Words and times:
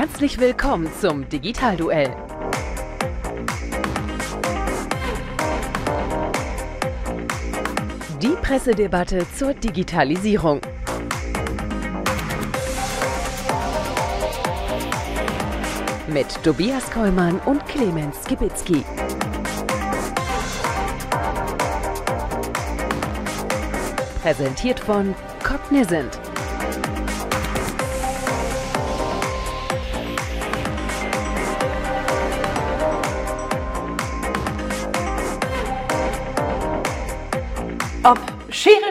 Herzlich 0.00 0.40
willkommen 0.40 0.88
zum 0.98 1.28
Digitalduell. 1.28 2.16
Die 8.22 8.34
Pressedebatte 8.40 9.26
zur 9.36 9.52
Digitalisierung. 9.52 10.62
Mit 16.08 16.42
Tobias 16.42 16.90
Kollmann 16.90 17.38
und 17.40 17.66
Clemens 17.66 18.16
Skibitzky. 18.24 18.82
Präsentiert 24.22 24.80
von 24.80 25.14
Cognizant. 25.44 26.29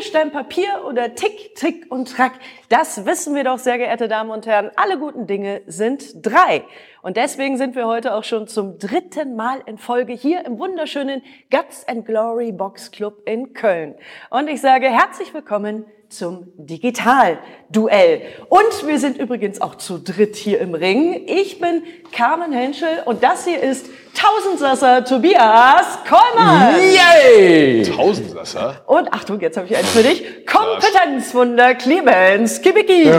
Stein, 0.10 0.32
Papier 0.32 0.86
oder 0.88 1.14
Tick, 1.14 1.54
Trick 1.54 1.86
und 1.92 2.12
Track, 2.12 2.32
das 2.68 3.06
wissen 3.06 3.36
wir 3.36 3.44
doch, 3.44 3.60
sehr 3.60 3.78
geehrte 3.78 4.08
Damen 4.08 4.32
und 4.32 4.48
Herren. 4.48 4.72
Alle 4.76 4.98
guten 4.98 5.28
Dinge 5.28 5.62
sind 5.68 6.26
drei. 6.26 6.64
Und 7.04 7.16
deswegen 7.16 7.58
sind 7.58 7.76
wir 7.76 7.86
heute 7.86 8.16
auch 8.16 8.24
schon 8.24 8.48
zum 8.48 8.80
dritten 8.80 9.36
Mal 9.36 9.62
in 9.68 9.78
Folge 9.78 10.14
hier 10.14 10.46
im 10.46 10.58
wunderschönen 10.58 11.22
Guts 11.52 11.88
and 11.88 12.08
Glory 12.08 12.52
Box 12.52 12.90
Club 12.90 13.22
in 13.26 13.54
Köln. 13.54 13.94
Und 14.32 14.48
ich 14.50 14.62
sage 14.62 14.88
herzlich 14.88 15.32
willkommen 15.32 15.86
zum 16.10 16.48
Digital-Duell. 16.58 18.22
Und 18.50 18.88
wir 18.88 19.00
sind 19.00 19.18
übrigens 19.18 19.62
auch 19.62 19.76
zu 19.76 20.00
dritt 20.00 20.36
hier 20.36 20.60
im 20.60 20.74
Ring. 20.74 21.24
Ich 21.28 21.60
bin 21.60 21.84
Carmen 22.12 22.52
Henschel 22.52 23.04
und 23.06 23.24
das 23.24 23.46
hier 23.46 23.62
ist 23.62 23.86
Tausendsasser 24.16 25.06
Tobias 25.06 26.00
Kollmann. 26.08 26.76
Yay! 26.80 27.84
Tausendsasser? 27.84 28.84
Und 28.88 29.14
Achtung, 29.14 29.40
jetzt 29.40 29.56
habe 29.56 29.68
ich 29.68 29.78
eins 29.78 29.90
für 29.90 30.04
dich. 30.04 30.46
Kompetenzwunder 30.46 31.76
Clemens 31.76 32.62
Kibicki. 32.62 33.10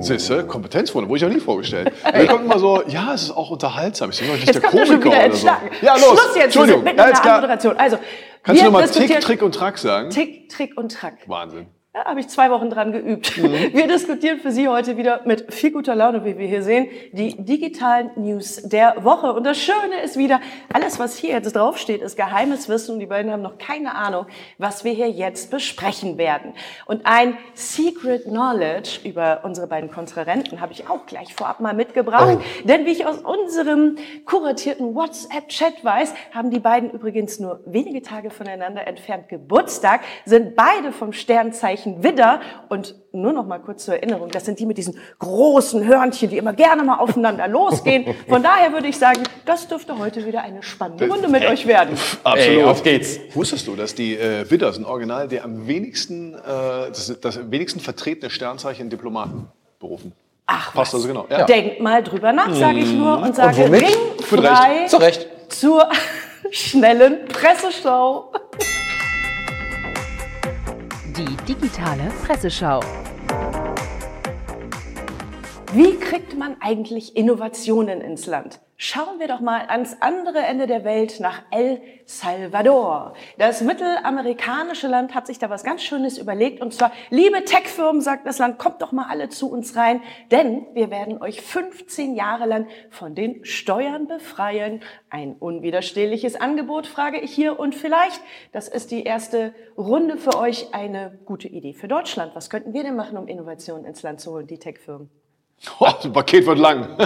Siehste, 0.00 0.44
Kompetenzwunder, 0.44 1.08
wurde 1.08 1.18
ich 1.18 1.24
auch 1.24 1.34
nie 1.34 1.40
vorgestellt. 1.40 1.90
Da 2.04 2.26
kommt 2.26 2.44
immer 2.44 2.58
so, 2.58 2.82
ja, 2.86 3.14
es 3.14 3.22
ist 3.22 3.30
auch 3.30 3.50
unterhaltsam. 3.50 4.10
Ich 4.10 4.20
bin 4.20 4.30
nicht 4.30 4.46
Jetzt 4.46 4.56
der 4.56 4.62
kommt 4.62 4.74
er 4.74 4.86
schon 4.86 5.00
Komiker 5.00 5.24
wieder 5.24 5.26
oder 5.26 5.36
so. 5.36 5.46
Ja, 5.80 5.94
los. 5.94 6.04
Schluss 6.04 6.20
jetzt, 6.20 6.34
wir 6.34 6.34
sind 6.34 6.44
Entschuldigung. 6.44 6.84
mitten 6.84 6.98
Ja, 6.98 7.06
der 7.06 7.14
klar. 7.14 7.34
Anmoderation. 7.36 7.76
Also, 7.78 7.98
Kannst 8.42 8.62
wir 8.62 8.68
du 8.68 8.72
nochmal 8.72 8.88
Tick, 8.88 9.20
Trick 9.20 9.42
und 9.42 9.54
Track 9.54 9.78
sagen? 9.78 10.10
Tick, 10.10 10.48
Trick 10.48 10.76
und 10.76 10.92
Track. 10.92 11.18
Wahnsinn. 11.26 11.66
Da 11.92 12.04
habe 12.04 12.20
ich 12.20 12.28
zwei 12.28 12.52
Wochen 12.52 12.70
dran 12.70 12.92
geübt. 12.92 13.36
Mhm. 13.36 13.52
Wir 13.72 13.88
diskutieren 13.88 14.38
für 14.38 14.52
Sie 14.52 14.68
heute 14.68 14.96
wieder 14.96 15.22
mit 15.24 15.52
viel 15.52 15.72
guter 15.72 15.96
Laune, 15.96 16.24
wie 16.24 16.38
wir 16.38 16.46
hier 16.46 16.62
sehen, 16.62 16.86
die 17.10 17.34
digitalen 17.36 18.12
News 18.14 18.62
der 18.62 19.02
Woche. 19.02 19.32
Und 19.32 19.42
das 19.42 19.58
Schöne 19.58 20.00
ist 20.04 20.16
wieder, 20.16 20.40
alles, 20.72 21.00
was 21.00 21.16
hier 21.16 21.30
jetzt 21.30 21.56
draufsteht, 21.56 22.00
ist 22.00 22.16
geheimes 22.16 22.68
Wissen 22.68 22.92
und 22.92 23.00
die 23.00 23.06
beiden 23.06 23.32
haben 23.32 23.42
noch 23.42 23.58
keine 23.58 23.96
Ahnung, 23.96 24.26
was 24.56 24.84
wir 24.84 24.92
hier 24.92 25.10
jetzt 25.10 25.50
besprechen 25.50 26.16
werden. 26.16 26.54
Und 26.86 27.06
ein 27.06 27.36
Secret 27.54 28.22
Knowledge 28.22 29.00
über 29.02 29.40
unsere 29.42 29.66
beiden 29.66 29.90
Kontrahenten 29.90 30.60
habe 30.60 30.72
ich 30.72 30.88
auch 30.88 31.06
gleich 31.06 31.34
vorab 31.34 31.58
mal 31.58 31.74
mitgebracht. 31.74 32.38
Oh. 32.38 32.68
Denn 32.68 32.86
wie 32.86 32.92
ich 32.92 33.04
aus 33.04 33.18
unserem 33.18 33.96
kuratierten 34.26 34.94
WhatsApp-Chat 34.94 35.84
weiß, 35.84 36.14
haben 36.32 36.52
die 36.52 36.60
beiden 36.60 36.92
übrigens 36.92 37.40
nur 37.40 37.58
wenige 37.66 38.00
Tage 38.00 38.30
voneinander 38.30 38.86
entfernt 38.86 39.28
Geburtstag, 39.28 40.02
sind 40.24 40.54
beide 40.54 40.92
vom 40.92 41.12
Sternzeichen 41.12 41.79
Widder 41.86 42.40
und 42.68 42.94
nur 43.12 43.32
noch 43.32 43.46
mal 43.46 43.58
kurz 43.58 43.84
zur 43.84 43.94
Erinnerung, 43.94 44.30
das 44.30 44.44
sind 44.44 44.58
die 44.58 44.66
mit 44.66 44.78
diesen 44.78 44.96
großen 45.18 45.84
Hörnchen, 45.86 46.30
die 46.30 46.38
immer 46.38 46.52
gerne 46.52 46.82
mal 46.82 46.98
aufeinander 46.98 47.48
losgehen. 47.48 48.14
Von 48.28 48.42
daher 48.42 48.72
würde 48.72 48.88
ich 48.88 48.98
sagen, 48.98 49.22
das 49.44 49.66
dürfte 49.68 49.98
heute 49.98 50.24
wieder 50.26 50.42
eine 50.42 50.62
spannende 50.62 51.08
Runde 51.08 51.28
mit 51.28 51.44
euch 51.44 51.66
werden. 51.66 51.96
Absolut. 52.24 52.58
Ey, 52.58 52.64
auf 52.64 52.82
geht's. 52.82 53.18
Wusstest 53.34 53.66
du, 53.66 53.76
dass 53.76 53.94
die 53.94 54.16
äh, 54.16 54.48
Widder 54.50 54.72
sind 54.72 54.84
original 54.84 55.28
der 55.28 55.44
am 55.44 55.66
wenigsten, 55.66 56.34
äh, 56.34 56.38
das, 56.88 57.14
das 57.20 57.38
am 57.38 57.50
wenigsten 57.50 57.80
vertretene 57.80 58.30
Sternzeichen 58.30 58.84
in 58.84 58.90
Diplomatenberufen? 58.90 60.12
Ach, 60.46 60.74
Passt 60.74 60.92
was. 60.92 60.94
also 60.94 61.08
genau. 61.08 61.26
Ja. 61.30 61.44
Denkt 61.44 61.80
mal 61.80 62.02
drüber 62.02 62.32
nach, 62.32 62.52
sage 62.54 62.78
ich 62.80 62.92
nur, 62.92 63.18
und 63.18 63.36
sage 63.36 63.56
womit? 63.58 63.82
ringfrei 63.82 64.86
Zu 64.86 64.96
Recht. 64.96 65.28
zur 65.48 65.88
schnellen 66.50 67.26
Presseschau. 67.28 68.32
Die 71.20 71.36
digitale 71.44 72.10
Presseschau. 72.24 72.80
Wie 75.72 75.94
kriegt 76.00 76.36
man 76.36 76.56
eigentlich 76.60 77.16
Innovationen 77.16 78.00
ins 78.00 78.26
Land? 78.26 78.58
Schauen 78.76 79.20
wir 79.20 79.28
doch 79.28 79.38
mal 79.38 79.66
ans 79.68 79.98
andere 80.00 80.38
Ende 80.38 80.66
der 80.66 80.82
Welt 80.82 81.20
nach 81.20 81.42
El 81.52 81.80
Salvador. 82.06 83.12
Das 83.38 83.60
mittelamerikanische 83.60 84.88
Land 84.88 85.14
hat 85.14 85.28
sich 85.28 85.38
da 85.38 85.48
was 85.48 85.62
ganz 85.62 85.84
Schönes 85.84 86.18
überlegt. 86.18 86.60
Und 86.60 86.74
zwar, 86.74 86.90
liebe 87.10 87.44
Tech-Firmen, 87.44 88.00
sagt 88.00 88.26
das 88.26 88.38
Land, 88.38 88.58
kommt 88.58 88.82
doch 88.82 88.90
mal 88.90 89.06
alle 89.08 89.28
zu 89.28 89.48
uns 89.48 89.76
rein, 89.76 90.02
denn 90.32 90.66
wir 90.74 90.90
werden 90.90 91.22
euch 91.22 91.40
15 91.40 92.16
Jahre 92.16 92.46
lang 92.46 92.66
von 92.88 93.14
den 93.14 93.44
Steuern 93.44 94.08
befreien. 94.08 94.80
Ein 95.08 95.36
unwiderstehliches 95.36 96.34
Angebot, 96.34 96.88
frage 96.88 97.20
ich 97.20 97.32
hier. 97.32 97.60
Und 97.60 97.76
vielleicht, 97.76 98.20
das 98.50 98.66
ist 98.66 98.90
die 98.90 99.04
erste 99.04 99.54
Runde 99.78 100.16
für 100.16 100.36
euch, 100.36 100.74
eine 100.74 101.16
gute 101.26 101.46
Idee 101.46 101.74
für 101.74 101.86
Deutschland. 101.86 102.34
Was 102.34 102.50
könnten 102.50 102.72
wir 102.72 102.82
denn 102.82 102.96
machen, 102.96 103.16
um 103.16 103.28
Innovationen 103.28 103.84
ins 103.84 104.02
Land 104.02 104.20
zu 104.20 104.32
holen, 104.32 104.48
die 104.48 104.58
Tech-Firmen? 104.58 105.10
Oh, 105.78 105.88
das 106.02 106.10
Paket 106.10 106.46
wird 106.46 106.58
lang. 106.58 106.96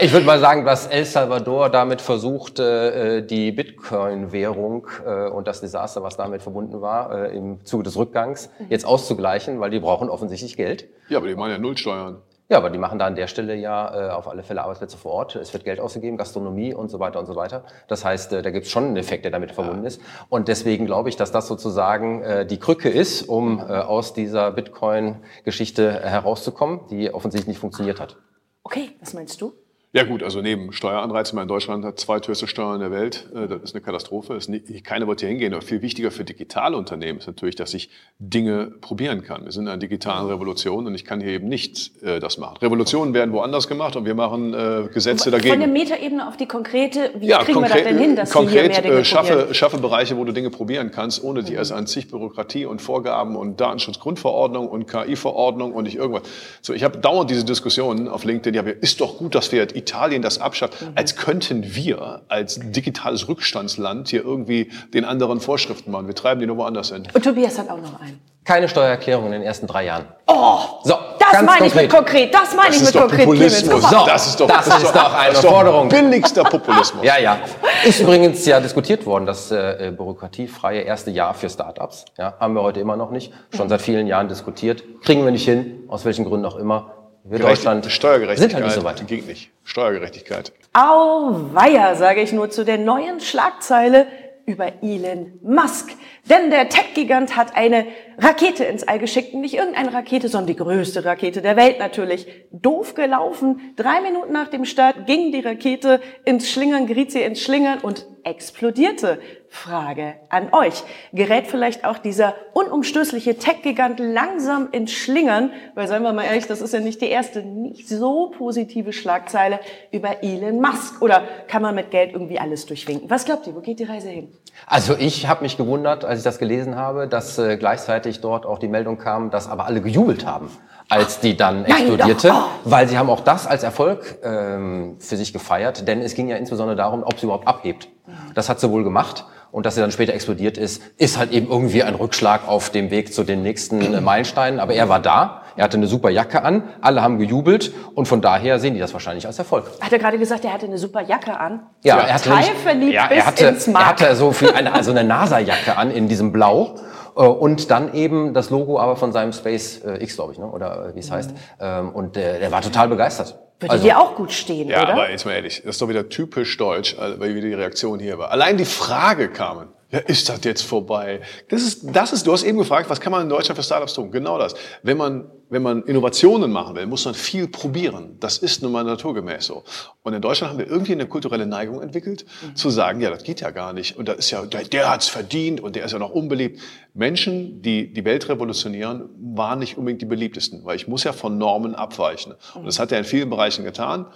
Ich 0.00 0.12
würde 0.12 0.26
mal 0.26 0.40
sagen, 0.40 0.64
dass 0.64 0.88
El 0.88 1.04
Salvador 1.04 1.70
damit 1.70 2.00
versucht, 2.00 2.58
äh, 2.58 3.22
die 3.24 3.52
Bitcoin-Währung 3.52 4.88
äh, 5.06 5.28
und 5.28 5.46
das 5.46 5.60
Desaster, 5.60 6.02
was 6.02 6.16
damit 6.16 6.42
verbunden 6.42 6.80
war, 6.80 7.26
äh, 7.26 7.36
im 7.36 7.64
Zuge 7.64 7.84
des 7.84 7.96
Rückgangs 7.96 8.50
jetzt 8.68 8.84
auszugleichen, 8.84 9.60
weil 9.60 9.70
die 9.70 9.78
brauchen 9.78 10.08
offensichtlich 10.08 10.56
Geld. 10.56 10.88
Ja, 11.08 11.18
aber 11.18 11.28
die 11.28 11.36
machen 11.36 11.50
ja 11.52 11.58
Nullsteuern. 11.58 12.22
Ja, 12.52 12.58
aber 12.58 12.68
die 12.68 12.76
machen 12.76 12.98
da 12.98 13.06
an 13.06 13.14
der 13.14 13.28
Stelle 13.28 13.54
ja 13.54 14.08
äh, 14.08 14.10
auf 14.10 14.28
alle 14.28 14.42
Fälle 14.42 14.60
Arbeitsplätze 14.60 14.98
vor 14.98 15.12
Ort. 15.12 15.36
Es 15.36 15.54
wird 15.54 15.64
Geld 15.64 15.80
ausgegeben, 15.80 16.18
Gastronomie 16.18 16.74
und 16.74 16.90
so 16.90 17.00
weiter 17.00 17.18
und 17.18 17.24
so 17.24 17.34
weiter. 17.34 17.64
Das 17.88 18.04
heißt, 18.04 18.34
äh, 18.34 18.42
da 18.42 18.50
gibt 18.50 18.66
es 18.66 18.70
schon 18.70 18.84
einen 18.84 18.98
Effekt, 18.98 19.24
der 19.24 19.32
damit 19.32 19.52
verbunden 19.52 19.86
ist. 19.86 20.02
Und 20.28 20.48
deswegen 20.48 20.84
glaube 20.84 21.08
ich, 21.08 21.16
dass 21.16 21.32
das 21.32 21.48
sozusagen 21.48 22.22
äh, 22.22 22.44
die 22.44 22.58
Krücke 22.58 22.90
ist, 22.90 23.22
um 23.22 23.58
äh, 23.58 23.62
aus 23.62 24.12
dieser 24.12 24.50
Bitcoin-Geschichte 24.50 26.00
herauszukommen, 26.00 26.80
die 26.90 27.14
offensichtlich 27.14 27.48
nicht 27.48 27.60
funktioniert 27.60 27.98
hat. 27.98 28.18
Okay, 28.64 28.90
was 29.00 29.14
meinst 29.14 29.40
du? 29.40 29.54
Ja 29.94 30.04
gut, 30.04 30.22
also 30.22 30.40
neben 30.40 30.72
Steueranreizen, 30.72 31.38
in 31.38 31.48
Deutschland 31.48 31.84
hat 31.84 32.00
zweithöchste 32.00 32.46
Steuern 32.46 32.80
der 32.80 32.90
Welt, 32.90 33.28
äh, 33.34 33.46
das 33.46 33.60
ist 33.62 33.74
eine 33.74 33.82
Katastrophe. 33.82 34.32
Ist 34.32 34.48
nicht, 34.48 34.84
keiner 34.84 35.06
wird 35.06 35.20
hier 35.20 35.28
hingehen. 35.28 35.52
Aber 35.52 35.60
viel 35.60 35.82
wichtiger 35.82 36.10
für 36.10 36.24
digitale 36.24 36.78
Unternehmen 36.78 37.18
ist 37.18 37.26
natürlich, 37.26 37.56
dass 37.56 37.74
ich 37.74 37.90
Dinge 38.18 38.72
probieren 38.80 39.22
kann. 39.22 39.44
Wir 39.44 39.52
sind 39.52 39.64
in 39.64 39.68
einer 39.68 39.76
digitalen 39.76 40.28
Revolution 40.28 40.86
und 40.86 40.94
ich 40.94 41.04
kann 41.04 41.20
hier 41.20 41.32
eben 41.32 41.46
nicht 41.46 42.02
äh, 42.02 42.20
das 42.20 42.38
machen. 42.38 42.56
Revolutionen 42.62 43.12
werden 43.12 43.34
woanders 43.34 43.68
gemacht 43.68 43.94
und 43.94 44.06
wir 44.06 44.14
machen 44.14 44.54
äh, 44.54 44.88
Gesetze 44.94 45.30
Von 45.30 45.32
der 45.32 45.40
dagegen. 45.50 45.72
Metaebene 45.74 46.26
auf 46.26 46.38
die 46.38 46.46
konkrete, 46.46 47.10
wie 47.18 47.28
kriegen 47.28 47.60
wir 47.60 47.68
das 47.68 47.82
denn 47.82 47.98
hin, 47.98 48.16
dass 48.16 48.30
konkret 48.30 48.54
wir 48.54 48.62
hier 48.62 48.70
mehr 48.70 48.82
Dinge 48.82 48.98
äh, 49.00 49.04
schaffe, 49.04 49.32
probieren? 49.34 49.54
schaffe 49.54 49.76
Bereiche, 49.76 50.16
wo 50.16 50.24
du 50.24 50.32
Dinge 50.32 50.48
probieren 50.48 50.90
kannst, 50.90 51.22
ohne 51.22 51.42
die 51.42 51.52
erst 51.52 51.72
an 51.72 51.86
zig 51.86 52.08
Bürokratie 52.08 52.64
und 52.64 52.80
Vorgaben 52.80 53.36
und 53.36 53.60
Datenschutzgrundverordnung 53.60 54.68
und 54.68 54.86
KI-Verordnung 54.86 55.74
und 55.74 55.84
nicht 55.84 55.96
irgendwas. 55.96 56.22
So, 56.62 56.72
ich 56.72 56.82
habe 56.82 56.96
dauernd 56.96 57.28
diese 57.28 57.44
Diskussionen 57.44 58.08
auf 58.08 58.24
LinkedIn, 58.24 58.54
ja, 58.54 58.62
ist 58.80 59.02
doch 59.02 59.18
gut, 59.18 59.34
dass 59.34 59.52
wir 59.52 59.60
Italien 59.82 60.22
das 60.22 60.40
abschafft, 60.40 60.74
als 60.94 61.16
könnten 61.16 61.74
wir 61.74 62.22
als 62.28 62.58
digitales 62.62 63.28
Rückstandsland 63.28 64.08
hier 64.08 64.24
irgendwie 64.24 64.70
den 64.94 65.04
anderen 65.04 65.40
Vorschriften 65.40 65.90
machen. 65.90 66.06
Wir 66.06 66.14
treiben 66.14 66.40
die 66.40 66.46
nur 66.46 66.56
woanders 66.56 66.90
hin. 66.92 67.06
Und 67.12 67.24
Tobias 67.24 67.58
hat 67.58 67.68
auch 67.68 67.78
noch 67.80 68.00
einen. 68.00 68.20
Keine 68.44 68.68
Steuererklärung 68.68 69.26
in 69.26 69.32
den 69.32 69.42
ersten 69.42 69.68
drei 69.68 69.84
Jahren. 69.84 70.04
Oh, 70.26 70.58
So, 70.82 70.96
das 71.20 71.42
meine 71.42 71.66
ich 71.66 71.74
mit 71.76 71.88
konkret. 71.88 72.34
Das 72.34 72.56
meine 72.56 72.74
ich 72.74 72.82
mit 72.82 72.92
konkret. 72.92 73.52
So, 73.52 74.04
das 74.04 74.26
ist 74.26 74.40
doch, 74.40 74.48
das 74.48 74.66
ist 74.66 74.92
doch 74.92 75.14
eine 75.14 75.28
das 75.28 75.34
ist 75.38 75.44
doch 75.44 75.50
Forderung. 75.50 75.88
billigster 75.88 76.42
Populismus. 76.42 77.04
Ja, 77.04 77.18
ja. 77.18 77.38
Ist 77.84 78.00
übrigens 78.00 78.44
ja 78.44 78.58
diskutiert 78.58 79.06
worden, 79.06 79.26
das 79.26 79.52
äh, 79.52 79.92
bürokratiefreie 79.96 80.80
erste 80.80 81.12
Jahr 81.12 81.34
für 81.34 81.48
Startups. 81.48 82.04
Ja, 82.18 82.34
haben 82.40 82.54
wir 82.54 82.62
heute 82.62 82.80
immer 82.80 82.96
noch 82.96 83.12
nicht. 83.12 83.32
Schon 83.56 83.68
seit 83.68 83.80
vielen 83.80 84.08
Jahren 84.08 84.26
diskutiert. 84.26 84.82
Kriegen 85.04 85.24
wir 85.24 85.30
nicht 85.30 85.44
hin, 85.44 85.84
aus 85.86 86.04
welchen 86.04 86.24
Gründen 86.24 86.46
auch 86.46 86.56
immer. 86.56 86.90
Wir 87.24 87.38
Deutschland 87.38 87.86
Steuergerechtigkeit 87.86 88.50
sind 88.50 88.54
halt 88.54 88.64
nicht 88.64 88.74
so 88.74 88.84
weit. 88.84 89.06
ging 89.06 89.26
nicht. 89.26 89.50
Steuergerechtigkeit. 89.62 90.52
Auweia, 90.72 91.94
sage 91.94 92.20
ich 92.20 92.32
nur 92.32 92.50
zu 92.50 92.64
der 92.64 92.78
neuen 92.78 93.20
Schlagzeile 93.20 94.06
über 94.44 94.72
Elon 94.82 95.38
Musk. 95.42 95.92
Denn 96.28 96.50
der 96.50 96.68
Tech-Gigant 96.68 97.36
hat 97.36 97.54
eine 97.56 97.86
Rakete 98.18 98.64
ins 98.64 98.82
All 98.82 98.98
geschickt. 98.98 99.34
Nicht 99.34 99.54
irgendeine 99.54 99.92
Rakete, 99.92 100.28
sondern 100.28 100.48
die 100.48 100.56
größte 100.56 101.04
Rakete 101.04 101.42
der 101.42 101.56
Welt 101.56 101.78
natürlich. 101.78 102.26
Doof 102.50 102.94
gelaufen. 102.94 103.72
Drei 103.76 104.00
Minuten 104.00 104.32
nach 104.32 104.48
dem 104.48 104.64
Start 104.64 105.06
ging 105.06 105.30
die 105.30 105.40
Rakete 105.40 106.00
ins 106.24 106.50
Schlingern, 106.50 106.86
geriet 106.86 107.12
sie 107.12 107.22
ins 107.22 107.40
Schlingern 107.40 107.78
und 107.80 108.06
explodierte. 108.24 109.20
Frage 109.52 110.14
an 110.30 110.48
euch. 110.52 110.82
Gerät 111.12 111.46
vielleicht 111.46 111.84
auch 111.84 111.98
dieser 111.98 112.34
unumstößliche 112.54 113.36
Tech-Gigant 113.36 114.00
langsam 114.00 114.70
ins 114.72 114.92
Schlingern? 114.92 115.50
Weil, 115.74 115.88
seien 115.88 116.02
wir 116.02 116.14
mal 116.14 116.24
ehrlich, 116.24 116.46
das 116.46 116.62
ist 116.62 116.72
ja 116.72 116.80
nicht 116.80 117.02
die 117.02 117.10
erste 117.10 117.42
nicht 117.42 117.86
so 117.86 118.32
positive 118.36 118.94
Schlagzeile 118.94 119.60
über 119.92 120.24
Elon 120.24 120.58
Musk. 120.58 121.02
Oder 121.02 121.22
kann 121.48 121.60
man 121.60 121.74
mit 121.74 121.90
Geld 121.90 122.14
irgendwie 122.14 122.38
alles 122.38 122.64
durchwinken? 122.64 123.10
Was 123.10 123.26
glaubt 123.26 123.46
ihr, 123.46 123.54
wo 123.54 123.60
geht 123.60 123.78
die 123.78 123.84
Reise 123.84 124.08
hin? 124.08 124.32
Also 124.66 124.96
ich 124.98 125.28
habe 125.28 125.42
mich 125.42 125.58
gewundert, 125.58 126.06
als 126.06 126.20
ich 126.20 126.24
das 126.24 126.38
gelesen 126.38 126.76
habe, 126.76 127.06
dass 127.06 127.38
äh, 127.38 127.58
gleichzeitig 127.58 128.22
dort 128.22 128.46
auch 128.46 128.58
die 128.58 128.68
Meldung 128.68 128.96
kam, 128.96 129.30
dass 129.30 129.48
aber 129.48 129.66
alle 129.66 129.82
gejubelt 129.82 130.24
haben 130.24 130.50
als 130.92 131.20
die 131.20 131.36
dann 131.36 131.64
explodierte. 131.64 132.32
Oh. 132.34 132.44
weil 132.64 132.86
sie 132.86 132.98
haben 132.98 133.08
auch 133.08 133.20
das 133.20 133.46
als 133.46 133.62
Erfolg 133.62 134.18
ähm, 134.22 134.96
für 134.98 135.16
sich 135.16 135.32
gefeiert, 135.32 135.88
denn 135.88 136.02
es 136.02 136.14
ging 136.14 136.28
ja 136.28 136.36
insbesondere 136.36 136.76
darum, 136.76 137.02
ob 137.02 137.18
sie 137.18 137.24
überhaupt 137.24 137.48
abhebt. 137.48 137.88
Das 138.34 138.50
hat 138.50 138.60
sie 138.60 138.70
wohl 138.70 138.84
gemacht 138.84 139.24
und 139.52 139.64
dass 139.64 139.74
sie 139.74 139.80
dann 139.80 139.90
später 139.90 140.12
explodiert 140.12 140.58
ist, 140.58 140.82
ist 140.98 141.16
halt 141.16 141.32
eben 141.32 141.48
irgendwie 141.48 141.82
ein 141.82 141.94
Rückschlag 141.94 142.46
auf 142.46 142.70
dem 142.70 142.90
Weg 142.90 143.14
zu 143.14 143.24
den 143.24 143.42
nächsten 143.42 143.94
äh, 143.94 144.00
Meilensteinen. 144.02 144.60
Aber 144.60 144.74
er 144.74 144.90
war 144.90 145.00
da, 145.00 145.41
er 145.56 145.64
hatte 145.64 145.76
eine 145.76 145.86
super 145.86 146.10
Jacke 146.10 146.42
an, 146.42 146.64
alle 146.80 147.02
haben 147.02 147.18
gejubelt 147.18 147.72
und 147.94 148.06
von 148.06 148.20
daher 148.20 148.58
sehen 148.58 148.74
die 148.74 148.80
das 148.80 148.92
wahrscheinlich 148.92 149.26
als 149.26 149.38
Erfolg. 149.38 149.64
Hat 149.80 149.92
er 149.92 149.98
gerade 149.98 150.18
gesagt, 150.18 150.44
er 150.44 150.52
hatte 150.52 150.66
eine 150.66 150.78
super 150.78 151.00
Jacke 151.02 151.38
an? 151.38 151.60
Ja, 151.82 151.98
er 151.98 152.14
hatte, 152.14 152.30
teilverliebt 152.30 152.92
ja, 152.92 153.06
er 153.10 153.26
hatte, 153.26 153.44
er 153.72 153.86
hatte 153.88 154.14
so 154.16 154.32
viel 154.32 154.50
eine, 154.52 154.72
also 154.72 154.90
eine 154.90 155.04
NASA-Jacke 155.04 155.76
an 155.76 155.90
in 155.90 156.08
diesem 156.08 156.32
Blau. 156.32 156.76
äh, 157.16 157.20
Und 157.22 157.70
dann 157.70 157.92
eben 157.94 158.34
das 158.34 158.50
Logo 158.50 158.78
aber 158.78 158.96
von 158.96 159.12
seinem 159.12 159.32
Space 159.32 159.82
äh, 159.84 160.02
X, 160.02 160.16
glaube 160.16 160.32
ich, 160.32 160.38
ne? 160.38 160.46
oder 160.46 160.88
äh, 160.90 160.94
wie 160.94 161.00
es 161.00 161.10
heißt. 161.10 161.30
Ähm, 161.60 161.90
Und 161.90 162.16
äh, 162.16 162.38
der 162.40 162.50
war 162.52 162.62
total 162.62 162.88
begeistert. 162.88 163.38
Würde 163.60 163.78
dir 163.78 164.00
auch 164.00 164.16
gut 164.16 164.32
stehen, 164.32 164.68
Ja, 164.68 164.82
oder? 164.82 164.92
aber 164.94 165.10
jetzt 165.10 165.24
mal 165.24 165.34
ehrlich, 165.34 165.58
das 165.64 165.76
ist 165.76 165.82
doch 165.82 165.88
wieder 165.88 166.08
typisch 166.08 166.56
deutsch, 166.56 166.96
also, 166.98 167.20
weil 167.20 167.34
wieder 167.36 167.46
die 167.46 167.54
Reaktion 167.54 168.00
hier 168.00 168.18
war. 168.18 168.32
Allein 168.32 168.56
die 168.56 168.64
Frage 168.64 169.28
kamen, 169.28 169.68
ja, 169.92 169.98
ist 169.98 170.28
das 170.30 170.40
jetzt 170.44 170.62
vorbei? 170.62 171.20
Das 171.48 171.62
ist, 171.62 171.82
das 171.94 172.14
ist, 172.14 172.26
du 172.26 172.32
hast 172.32 172.44
eben 172.44 172.56
gefragt, 172.56 172.88
was 172.88 172.98
kann 172.98 173.12
man 173.12 173.22
in 173.22 173.28
Deutschland 173.28 173.58
für 173.58 173.62
Startups 173.62 173.92
tun? 173.92 174.10
Genau 174.10 174.38
das. 174.38 174.54
Wenn 174.82 174.96
man, 174.96 175.30
wenn 175.50 175.60
man 175.60 175.82
Innovationen 175.82 176.50
machen 176.50 176.74
will, 176.74 176.86
muss 176.86 177.04
man 177.04 177.12
viel 177.12 177.46
probieren. 177.46 178.16
Das 178.18 178.38
ist 178.38 178.62
nun 178.62 178.72
mal 178.72 178.84
naturgemäß 178.84 179.44
so. 179.44 179.64
Und 180.02 180.14
in 180.14 180.22
Deutschland 180.22 180.52
haben 180.52 180.58
wir 180.58 180.66
irgendwie 180.66 180.92
eine 180.92 181.06
kulturelle 181.06 181.44
Neigung 181.44 181.82
entwickelt, 181.82 182.24
zu 182.54 182.70
sagen, 182.70 183.02
ja, 183.02 183.10
das 183.10 183.22
geht 183.22 183.42
ja 183.42 183.50
gar 183.50 183.74
nicht. 183.74 183.98
Und 183.98 184.08
da 184.08 184.14
ist 184.14 184.30
ja, 184.30 184.46
der, 184.46 184.64
der 184.64 184.90
hat's 184.90 185.08
verdient 185.08 185.60
und 185.60 185.76
der 185.76 185.84
ist 185.84 185.92
ja 185.92 185.98
noch 185.98 186.10
unbeliebt. 186.10 186.58
Menschen, 186.94 187.60
die 187.60 187.92
die 187.92 188.04
Welt 188.06 188.30
revolutionieren, 188.30 189.10
waren 189.34 189.58
nicht 189.58 189.76
unbedingt 189.76 190.00
die 190.00 190.06
beliebtesten, 190.06 190.64
weil 190.64 190.76
ich 190.76 190.88
muss 190.88 191.04
ja 191.04 191.12
von 191.12 191.36
Normen 191.36 191.74
abweichen. 191.74 192.34
Und 192.54 192.64
das 192.64 192.78
hat 192.78 192.92
er 192.92 192.98
in 192.98 193.04
vielen 193.04 193.28
Bereichen 193.28 193.62
getan. 193.62 194.06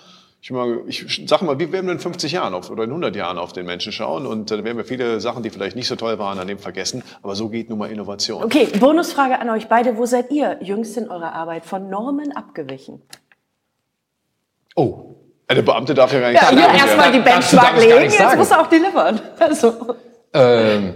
Ich, 0.46 0.52
mal, 0.52 0.84
ich 0.86 1.22
sag 1.26 1.42
mal, 1.42 1.58
wie 1.58 1.72
werden 1.72 1.86
wir 1.86 1.92
in 1.92 1.98
50 1.98 2.30
Jahren 2.30 2.54
auf, 2.54 2.70
oder 2.70 2.84
in 2.84 2.90
100 2.90 3.16
Jahren 3.16 3.36
auf 3.36 3.52
den 3.52 3.66
Menschen 3.66 3.90
schauen? 3.90 4.26
Und 4.28 4.48
äh, 4.48 4.54
dann 4.54 4.64
werden 4.64 4.76
wir 4.76 4.84
viele 4.84 5.18
Sachen, 5.18 5.42
die 5.42 5.50
vielleicht 5.50 5.74
nicht 5.74 5.88
so 5.88 5.96
toll 5.96 6.20
waren, 6.20 6.38
an 6.38 6.46
dem 6.46 6.60
vergessen. 6.60 7.02
Aber 7.20 7.34
so 7.34 7.48
geht 7.48 7.68
nun 7.68 7.80
mal 7.80 7.90
Innovation. 7.90 8.44
Okay, 8.44 8.68
Bonusfrage 8.78 9.40
an 9.40 9.50
euch 9.50 9.66
beide. 9.66 9.96
Wo 9.96 10.06
seid 10.06 10.30
ihr 10.30 10.58
jüngst 10.62 10.96
in 10.98 11.10
eurer 11.10 11.32
Arbeit 11.32 11.64
von 11.66 11.90
Normen 11.90 12.30
abgewichen? 12.36 13.02
Oh. 14.76 15.16
Der 15.50 15.62
Beamte 15.62 15.94
darf 15.94 16.12
ja 16.12 16.20
gar 16.20 16.30
nicht 16.30 16.40
Ja, 16.40 16.46
sagen, 16.46 16.58
ja. 16.58 16.74
erstmal 16.76 17.10
die 17.10 17.18
Benchmark 17.18 17.80
legen, 17.80 18.12
jetzt 18.12 18.36
muss 18.36 18.50
er 18.52 18.60
auch 18.60 18.68
delivern. 18.68 19.20
Also, 19.40 19.96
Ähm, 20.32 20.94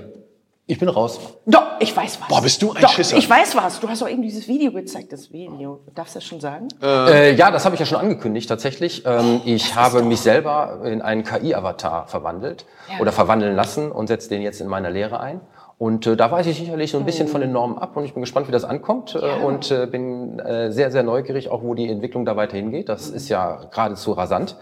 ich 0.71 0.79
bin 0.79 0.89
raus. 0.89 1.19
doch, 1.47 1.63
ich 1.81 1.97
weiß 1.97 2.21
was. 2.21 2.29
Boah, 2.29 2.43
bist 2.43 2.63
du 2.63 2.73
ein 2.73 2.81
doch, 2.81 2.91
Schisser. 2.91 3.17
Ich 3.17 3.29
weiß 3.29 3.57
was. 3.57 3.81
Du 3.81 3.89
hast 3.89 4.03
doch 4.03 4.09
eben 4.09 4.23
dieses 4.23 4.47
Video 4.49 4.71
gezeigt, 4.73 5.13
das 5.13 5.33
Video. 5.33 5.81
Darfst 5.95 6.15
du 6.15 6.19
das 6.19 6.25
schon 6.25 6.41
sagen? 6.41 6.69
Äh, 6.83 7.35
ja, 7.35 7.51
das 7.51 7.65
habe 7.65 7.75
ich 7.75 7.81
ja 7.81 7.87
schon 7.87 7.99
angekündigt 7.99 8.49
tatsächlich. 8.49 9.05
Ähm, 9.05 9.41
ich 9.45 9.75
habe 9.75 10.03
mich 10.03 10.21
selber 10.21 10.81
in 10.85 11.03
einen 11.03 11.25
KI-Avatar 11.25 12.07
verwandelt 12.07 12.67
Ja. 12.93 13.01
oder 13.01 13.13
verwandeln 13.13 13.57
lassen 13.57 13.91
und 13.91 14.07
setze 14.07 14.29
den 14.29 14.43
jetzt 14.43 14.61
in 14.61 14.69
meiner 14.69 14.91
Lehre 14.91 15.21
ein. 15.21 15.41
Und 15.79 16.07
äh, 16.07 16.15
da 16.17 16.31
weiß 16.31 16.47
ich 16.47 16.59
sicherlich 16.59 16.91
so 16.91 16.99
ein 16.99 17.07
bisschen 17.07 17.27
von 17.27 17.41
den 17.41 17.53
Normen 17.53 17.79
ab 17.79 17.97
und 17.97 18.05
ich 18.05 18.13
bin 18.13 18.21
gespannt, 18.21 18.47
wie 18.49 18.53
das 18.53 18.65
ankommt 18.65 19.15
äh, 19.21 19.43
und 19.45 19.71
äh, 19.71 19.87
bin 19.87 20.39
äh, 20.39 20.71
sehr, 20.71 20.91
sehr 20.91 21.03
neugierig, 21.03 21.49
auch 21.51 21.63
wo 21.63 21.75
die 21.75 21.89
Entwicklung 21.89 22.25
da 22.27 22.37
weiterhin 22.37 22.71
geht. 22.71 22.89
Das 22.91 23.09
ist 23.09 23.29
ja 23.31 23.65
geradezu 23.71 24.13
rasant. 24.13 24.57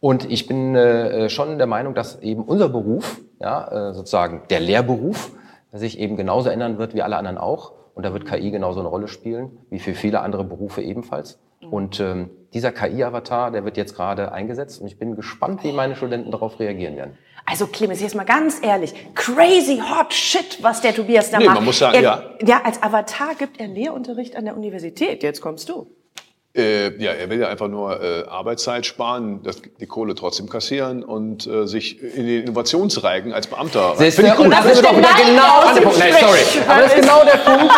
Und 0.00 0.30
ich 0.30 0.46
bin 0.48 0.74
äh, 0.74 1.30
schon 1.30 1.56
der 1.58 1.66
Meinung, 1.68 1.94
dass 1.94 2.20
eben 2.20 2.42
unser 2.42 2.68
Beruf, 2.68 3.20
ja, 3.40 3.90
äh, 3.90 3.94
sozusagen 3.94 4.42
der 4.50 4.60
Lehrberuf, 4.60 5.30
sich 5.78 5.98
eben 5.98 6.16
genauso 6.16 6.48
ändern 6.48 6.78
wird 6.78 6.94
wie 6.94 7.02
alle 7.02 7.16
anderen 7.16 7.38
auch. 7.38 7.72
Und 7.94 8.04
da 8.04 8.12
wird 8.12 8.26
KI 8.26 8.50
genauso 8.50 8.80
eine 8.80 8.88
Rolle 8.88 9.06
spielen, 9.08 9.58
wie 9.70 9.78
für 9.78 9.94
viele 9.94 10.20
andere 10.20 10.44
Berufe 10.44 10.82
ebenfalls. 10.82 11.38
Und 11.70 11.98
ähm, 12.00 12.30
dieser 12.52 12.72
KI-Avatar, 12.72 13.50
der 13.50 13.64
wird 13.64 13.76
jetzt 13.76 13.94
gerade 13.94 14.32
eingesetzt 14.32 14.80
und 14.80 14.86
ich 14.86 14.98
bin 14.98 15.16
gespannt, 15.16 15.64
wie 15.64 15.72
meine 15.72 15.96
Studenten 15.96 16.30
darauf 16.30 16.58
reagieren 16.60 16.96
werden. 16.96 17.16
Also 17.46 17.66
Clemens, 17.66 18.00
jetzt 18.00 18.14
mal 18.14 18.24
ganz 18.24 18.60
ehrlich, 18.62 18.94
crazy 19.14 19.78
hot 19.80 20.12
shit, 20.12 20.62
was 20.62 20.80
der 20.80 20.94
Tobias 20.94 21.30
da 21.30 21.38
Nee, 21.38 21.46
macht. 21.46 21.54
man 21.56 21.64
muss 21.64 21.78
sagen, 21.78 21.94
er, 21.96 22.02
ja. 22.02 22.22
Ja, 22.44 22.62
als 22.64 22.82
Avatar 22.82 23.34
gibt 23.38 23.60
er 23.60 23.68
Lehrunterricht 23.68 24.36
an 24.36 24.44
der 24.44 24.56
Universität. 24.56 25.22
Jetzt 25.22 25.40
kommst 25.40 25.68
du. 25.68 25.86
Äh, 26.56 27.02
ja, 27.02 27.10
er 27.10 27.28
will 27.30 27.40
ja 27.40 27.48
einfach 27.48 27.66
nur 27.66 28.00
äh, 28.00 28.28
Arbeitszeit 28.28 28.86
sparen, 28.86 29.40
das, 29.42 29.56
die 29.80 29.86
Kohle 29.86 30.14
trotzdem 30.14 30.48
kassieren 30.48 31.02
und 31.02 31.48
äh, 31.48 31.66
sich 31.66 32.00
in 32.00 32.28
den 32.28 32.42
Innovationsreigen 32.44 33.32
als 33.32 33.48
Beamter. 33.48 33.94
Ich? 33.98 34.16
Und 34.16 34.50
das 34.50 34.62
Das 34.62 34.72
ist 34.74 34.84
doch 34.84 34.96
wieder 34.96 35.08
Nein 35.16 35.26
genau 35.26 35.74
der 35.74 35.80
Punkt. 35.80 35.98
Nein, 35.98 36.14
sorry. 36.20 36.38
Aber 36.68 36.82
das 36.82 36.94
ist 36.94 37.00
genau 37.00 37.24
der 37.24 37.38
Punkt. 37.38 37.74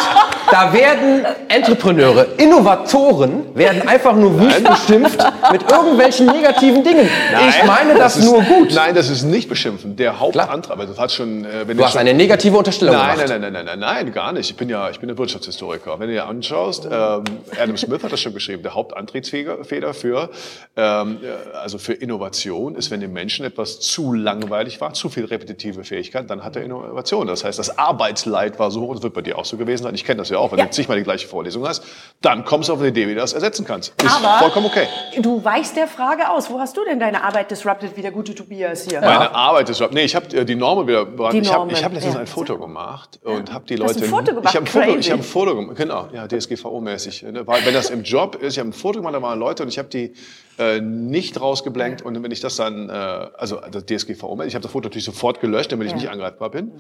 Da 0.51 0.73
werden 0.75 1.25
Entrepreneure, 1.49 2.27
Innovatoren, 2.37 3.57
werden 3.57 3.89
einfach 3.89 4.15
nur 4.15 4.39
wüst 4.39 4.63
beschimpft 4.63 5.25
mit 5.51 5.71
irgendwelchen 5.71 6.27
negativen 6.27 6.85
Dingen. 6.85 7.09
ich 7.49 7.65
meine 7.65 7.95
das, 7.95 8.19
ist, 8.19 8.27
nur 8.27 8.43
gut. 8.43 8.75
Nein, 8.75 8.95
das 8.95 9.09
ist 9.09 9.23
nicht 9.23 9.49
beschimpfen. 9.49 9.97
Der 9.97 10.21
Hauptantrag, 10.21 10.77
aber 10.77 10.85
du 10.85 10.95
hast 10.99 11.15
schon, 11.15 11.47
äh, 11.47 11.67
wenn 11.67 11.79
Du 11.79 11.83
hast 11.85 11.93
schon, 11.93 12.03
eine 12.03 12.13
negative 12.13 12.59
Unterstellung 12.59 12.95
Nein, 12.95 13.15
gemacht. 13.15 13.29
nein, 13.31 13.41
nein, 13.41 13.53
nein, 13.55 13.65
nein, 13.65 13.79
nein, 13.81 14.05
nein, 14.05 14.13
gar 14.13 14.33
nicht. 14.33 14.51
Ich 14.51 14.57
bin 14.57 14.69
ja, 14.69 14.91
ich 14.91 15.01
bin 15.01 15.09
ein 15.09 15.17
Wirtschaftshistoriker. 15.17 15.99
Wenn 15.99 16.09
du 16.09 16.13
dir 16.13 16.27
anschaust, 16.27 16.85
ähm, 16.85 17.25
Adam 17.59 17.77
Smith 17.79 18.03
hat 18.03 18.13
das 18.13 18.21
schon 18.21 18.35
geschrieben, 18.35 18.66
der 18.67 18.75
Hauptantriebsfeder 18.75 19.95
für, 19.95 20.31
ähm, 20.77 21.19
äh, 21.23 21.57
also 21.57 21.79
für 21.79 21.93
Innovation 21.95 22.75
ist, 22.75 22.91
wenn 22.91 23.01
dem 23.01 23.13
Menschen 23.13 23.45
etwas 23.47 23.81
zu 23.81 24.13
langweilig 24.13 24.81
war, 24.81 24.93
zu 24.93 25.09
viel 25.09 25.25
repetitive 25.25 25.85
Fähigkeit, 25.85 26.29
dann 26.29 26.45
hat 26.45 26.57
er 26.57 26.63
Innovation. 26.65 27.27
Das 27.27 27.45
heißt, 27.45 27.59
das 27.59 27.79
Arbeitsleid 27.79 28.59
war 28.59 28.71
so 28.71 28.81
hoch, 28.83 28.95
das 28.95 29.03
wird 29.03 29.15
bei 29.15 29.23
dir 29.23 29.39
auch 29.39 29.45
so 29.45 29.57
gewesen 29.57 29.85
sein. 29.85 29.95
Ich 29.95 30.05
kenne 30.05 30.19
das 30.19 30.29
ja 30.31 30.39
auch, 30.39 30.51
wenn 30.53 30.59
Ja. 30.59 30.65
du 30.67 30.71
zigmal 30.73 30.97
die 30.99 31.05
gleiche 31.05 31.29
Vorlesung 31.29 31.67
hast, 31.67 31.85
dann 32.21 32.45
kommst 32.45 32.69
du 32.69 32.73
auf 32.75 32.81
eine 32.81 32.89
Idee, 32.89 33.07
wie 33.09 33.15
du 33.15 33.21
das 33.21 33.33
ersetzen 33.33 33.65
kannst. 33.65 33.95
Ist 34.03 34.11
Aber- 34.17 34.39
vollkommen 34.39 34.67
okay. 34.67 34.89
Du 35.21 35.43
weichst 35.45 35.77
der 35.77 35.87
Frage 35.87 36.29
aus. 36.31 36.51
Wo 36.51 36.59
hast 36.59 36.77
du 36.77 36.85
denn 36.85 36.99
deine 36.99 37.23
Arbeit 37.23 37.51
disrupted, 37.51 37.97
wie 37.97 38.03
der 38.03 38.11
gute 38.13 38.35
Tobias 38.35 38.87
hier? 38.89 39.01
Meine 39.01 39.33
Arbeit 39.35 39.71
ist, 39.71 39.81
nee, 39.93 40.03
ich 40.03 40.15
habe 40.17 40.45
die 40.45 40.55
Normen 40.55 40.87
wieder, 40.87 41.05
Die 41.31 41.39
ich 41.39 41.53
habe 41.53 41.73
hab 41.75 41.93
letztens 41.93 42.15
ja. 42.15 42.21
ein 42.21 42.27
Foto 42.27 42.59
gemacht 42.59 43.21
und 43.23 43.53
habe 43.53 43.65
die 43.67 43.77
Du 43.77 43.85
hast 43.85 43.95
Leute, 43.95 44.07
ein 44.07 44.11
Foto 44.11 44.35
gemacht? 44.35 44.49
ich 44.51 44.57
habe 44.57 44.67
ein 44.67 45.03
habe 45.03 45.13
ein 45.15 45.23
Foto 45.23 45.55
gemacht, 45.57 45.77
genau, 45.77 46.09
ja, 46.13 46.27
DSGVO-mäßig, 46.27 47.31
ne? 47.31 47.47
Weil, 47.47 47.65
wenn 47.65 47.75
das 47.75 47.91
im 47.91 48.03
Job 48.03 48.37
ist, 48.37 48.56
ich 48.57 48.61
habe 48.61 48.71
ein 48.71 48.73
Foto 48.73 48.99
gemacht, 48.99 49.15
da 49.15 49.23
waren 49.23 49.39
Leute 49.39 49.63
und 49.63 49.69
ich 49.69 49.79
habe 49.79 49.89
die 49.89 50.15
äh, 50.59 50.81
nicht 50.81 51.41
rausgeblenkt 51.41 52.03
und 52.03 52.23
wenn 52.23 52.31
ich 52.31 52.41
das 52.41 52.57
dann, 52.57 52.89
äh, 52.89 52.93
also 52.93 53.61
das 53.71 53.85
DSGVO, 53.87 54.43
ich 54.43 54.55
habe 54.55 54.63
das 54.63 54.73
Foto 54.73 54.89
natürlich 54.89 55.05
sofort 55.05 55.41
gelöscht, 55.41 55.73
damit 55.73 55.89
ich 55.89 55.95
nicht 55.95 56.09
angreifbar 56.09 56.51
bin. 56.51 56.73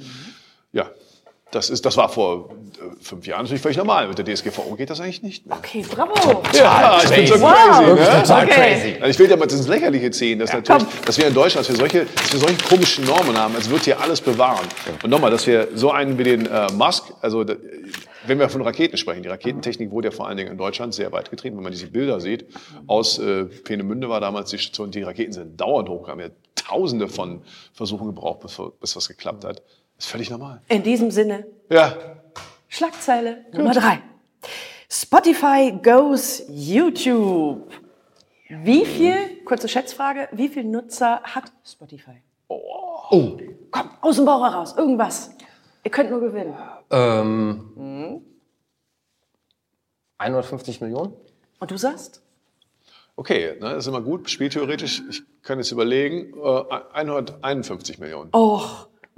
Ja, 0.72 0.90
das 1.52 1.70
ist, 1.70 1.86
das 1.86 1.96
war 1.96 2.08
vor 2.08 2.50
äh, 2.50 3.02
fünf 3.02 3.26
Jahren 3.26 3.42
natürlich 3.42 3.62
völlig 3.62 3.76
normal. 3.78 4.08
Mit 4.08 4.18
der 4.18 4.24
DSGVO 4.24 4.74
geht 4.74 4.90
das 4.90 5.00
eigentlich 5.00 5.22
nicht 5.22 5.46
mehr. 5.46 5.56
Okay, 5.56 5.84
bravo. 5.88 6.42
Ja, 6.52 7.00
ich 7.02 7.08
bin 7.10 7.26
so 7.26 7.40
Wow. 7.40 7.52
crazy, 7.54 7.92
ne? 7.94 8.22
Total 8.22 8.44
Okay. 8.44 8.54
crazy. 8.54 8.94
Also 9.00 9.06
ich 9.10 9.18
will 9.20 9.30
ja 9.30 9.36
mal 9.36 9.44
ins 9.50 9.68
Lächerliche 9.68 10.10
ziehen, 10.10 10.38
dass, 10.40 10.52
natürlich, 10.52 10.84
dass 11.04 11.16
wir 11.18 11.28
in 11.28 11.34
Deutschland, 11.34 11.68
dass 11.68 11.72
wir, 11.72 11.78
solche, 11.78 12.04
dass 12.06 12.32
wir 12.32 12.40
solche 12.40 12.64
komischen 12.68 13.04
Normen 13.04 13.38
haben, 13.38 13.54
als 13.54 13.70
wird 13.70 13.84
hier 13.84 14.00
alles 14.00 14.20
bewahren. 14.20 14.66
Und 15.04 15.08
nochmal, 15.08 15.30
dass 15.30 15.46
wir 15.46 15.68
so 15.74 15.92
einen 15.92 16.18
wie 16.18 16.24
den 16.24 16.46
äh, 16.46 16.66
Musk, 16.72 17.12
also 17.20 17.44
wenn 18.26 18.38
wir 18.40 18.48
von 18.48 18.62
Raketen 18.62 18.96
sprechen, 18.96 19.22
die 19.22 19.28
Raketentechnik 19.28 19.92
wurde 19.92 20.08
ja 20.08 20.12
vor 20.12 20.26
allen 20.26 20.36
Dingen 20.36 20.50
in 20.50 20.58
Deutschland 20.58 20.94
sehr 20.94 21.12
weit 21.12 21.30
getrieben, 21.30 21.56
wenn 21.58 21.62
man 21.62 21.72
diese 21.72 21.86
Bilder 21.86 22.18
sieht. 22.20 22.46
Aus 22.88 23.20
äh, 23.20 23.44
Peenemünde 23.44 24.08
war 24.08 24.20
damals 24.20 24.50
die 24.50 24.58
Station, 24.58 24.90
die 24.90 25.02
Raketen 25.04 25.32
sind 25.32 25.60
dauernd 25.60 25.88
hochgegangen. 25.88 26.18
Wir 26.18 26.24
haben 26.26 26.32
ja 26.32 26.64
tausende 26.68 27.06
von 27.06 27.42
Versuchen 27.72 28.08
gebraucht, 28.08 28.40
bis, 28.40 28.60
bis 28.80 28.96
was 28.96 29.06
geklappt 29.06 29.44
hat. 29.44 29.62
Das 29.96 30.06
ist 30.06 30.10
völlig 30.10 30.30
normal. 30.30 30.60
In 30.68 30.82
diesem 30.82 31.10
Sinne, 31.10 31.46
Ja, 31.70 31.96
Schlagzeile 32.68 33.46
Nummer 33.52 33.72
drei. 33.72 34.00
Spotify 34.90 35.72
goes 35.82 36.42
YouTube. 36.48 37.70
Wie 38.48 38.84
viel, 38.84 39.42
kurze 39.44 39.68
Schätzfrage, 39.68 40.28
wie 40.32 40.48
viel 40.48 40.64
Nutzer 40.64 41.20
hat 41.22 41.50
Spotify? 41.64 42.22
Oh. 42.48 43.36
Komm, 43.70 43.90
aus 44.00 44.16
dem 44.16 44.24
Bauch 44.24 44.42
heraus, 44.44 44.76
irgendwas. 44.76 45.30
Ihr 45.82 45.90
könnt 45.90 46.10
nur 46.10 46.20
gewinnen. 46.20 46.54
Ähm, 46.90 48.22
150 50.18 50.80
Millionen? 50.80 51.14
Und 51.58 51.70
du 51.70 51.76
sagst? 51.76 52.22
okay, 53.16 53.54
ne, 53.54 53.70
das 53.70 53.78
ist 53.78 53.86
immer 53.86 54.02
gut, 54.02 54.28
spieltheoretisch. 54.28 55.02
Ich 55.08 55.22
kann 55.42 55.58
jetzt 55.58 55.72
überlegen, 55.72 56.34
äh, 56.38 56.80
151 56.92 57.98
Millionen. 57.98 58.28
Oh, 58.32 58.60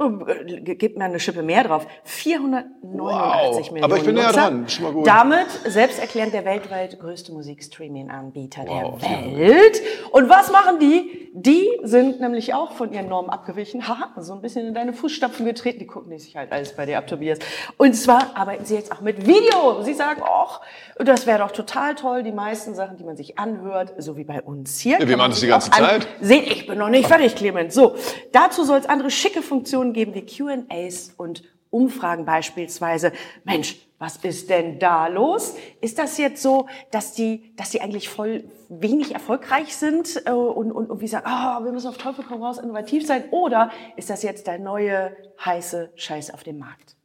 Oh, 0.00 0.10
Gebt 0.46 0.96
mir 0.96 1.06
eine 1.06 1.18
Schippe 1.18 1.42
mehr 1.42 1.64
drauf. 1.64 1.84
489 2.04 2.72
Wow. 2.82 3.72
Millionen 3.72 3.82
Aber 3.84 3.96
ich 3.96 4.04
bin 4.04 4.14
näher 4.14 4.32
dran. 4.32 4.68
Schon 4.68 4.84
mal 4.84 4.92
gut. 4.92 5.04
Damit 5.04 5.48
selbsterklärend 5.66 6.32
der 6.32 6.44
weltweit 6.44 7.00
größte 7.00 7.32
Musikstreaming-Anbieter 7.32 8.62
Wow, 8.66 9.00
der 9.00 9.36
Welt. 9.36 9.82
Und 10.12 10.28
was 10.28 10.52
machen 10.52 10.78
die? 10.78 11.28
Die 11.34 11.68
sind 11.82 12.20
nämlich 12.20 12.54
auch 12.54 12.72
von 12.72 12.92
ihren 12.92 13.08
Normen 13.08 13.28
abgewichen. 13.30 13.88
Haha, 13.88 14.12
so 14.20 14.34
ein 14.34 14.40
bisschen 14.40 14.68
in 14.68 14.74
deine 14.74 14.92
Fußstapfen 14.92 15.44
getreten. 15.44 15.80
Die 15.80 15.86
gucken 15.86 16.16
sich 16.16 16.36
halt 16.36 16.52
alles 16.52 16.74
bei 16.76 16.86
dir 16.86 16.98
ab, 16.98 17.08
Tobias. 17.08 17.38
Und 17.76 17.94
zwar 17.94 18.36
arbeiten 18.36 18.64
sie 18.64 18.74
jetzt 18.76 18.92
auch 18.92 19.00
mit 19.00 19.26
Video. 19.26 19.82
Sie 19.82 19.94
sagen, 19.94 20.22
ach, 20.24 20.60
das 20.96 21.26
wäre 21.26 21.40
doch 21.40 21.50
total 21.50 21.96
toll. 21.96 22.22
Die 22.22 22.32
meisten 22.32 22.74
Sachen, 22.74 22.96
die 22.96 23.04
man 23.04 23.16
sich 23.16 23.38
anhört, 23.38 23.94
so 23.98 24.16
wie 24.16 24.24
bei 24.24 24.42
uns 24.42 24.78
hier. 24.78 24.98
wir 24.98 25.06
kann 25.06 25.10
man 25.10 25.18
machen 25.18 25.30
das 25.32 25.40
die 25.40 25.46
ganze 25.48 25.72
auch 25.72 25.76
Zeit. 25.76 26.08
Sehen, 26.20 26.44
ich 26.46 26.66
bin 26.68 26.78
noch 26.78 26.88
nicht 26.88 27.08
fertig, 27.08 27.34
Clemens. 27.34 27.74
So, 27.74 27.96
dazu 28.32 28.64
soll 28.64 28.78
es 28.78 28.86
andere 28.86 29.10
schicke 29.10 29.42
Funktionen 29.42 29.87
geben 29.92 30.14
wie 30.14 30.24
Q&As 30.24 31.14
und 31.16 31.42
Umfragen 31.70 32.24
beispielsweise. 32.24 33.12
Mensch, 33.44 33.76
was 33.98 34.16
ist 34.18 34.48
denn 34.48 34.78
da 34.78 35.08
los? 35.08 35.56
Ist 35.80 35.98
das 35.98 36.18
jetzt 36.18 36.42
so, 36.42 36.66
dass 36.90 37.12
die, 37.12 37.52
dass 37.56 37.70
die 37.70 37.80
eigentlich 37.80 38.08
voll 38.08 38.44
wenig 38.68 39.12
erfolgreich 39.12 39.76
sind 39.76 40.22
äh, 40.24 40.30
und, 40.30 40.70
und, 40.70 40.90
und 40.90 41.00
wie 41.00 41.08
sagen, 41.08 41.26
ah, 41.26 41.60
wir 41.64 41.72
müssen 41.72 41.88
auf 41.88 41.98
Teufel 41.98 42.24
komm 42.26 42.42
raus 42.42 42.58
innovativ 42.58 43.06
sein? 43.06 43.24
Oder 43.30 43.70
ist 43.96 44.08
das 44.08 44.22
jetzt 44.22 44.46
der 44.46 44.58
neue 44.58 45.16
heiße 45.44 45.90
Scheiß 45.96 46.32
auf 46.32 46.44
dem 46.44 46.58
Markt? 46.58 46.96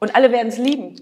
Und 0.00 0.14
alle 0.14 0.32
werden 0.32 0.48
es 0.48 0.58
lieben. 0.58 0.96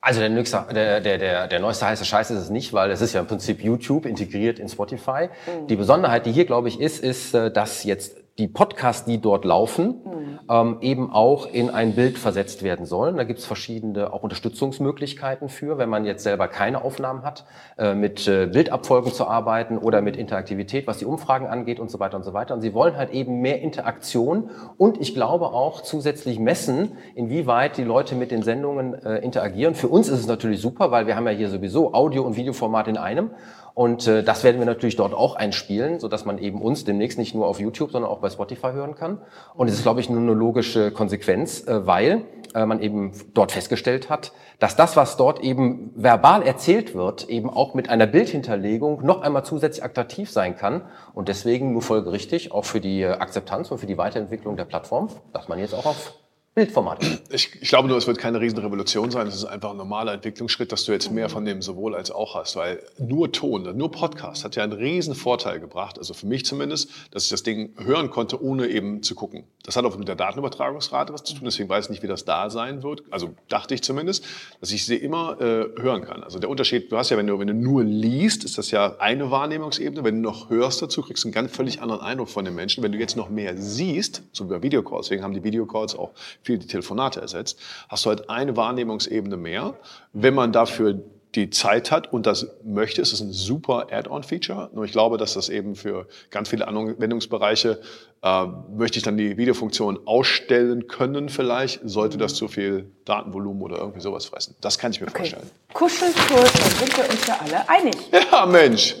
Also 0.00 0.18
der, 0.18 0.30
nächste, 0.30 0.66
der, 0.74 1.00
der, 1.00 1.16
der, 1.16 1.46
der 1.46 1.60
neueste 1.60 1.86
heiße 1.86 2.04
Scheiß 2.04 2.32
ist 2.32 2.38
es 2.38 2.50
nicht, 2.50 2.72
weil 2.72 2.90
es 2.90 3.00
ist 3.00 3.12
ja 3.12 3.20
im 3.20 3.28
Prinzip 3.28 3.62
YouTube 3.62 4.04
integriert 4.04 4.58
in 4.58 4.68
Spotify. 4.68 5.28
Die 5.68 5.76
Besonderheit, 5.76 6.26
die 6.26 6.32
hier, 6.32 6.44
glaube 6.44 6.66
ich, 6.66 6.80
ist, 6.80 7.04
ist, 7.04 7.34
äh, 7.34 7.52
dass 7.52 7.84
jetzt 7.84 8.16
die 8.38 8.48
Podcasts, 8.48 9.04
die 9.04 9.20
dort 9.20 9.44
laufen, 9.44 10.00
ähm, 10.48 10.78
eben 10.80 11.10
auch 11.10 11.46
in 11.46 11.68
ein 11.68 11.94
Bild 11.94 12.16
versetzt 12.16 12.62
werden 12.62 12.86
sollen. 12.86 13.16
Da 13.16 13.24
gibt 13.24 13.40
es 13.40 13.44
verschiedene 13.44 14.12
auch 14.12 14.22
Unterstützungsmöglichkeiten 14.22 15.50
für, 15.50 15.76
wenn 15.76 15.90
man 15.90 16.06
jetzt 16.06 16.22
selber 16.22 16.48
keine 16.48 16.82
Aufnahmen 16.82 17.24
hat, 17.24 17.44
äh, 17.76 17.94
mit 17.94 18.26
äh, 18.26 18.46
Bildabfolgen 18.46 19.12
zu 19.12 19.26
arbeiten 19.26 19.76
oder 19.76 20.00
mit 20.00 20.16
Interaktivität, 20.16 20.86
was 20.86 20.98
die 20.98 21.04
Umfragen 21.04 21.46
angeht 21.46 21.78
und 21.78 21.90
so 21.90 22.00
weiter 22.00 22.16
und 22.16 22.22
so 22.22 22.32
weiter. 22.32 22.54
Und 22.54 22.62
sie 22.62 22.72
wollen 22.72 22.96
halt 22.96 23.10
eben 23.10 23.40
mehr 23.40 23.60
Interaktion 23.60 24.50
und 24.78 24.98
ich 25.00 25.14
glaube 25.14 25.46
auch 25.46 25.82
zusätzlich 25.82 26.38
messen, 26.38 26.92
inwieweit 27.14 27.76
die 27.76 27.84
Leute 27.84 28.14
mit 28.14 28.30
den 28.30 28.42
Sendungen 28.42 28.94
äh, 28.94 29.18
interagieren. 29.18 29.74
Für 29.74 29.88
uns 29.88 30.08
ist 30.08 30.20
es 30.20 30.26
natürlich 30.26 30.60
super, 30.60 30.90
weil 30.90 31.06
wir 31.06 31.16
haben 31.16 31.26
ja 31.26 31.32
hier 31.32 31.50
sowieso 31.50 31.92
Audio- 31.92 32.22
und 32.22 32.36
Videoformat 32.36 32.88
in 32.88 32.96
einem. 32.96 33.30
Und 33.74 34.06
äh, 34.06 34.22
das 34.22 34.44
werden 34.44 34.58
wir 34.58 34.66
natürlich 34.66 34.96
dort 34.96 35.14
auch 35.14 35.34
einspielen, 35.34 35.98
so 35.98 36.08
dass 36.08 36.24
man 36.24 36.38
eben 36.38 36.60
uns 36.60 36.84
demnächst 36.84 37.18
nicht 37.18 37.34
nur 37.34 37.46
auf 37.46 37.58
YouTube, 37.58 37.90
sondern 37.90 38.10
auch 38.10 38.18
bei 38.18 38.28
Spotify 38.28 38.72
hören 38.72 38.94
kann. 38.94 39.18
Und 39.54 39.68
es 39.68 39.74
ist, 39.74 39.82
glaube 39.82 40.00
ich, 40.00 40.10
nur 40.10 40.20
eine 40.20 40.34
logische 40.34 40.90
Konsequenz, 40.90 41.66
äh, 41.66 41.86
weil 41.86 42.22
äh, 42.54 42.66
man 42.66 42.80
eben 42.80 43.12
dort 43.34 43.52
festgestellt 43.52 44.10
hat, 44.10 44.32
dass 44.58 44.76
das, 44.76 44.96
was 44.96 45.16
dort 45.16 45.40
eben 45.40 45.90
verbal 45.94 46.42
erzählt 46.42 46.94
wird, 46.94 47.28
eben 47.28 47.48
auch 47.48 47.74
mit 47.74 47.88
einer 47.88 48.06
Bildhinterlegung 48.06 49.04
noch 49.04 49.22
einmal 49.22 49.44
zusätzlich 49.44 49.84
attraktiv 49.84 50.30
sein 50.30 50.56
kann. 50.56 50.82
Und 51.14 51.28
deswegen 51.28 51.72
nur 51.72 51.82
folgerichtig, 51.82 52.52
auch 52.52 52.64
für 52.64 52.80
die 52.80 53.02
äh, 53.02 53.12
Akzeptanz 53.12 53.70
und 53.70 53.78
für 53.78 53.86
die 53.86 53.98
Weiterentwicklung 53.98 54.56
der 54.56 54.66
Plattform, 54.66 55.08
dass 55.32 55.48
man 55.48 55.58
jetzt 55.58 55.74
auch 55.74 55.86
auf 55.86 56.14
Bildformat. 56.54 57.02
Ich, 57.30 57.62
ich 57.62 57.68
glaube 57.70 57.88
nur, 57.88 57.96
es 57.96 58.06
wird 58.06 58.18
keine 58.18 58.38
Riesenrevolution 58.38 59.10
sein. 59.10 59.26
Es 59.26 59.36
ist 59.36 59.46
einfach 59.46 59.70
ein 59.70 59.78
normaler 59.78 60.12
Entwicklungsschritt, 60.12 60.70
dass 60.70 60.84
du 60.84 60.92
jetzt 60.92 61.10
mehr 61.10 61.30
von 61.30 61.46
dem 61.46 61.62
sowohl 61.62 61.94
als 61.94 62.10
auch 62.10 62.34
hast. 62.34 62.56
Weil 62.56 62.82
nur 62.98 63.32
Ton, 63.32 63.74
nur 63.74 63.90
Podcast 63.90 64.44
hat 64.44 64.56
ja 64.56 64.62
einen 64.62 64.74
riesen 64.74 65.14
Vorteil 65.14 65.60
gebracht, 65.60 65.96
also 65.98 66.12
für 66.12 66.26
mich 66.26 66.44
zumindest, 66.44 66.90
dass 67.10 67.24
ich 67.24 67.30
das 67.30 67.42
Ding 67.42 67.72
hören 67.78 68.10
konnte, 68.10 68.42
ohne 68.42 68.66
eben 68.66 69.02
zu 69.02 69.14
gucken. 69.14 69.44
Das 69.62 69.76
hat 69.76 69.86
auch 69.86 69.96
mit 69.96 70.08
der 70.08 70.14
Datenübertragungsrate 70.14 71.14
was 71.14 71.24
zu 71.24 71.32
tun, 71.32 71.44
deswegen 71.46 71.70
weiß 71.70 71.86
ich 71.86 71.90
nicht, 71.90 72.02
wie 72.02 72.06
das 72.06 72.26
da 72.26 72.50
sein 72.50 72.82
wird. 72.82 73.02
Also 73.10 73.30
dachte 73.48 73.72
ich 73.72 73.82
zumindest, 73.82 74.22
dass 74.60 74.72
ich 74.72 74.84
sie 74.84 74.96
immer 74.96 75.40
äh, 75.40 75.80
hören 75.80 76.02
kann. 76.02 76.22
Also 76.22 76.38
der 76.38 76.50
Unterschied, 76.50 76.92
du 76.92 76.98
hast 76.98 77.08
ja, 77.08 77.16
wenn 77.16 77.28
du, 77.28 77.38
wenn 77.38 77.46
du 77.46 77.54
nur 77.54 77.82
liest, 77.82 78.44
ist 78.44 78.58
das 78.58 78.70
ja 78.70 78.96
eine 78.98 79.30
Wahrnehmungsebene. 79.30 80.04
Wenn 80.04 80.16
du 80.16 80.28
noch 80.28 80.50
hörst 80.50 80.82
dazu, 80.82 81.00
kriegst 81.00 81.24
du 81.24 81.28
einen 81.28 81.32
ganz 81.32 81.56
völlig 81.56 81.80
anderen 81.80 82.02
Eindruck 82.02 82.28
von 82.28 82.44
den 82.44 82.54
Menschen. 82.54 82.82
Wenn 82.82 82.92
du 82.92 82.98
jetzt 82.98 83.16
noch 83.16 83.30
mehr 83.30 83.56
siehst, 83.56 84.22
so 84.32 84.44
wie 84.44 84.50
bei 84.50 84.62
Videocalls, 84.62 85.06
deswegen 85.06 85.22
haben 85.22 85.32
die 85.32 85.44
Videocalls 85.44 85.96
auch 85.96 86.10
viel 86.42 86.58
die 86.58 86.66
Telefonate 86.66 87.20
ersetzt, 87.20 87.58
hast 87.88 88.04
du 88.04 88.10
halt 88.10 88.28
eine 88.30 88.56
Wahrnehmungsebene 88.56 89.36
mehr. 89.36 89.74
Wenn 90.12 90.34
man 90.34 90.52
dafür 90.52 91.00
die 91.34 91.48
Zeit 91.48 91.90
hat 91.90 92.12
und 92.12 92.26
das 92.26 92.46
möchte, 92.62 93.00
ist 93.00 93.14
es 93.14 93.22
ein 93.22 93.32
super 93.32 93.86
Add-on-Feature. 93.90 94.68
Nur 94.74 94.84
ich 94.84 94.92
glaube, 94.92 95.16
dass 95.16 95.32
das 95.32 95.48
eben 95.48 95.76
für 95.76 96.06
ganz 96.30 96.50
viele 96.50 96.68
Anwendungsbereiche 96.68 97.80
äh, 98.22 98.46
möchte 98.76 98.98
ich 98.98 99.02
dann 99.02 99.16
die 99.16 99.38
Videofunktion 99.38 100.00
ausstellen 100.06 100.88
können 100.88 101.30
vielleicht, 101.30 101.80
sollte 101.84 102.18
das 102.18 102.34
zu 102.34 102.48
viel 102.48 102.90
Datenvolumen 103.06 103.62
oder 103.62 103.78
irgendwie 103.78 104.00
sowas 104.02 104.26
fressen. 104.26 104.56
Das 104.60 104.78
kann 104.78 104.92
ich 104.92 105.00
mir 105.00 105.06
Okay. 105.08 105.16
vorstellen. 105.20 105.50
Kuschelkurs, 105.72 106.52
dann 106.52 106.70
sind 106.86 106.96
wir 106.98 107.08
uns 107.10 107.26
ja 107.26 107.38
alle 107.42 107.66
einig. 107.68 107.96
Ja, 108.30 108.44
Mensch. 108.44 108.96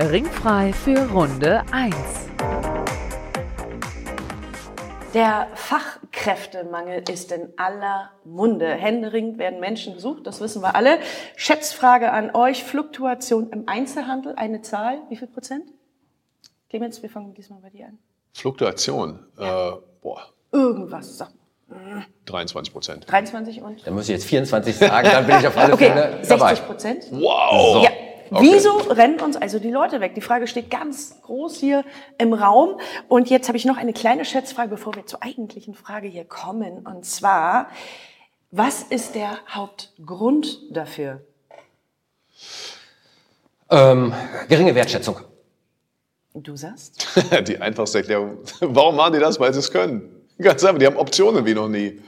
Ringfrei 0.00 0.72
für 0.72 0.98
Runde 1.10 1.62
1. 1.70 1.94
Der 5.14 5.48
Fachkräftemangel 5.54 7.04
ist 7.10 7.32
in 7.32 7.52
aller 7.58 8.10
Munde. 8.24 8.66
Händeringend 8.68 9.36
werden 9.38 9.60
Menschen 9.60 9.92
gesucht, 9.94 10.26
das 10.26 10.40
wissen 10.40 10.62
wir 10.62 10.74
alle. 10.74 10.98
Schätzfrage 11.36 12.10
an 12.12 12.34
euch. 12.34 12.64
Fluktuation 12.64 13.50
im 13.50 13.64
Einzelhandel, 13.68 14.34
eine 14.36 14.62
Zahl, 14.62 14.98
wie 15.10 15.16
viel 15.16 15.28
Prozent? 15.28 15.64
Clemens, 16.70 17.02
wir 17.02 17.10
fangen 17.10 17.34
diesmal 17.34 17.60
bei 17.60 17.68
dir 17.68 17.86
an. 17.86 17.98
Fluktuation. 18.32 19.26
Äh, 19.38 19.72
boah, 20.00 20.22
Irgendwas, 20.50 21.18
sag. 21.18 21.30
23 22.26 22.72
Prozent. 22.72 23.10
23 23.10 23.62
und? 23.62 23.86
Da 23.86 23.90
muss 23.90 24.04
ich 24.04 24.10
jetzt 24.10 24.24
24 24.26 24.76
sagen, 24.76 25.08
dann 25.10 25.26
bin 25.26 25.38
ich 25.38 25.46
auf 25.46 25.56
alle 25.56 25.72
Okay, 25.74 25.88
Fälle 25.88 26.20
dabei. 26.28 26.48
60 26.48 26.66
Prozent. 26.66 27.04
Wow. 27.10 27.82
Ja. 27.84 27.90
Okay. 28.32 28.50
Wieso 28.50 28.70
rennen 28.78 29.20
uns 29.20 29.36
also 29.36 29.58
die 29.58 29.70
Leute 29.70 30.00
weg? 30.00 30.14
Die 30.14 30.22
Frage 30.22 30.46
steht 30.46 30.70
ganz 30.70 31.20
groß 31.20 31.58
hier 31.58 31.84
im 32.16 32.32
Raum. 32.32 32.80
Und 33.08 33.28
jetzt 33.28 33.48
habe 33.48 33.58
ich 33.58 33.66
noch 33.66 33.76
eine 33.76 33.92
kleine 33.92 34.24
Schätzfrage, 34.24 34.70
bevor 34.70 34.94
wir 34.94 35.04
zur 35.04 35.22
eigentlichen 35.22 35.74
Frage 35.74 36.08
hier 36.08 36.24
kommen. 36.24 36.86
Und 36.86 37.04
zwar, 37.04 37.68
was 38.50 38.84
ist 38.84 39.16
der 39.16 39.36
Hauptgrund 39.50 40.60
dafür? 40.70 41.20
Ähm, 43.70 44.14
geringe 44.48 44.74
Wertschätzung. 44.74 45.20
Du 46.32 46.56
sagst? 46.56 47.06
Die 47.46 47.58
einfachste 47.58 47.98
Erklärung. 47.98 48.38
Warum 48.60 48.96
machen 48.96 49.12
die 49.12 49.18
das? 49.18 49.38
Weil 49.38 49.52
sie 49.52 49.58
es 49.58 49.70
können. 49.70 50.08
Ganz 50.38 50.64
einfach, 50.64 50.78
die 50.78 50.86
haben 50.86 50.96
Optionen 50.96 51.44
wie 51.44 51.52
noch 51.52 51.68
nie. 51.68 52.00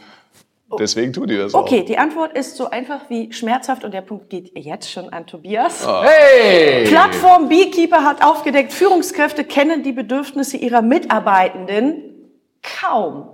Deswegen 0.78 1.12
tun 1.12 1.28
die 1.28 1.37
das 1.37 1.54
Okay, 1.54 1.85
die 1.85 1.99
Antwort 1.99 2.37
ist 2.37 2.56
so 2.56 2.71
einfach 2.71 3.09
wie 3.09 3.33
schmerzhaft 3.33 3.85
und 3.85 3.92
der 3.92 4.00
Punkt 4.00 4.30
geht 4.30 4.59
jetzt 4.59 4.90
schon 4.90 5.11
an 5.11 5.26
Tobias. 5.26 5.87
Hey! 5.87 6.85
Plattform 6.87 7.49
Beekeeper 7.49 8.02
hat 8.04 8.25
aufgedeckt, 8.25 8.73
Führungskräfte 8.73 9.44
kennen 9.44 9.83
die 9.83 9.92
Bedürfnisse 9.92 10.56
ihrer 10.56 10.83
Mitarbeitenden 10.83 12.33
kaum. 12.62 13.30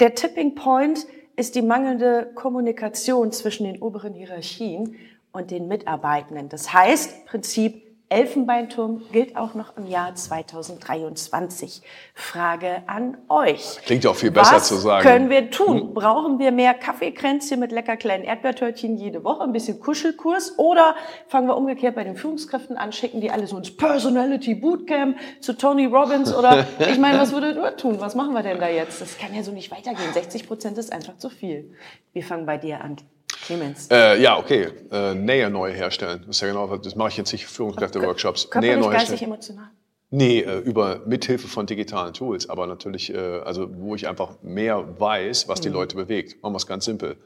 Der 0.00 0.14
Tipping 0.14 0.54
Point 0.54 1.06
ist 1.36 1.54
die 1.54 1.62
mangelnde 1.62 2.30
Kommunikation 2.34 3.32
zwischen 3.32 3.64
den 3.64 3.80
oberen 3.80 4.14
Hierarchien 4.14 4.96
und 5.32 5.50
den 5.50 5.68
Mitarbeitenden. 5.68 6.48
Das 6.48 6.72
heißt, 6.72 7.26
Prinzip 7.26 7.83
Elfenbeinturm 8.14 9.02
gilt 9.10 9.36
auch 9.36 9.54
noch 9.54 9.76
im 9.76 9.86
Jahr 9.86 10.14
2023. 10.14 11.82
Frage 12.14 12.84
an 12.86 13.18
euch. 13.28 13.78
Klingt 13.84 14.04
ja 14.04 14.10
auch 14.10 14.14
viel 14.16 14.30
besser 14.30 14.54
Was 14.54 14.68
zu 14.68 14.76
sagen. 14.76 15.02
können 15.02 15.30
wir 15.30 15.50
tun? 15.50 15.94
Brauchen 15.94 16.38
wir 16.38 16.52
mehr 16.52 16.74
Kaffeekränzchen 16.74 17.58
mit 17.58 17.72
lecker 17.72 17.96
kleinen 17.96 18.22
Erdbeertörtchen 18.22 18.96
jede 18.96 19.24
Woche, 19.24 19.42
ein 19.42 19.50
bisschen 19.50 19.80
Kuschelkurs? 19.80 20.60
Oder 20.60 20.94
fangen 21.26 21.48
wir 21.48 21.56
umgekehrt 21.56 21.96
bei 21.96 22.04
den 22.04 22.14
Führungskräften 22.14 22.76
an, 22.76 22.92
schicken 22.92 23.20
die 23.20 23.32
alle 23.32 23.48
so 23.48 23.58
ins 23.58 23.76
Personality 23.76 24.54
Bootcamp 24.54 25.18
zu 25.40 25.54
Tony 25.54 25.86
Robbins? 25.86 26.32
Oder 26.32 26.64
ich 26.78 26.98
meine, 26.98 27.18
was 27.18 27.32
würdet 27.32 27.56
ihr 27.56 27.76
tun? 27.76 27.96
Was 27.98 28.14
machen 28.14 28.32
wir 28.32 28.44
denn 28.44 28.60
da 28.60 28.68
jetzt? 28.68 29.00
Das 29.00 29.18
kann 29.18 29.34
ja 29.34 29.42
so 29.42 29.50
nicht 29.50 29.72
weitergehen. 29.72 30.12
60 30.12 30.46
Prozent 30.46 30.78
ist 30.78 30.92
einfach 30.92 31.16
zu 31.18 31.30
viel. 31.30 31.74
Wir 32.12 32.22
fangen 32.22 32.46
bei 32.46 32.58
dir 32.58 32.80
an. 32.80 32.96
Clemens. 33.46 33.88
Äh, 33.90 34.20
ja, 34.20 34.38
okay. 34.38 34.68
Äh, 34.90 35.14
Nähe 35.14 35.50
neu 35.50 35.72
herstellen. 35.72 36.24
Das 36.26 36.36
ist 36.36 36.40
ja 36.42 36.48
genau, 36.48 36.76
das 36.76 36.94
mache 36.96 37.10
ich 37.10 37.16
jetzt 37.16 37.32
nicht 37.32 37.46
für 37.46 37.54
Führungskräfte-Workshops. 37.54 38.48
Nähe 38.60 38.76
neu 38.76 38.90
geistig, 38.90 39.10
herstellen. 39.10 39.32
emotional. 39.32 39.70
Nee, 40.10 40.40
äh, 40.40 40.58
über 40.58 41.00
mithilfe 41.06 41.48
von 41.48 41.66
digitalen 41.66 42.14
Tools, 42.14 42.48
aber 42.48 42.66
natürlich, 42.66 43.12
äh, 43.12 43.18
also 43.18 43.68
wo 43.78 43.94
ich 43.96 44.06
einfach 44.06 44.40
mehr 44.42 45.00
weiß, 45.00 45.48
was 45.48 45.60
die 45.60 45.70
Leute 45.70 45.96
bewegt. 45.96 46.40
Machen 46.42 46.52
wir 46.52 46.58
es 46.58 46.66
ganz 46.66 46.84
simpel. 46.84 47.16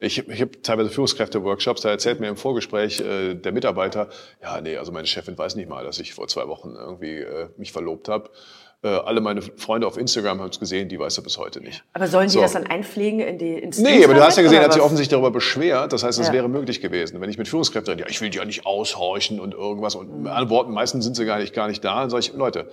Ich, 0.00 0.28
ich 0.28 0.40
habe 0.40 0.62
teilweise 0.62 0.90
Führungskräfte-Workshops, 0.90 1.80
da 1.80 1.90
erzählt 1.90 2.20
mir 2.20 2.28
im 2.28 2.36
Vorgespräch 2.36 3.00
äh, 3.00 3.34
der 3.34 3.50
Mitarbeiter, 3.50 4.08
ja, 4.40 4.60
nee, 4.60 4.76
also 4.76 4.92
meine 4.92 5.08
Chefin 5.08 5.36
weiß 5.36 5.56
nicht 5.56 5.68
mal, 5.68 5.84
dass 5.84 5.98
ich 5.98 6.14
vor 6.14 6.28
zwei 6.28 6.46
Wochen 6.46 6.76
irgendwie 6.78 7.16
äh, 7.16 7.48
mich 7.56 7.72
verlobt 7.72 8.08
habe. 8.08 8.30
Äh, 8.80 8.88
alle 8.90 9.20
meine 9.20 9.42
Freunde 9.42 9.88
auf 9.88 9.96
Instagram 9.96 10.40
haben 10.40 10.50
es 10.50 10.60
gesehen, 10.60 10.88
die 10.88 11.00
weiß 11.00 11.16
er 11.18 11.24
bis 11.24 11.36
heute 11.36 11.60
nicht. 11.60 11.82
Aber 11.94 12.06
sollen 12.06 12.28
die 12.28 12.34
So. 12.34 12.40
das 12.40 12.52
dann 12.52 12.64
einpflegen 12.64 13.18
in 13.18 13.36
die 13.36 13.54
ins 13.54 13.78
Nee, 13.78 14.04
aber 14.04 14.14
du 14.14 14.22
hast 14.22 14.36
ja 14.36 14.44
gesehen, 14.44 14.58
er 14.58 14.66
hat 14.66 14.72
sich 14.72 14.80
offensichtlich 14.80 15.08
darüber 15.10 15.32
beschwert. 15.32 15.92
Das 15.92 16.04
heißt, 16.04 16.20
es 16.20 16.28
Ja. 16.28 16.32
wäre 16.32 16.48
möglich 16.48 16.80
gewesen. 16.80 17.20
Wenn 17.20 17.28
ich 17.28 17.38
mit 17.38 17.48
Führungskräften 17.48 17.90
rede, 17.94 18.04
ja, 18.04 18.08
ich 18.08 18.20
will 18.20 18.30
die 18.30 18.38
ja 18.38 18.44
nicht 18.44 18.66
aushorchen 18.66 19.40
und 19.40 19.52
irgendwas. 19.52 19.96
Und 19.96 20.08
Mhm. 20.10 20.22
mit 20.22 20.30
anderen 20.30 20.50
Worten, 20.50 20.72
meistens 20.72 21.04
sind 21.04 21.16
sie 21.16 21.24
gar 21.26 21.38
nicht, 21.40 21.54
gar 21.54 21.66
nicht 21.66 21.82
da. 21.84 22.02
Dann 22.02 22.10
sage 22.10 22.20
ich, 22.20 22.32
Leute, 22.34 22.70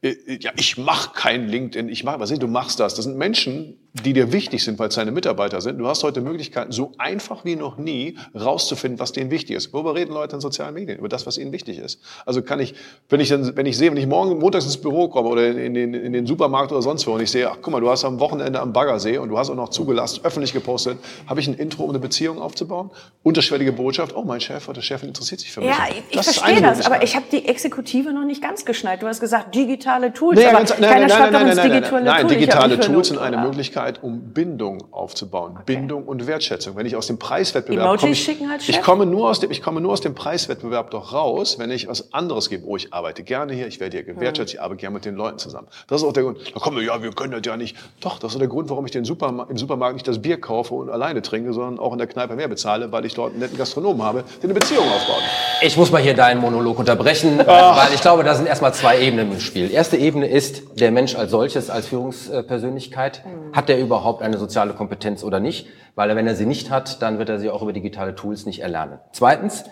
äh, 0.00 0.14
ja, 0.38 0.52
ich 0.56 0.78
mache 0.78 1.10
kein 1.14 1.48
LinkedIn, 1.48 1.88
ich 1.88 2.04
mache, 2.04 2.20
was 2.20 2.30
ist, 2.30 2.40
du 2.40 2.46
machst 2.46 2.78
das. 2.78 2.94
Das 2.94 3.04
sind 3.04 3.16
Menschen, 3.16 3.76
die 3.94 4.12
dir 4.12 4.32
wichtig 4.32 4.62
sind, 4.62 4.78
weil 4.78 4.88
es 4.88 4.94
deine 4.96 5.10
Mitarbeiter 5.12 5.60
sind. 5.60 5.78
Du 5.78 5.88
hast 5.88 6.02
heute 6.04 6.20
Möglichkeiten, 6.20 6.72
so 6.72 6.92
einfach 6.98 7.44
wie 7.44 7.56
noch 7.56 7.78
nie 7.78 8.16
rauszufinden, 8.38 9.00
was 9.00 9.12
denen 9.12 9.30
wichtig 9.30 9.56
ist. 9.56 9.72
Worüber 9.72 9.94
reden 9.94 10.12
Leute 10.12 10.36
in 10.36 10.40
sozialen 10.40 10.74
Medien? 10.74 10.98
Über 10.98 11.08
das, 11.08 11.26
was 11.26 11.38
ihnen 11.38 11.52
wichtig 11.52 11.78
ist. 11.78 11.98
Also 12.26 12.42
kann 12.42 12.60
ich, 12.60 12.74
wenn 13.08 13.18
ich 13.20 13.28
dann, 13.30 13.56
wenn 13.56 13.64
ich 13.66 13.78
sehe, 13.78 13.90
wenn 13.90 13.96
ich 13.96 14.06
morgen 14.06 14.38
montags 14.38 14.66
ins 14.66 14.76
Büro 14.76 15.08
komme 15.08 15.28
oder 15.30 15.48
in 15.48 15.72
den, 15.74 15.94
in 15.94 16.12
den 16.12 16.26
Supermarkt 16.26 16.70
oder 16.70 16.82
sonst 16.82 17.06
wo 17.06 17.12
und 17.12 17.22
ich 17.22 17.30
sehe, 17.30 17.48
ach 17.50 17.56
guck 17.62 17.72
mal, 17.72 17.80
du 17.80 17.88
hast 17.88 18.04
am 18.04 18.20
Wochenende 18.20 18.60
am 18.60 18.72
Baggersee 18.72 19.18
und 19.18 19.30
du 19.30 19.38
hast 19.38 19.48
auch 19.50 19.54
noch 19.54 19.70
zugelassen, 19.70 20.20
öffentlich 20.22 20.52
gepostet, 20.52 20.98
habe 21.26 21.40
ich 21.40 21.48
ein 21.48 21.54
Intro, 21.54 21.84
um 21.84 21.90
eine 21.90 21.98
Beziehung 21.98 22.40
aufzubauen? 22.40 22.90
Unterschwellige 23.22 23.72
Botschaft, 23.72 24.14
oh, 24.14 24.22
mein 24.22 24.40
Chef 24.40 24.68
oder 24.68 24.82
Chefin 24.82 25.08
interessiert 25.08 25.40
sich 25.40 25.50
für 25.50 25.60
mich. 25.60 25.70
Ja, 25.70 25.86
ich, 25.88 26.14
Das 26.16 26.26
verstehe 26.36 26.60
das, 26.60 26.84
aber 26.84 26.96
Möglichkeit. 26.96 27.04
ich 27.04 27.16
habe 27.16 27.26
die 27.32 27.48
Exekutive 27.48 28.12
noch 28.12 28.24
nicht 28.24 28.42
ganz 28.42 28.64
geschnallt. 28.64 29.02
Du 29.02 29.06
hast 29.06 29.20
gesagt, 29.20 29.54
digitale 29.54 30.12
Tools, 30.12 30.38
Nee, 30.38 30.44
aber 30.46 30.58
ganz- 30.58 30.76
keiner 30.76 31.08
schreibt 31.08 31.34
doch 31.34 31.40
ins 31.40 31.56
nein, 31.56 31.68
nein, 31.68 31.70
digitale 31.72 32.04
nein, 32.04 32.20
Tool. 32.22 32.30
Ich 32.32 32.34
hab 32.34 32.40
digitale 32.68 32.80
Tools 32.80 33.08
sind 33.08 33.18
eine 33.18 33.36
oder? 33.38 33.46
Möglichkeit, 33.78 34.02
um 34.02 34.32
Bindung 34.32 34.92
aufzubauen. 34.92 35.58
Bindung 35.66 36.04
und 36.04 36.26
Wertschätzung. 36.26 36.76
Wenn 36.76 36.86
ich 36.86 36.96
aus 36.96 37.06
dem 37.06 37.18
Preiswettbewerb 37.18 37.84
Emojis 37.84 38.00
komme, 38.00 38.12
ich, 38.12 38.24
schicken 38.24 38.50
als 38.50 38.64
Chef? 38.64 38.76
ich 38.76 38.82
komme 38.82 39.06
nur 39.06 39.30
aus 39.30 39.40
dem, 39.40 39.50
ich 39.50 39.62
komme 39.62 39.80
nur 39.80 39.92
aus 39.92 40.00
dem 40.00 40.14
Preiswettbewerb 40.14 40.90
doch 40.90 41.12
raus, 41.12 41.58
wenn 41.58 41.70
ich 41.70 41.88
was 41.88 42.12
anderes 42.12 42.48
gebe. 42.48 42.66
Oh, 42.66 42.76
ich 42.76 42.92
arbeite 42.92 43.22
gerne 43.22 43.54
hier, 43.54 43.66
ich 43.66 43.80
werde 43.80 43.96
hier 43.96 44.04
gewertschätzt, 44.04 44.54
ich 44.54 44.60
arbeite 44.60 44.80
gerne 44.80 44.94
mit 44.94 45.04
den 45.04 45.14
Leuten 45.14 45.38
zusammen. 45.38 45.68
Das 45.88 46.02
ist 46.02 46.06
auch 46.06 46.12
der 46.12 46.24
Grund. 46.24 46.38
Da 46.54 46.60
kommen 46.60 46.76
wir, 46.76 46.84
ja, 46.84 47.02
wir 47.02 47.12
können 47.12 47.32
das 47.32 47.42
ja 47.44 47.56
nicht. 47.56 47.76
Doch, 48.00 48.18
das 48.18 48.32
ist 48.32 48.40
der 48.40 48.48
Grund, 48.48 48.70
warum 48.70 48.84
ich 48.86 48.92
den 48.92 49.04
Superma 49.04 49.46
im 49.48 49.56
Supermarkt 49.56 49.94
nicht 49.94 50.08
das 50.08 50.20
Bier 50.20 50.40
kaufe 50.40 50.74
und 50.74 50.90
alleine 50.90 51.22
trinke, 51.22 51.52
sondern 51.52 51.78
auch 51.78 51.92
in 51.92 51.98
der 51.98 52.06
Kneipe 52.06 52.34
mehr 52.36 52.48
bezahle, 52.48 52.92
weil 52.92 53.04
ich 53.04 53.14
dort 53.14 53.32
einen 53.32 53.40
netten 53.40 53.58
Gastronomen 53.58 54.02
habe, 54.02 54.24
der 54.42 54.44
eine 54.44 54.54
Beziehung 54.54 54.86
aufbaut. 54.88 55.22
Ich 55.62 55.76
muss 55.76 55.90
mal 55.90 56.02
hier 56.02 56.14
deinen 56.14 56.40
Monolog 56.40 56.78
unterbrechen, 56.78 57.40
äh, 57.40 57.46
weil 57.46 57.94
ich 57.94 58.00
glaube, 58.00 58.24
da 58.24 58.34
sind 58.34 58.46
erstmal 58.46 58.74
zwei 58.74 59.00
Ebenen 59.00 59.32
im 59.32 59.40
Spiel. 59.40 59.70
Erste 59.70 59.96
Ebene 59.96 60.28
ist 60.28 60.62
der 60.78 60.90
Mensch 60.90 61.14
als 61.14 61.30
solches, 61.30 61.70
als 61.70 61.86
Führungspersönlichkeit. 61.86 63.22
Hat 63.52 63.67
der 63.68 63.80
überhaupt 63.80 64.22
eine 64.22 64.38
soziale 64.38 64.72
Kompetenz 64.72 65.22
oder 65.22 65.40
nicht? 65.40 65.68
Weil 65.94 66.14
wenn 66.16 66.26
er 66.26 66.34
sie 66.34 66.46
nicht 66.46 66.70
hat, 66.70 67.02
dann 67.02 67.18
wird 67.18 67.28
er 67.28 67.38
sie 67.38 67.50
auch 67.50 67.62
über 67.62 67.72
digitale 67.72 68.14
Tools 68.14 68.46
nicht 68.46 68.60
erlernen. 68.60 68.98
Zweitens, 69.12 69.64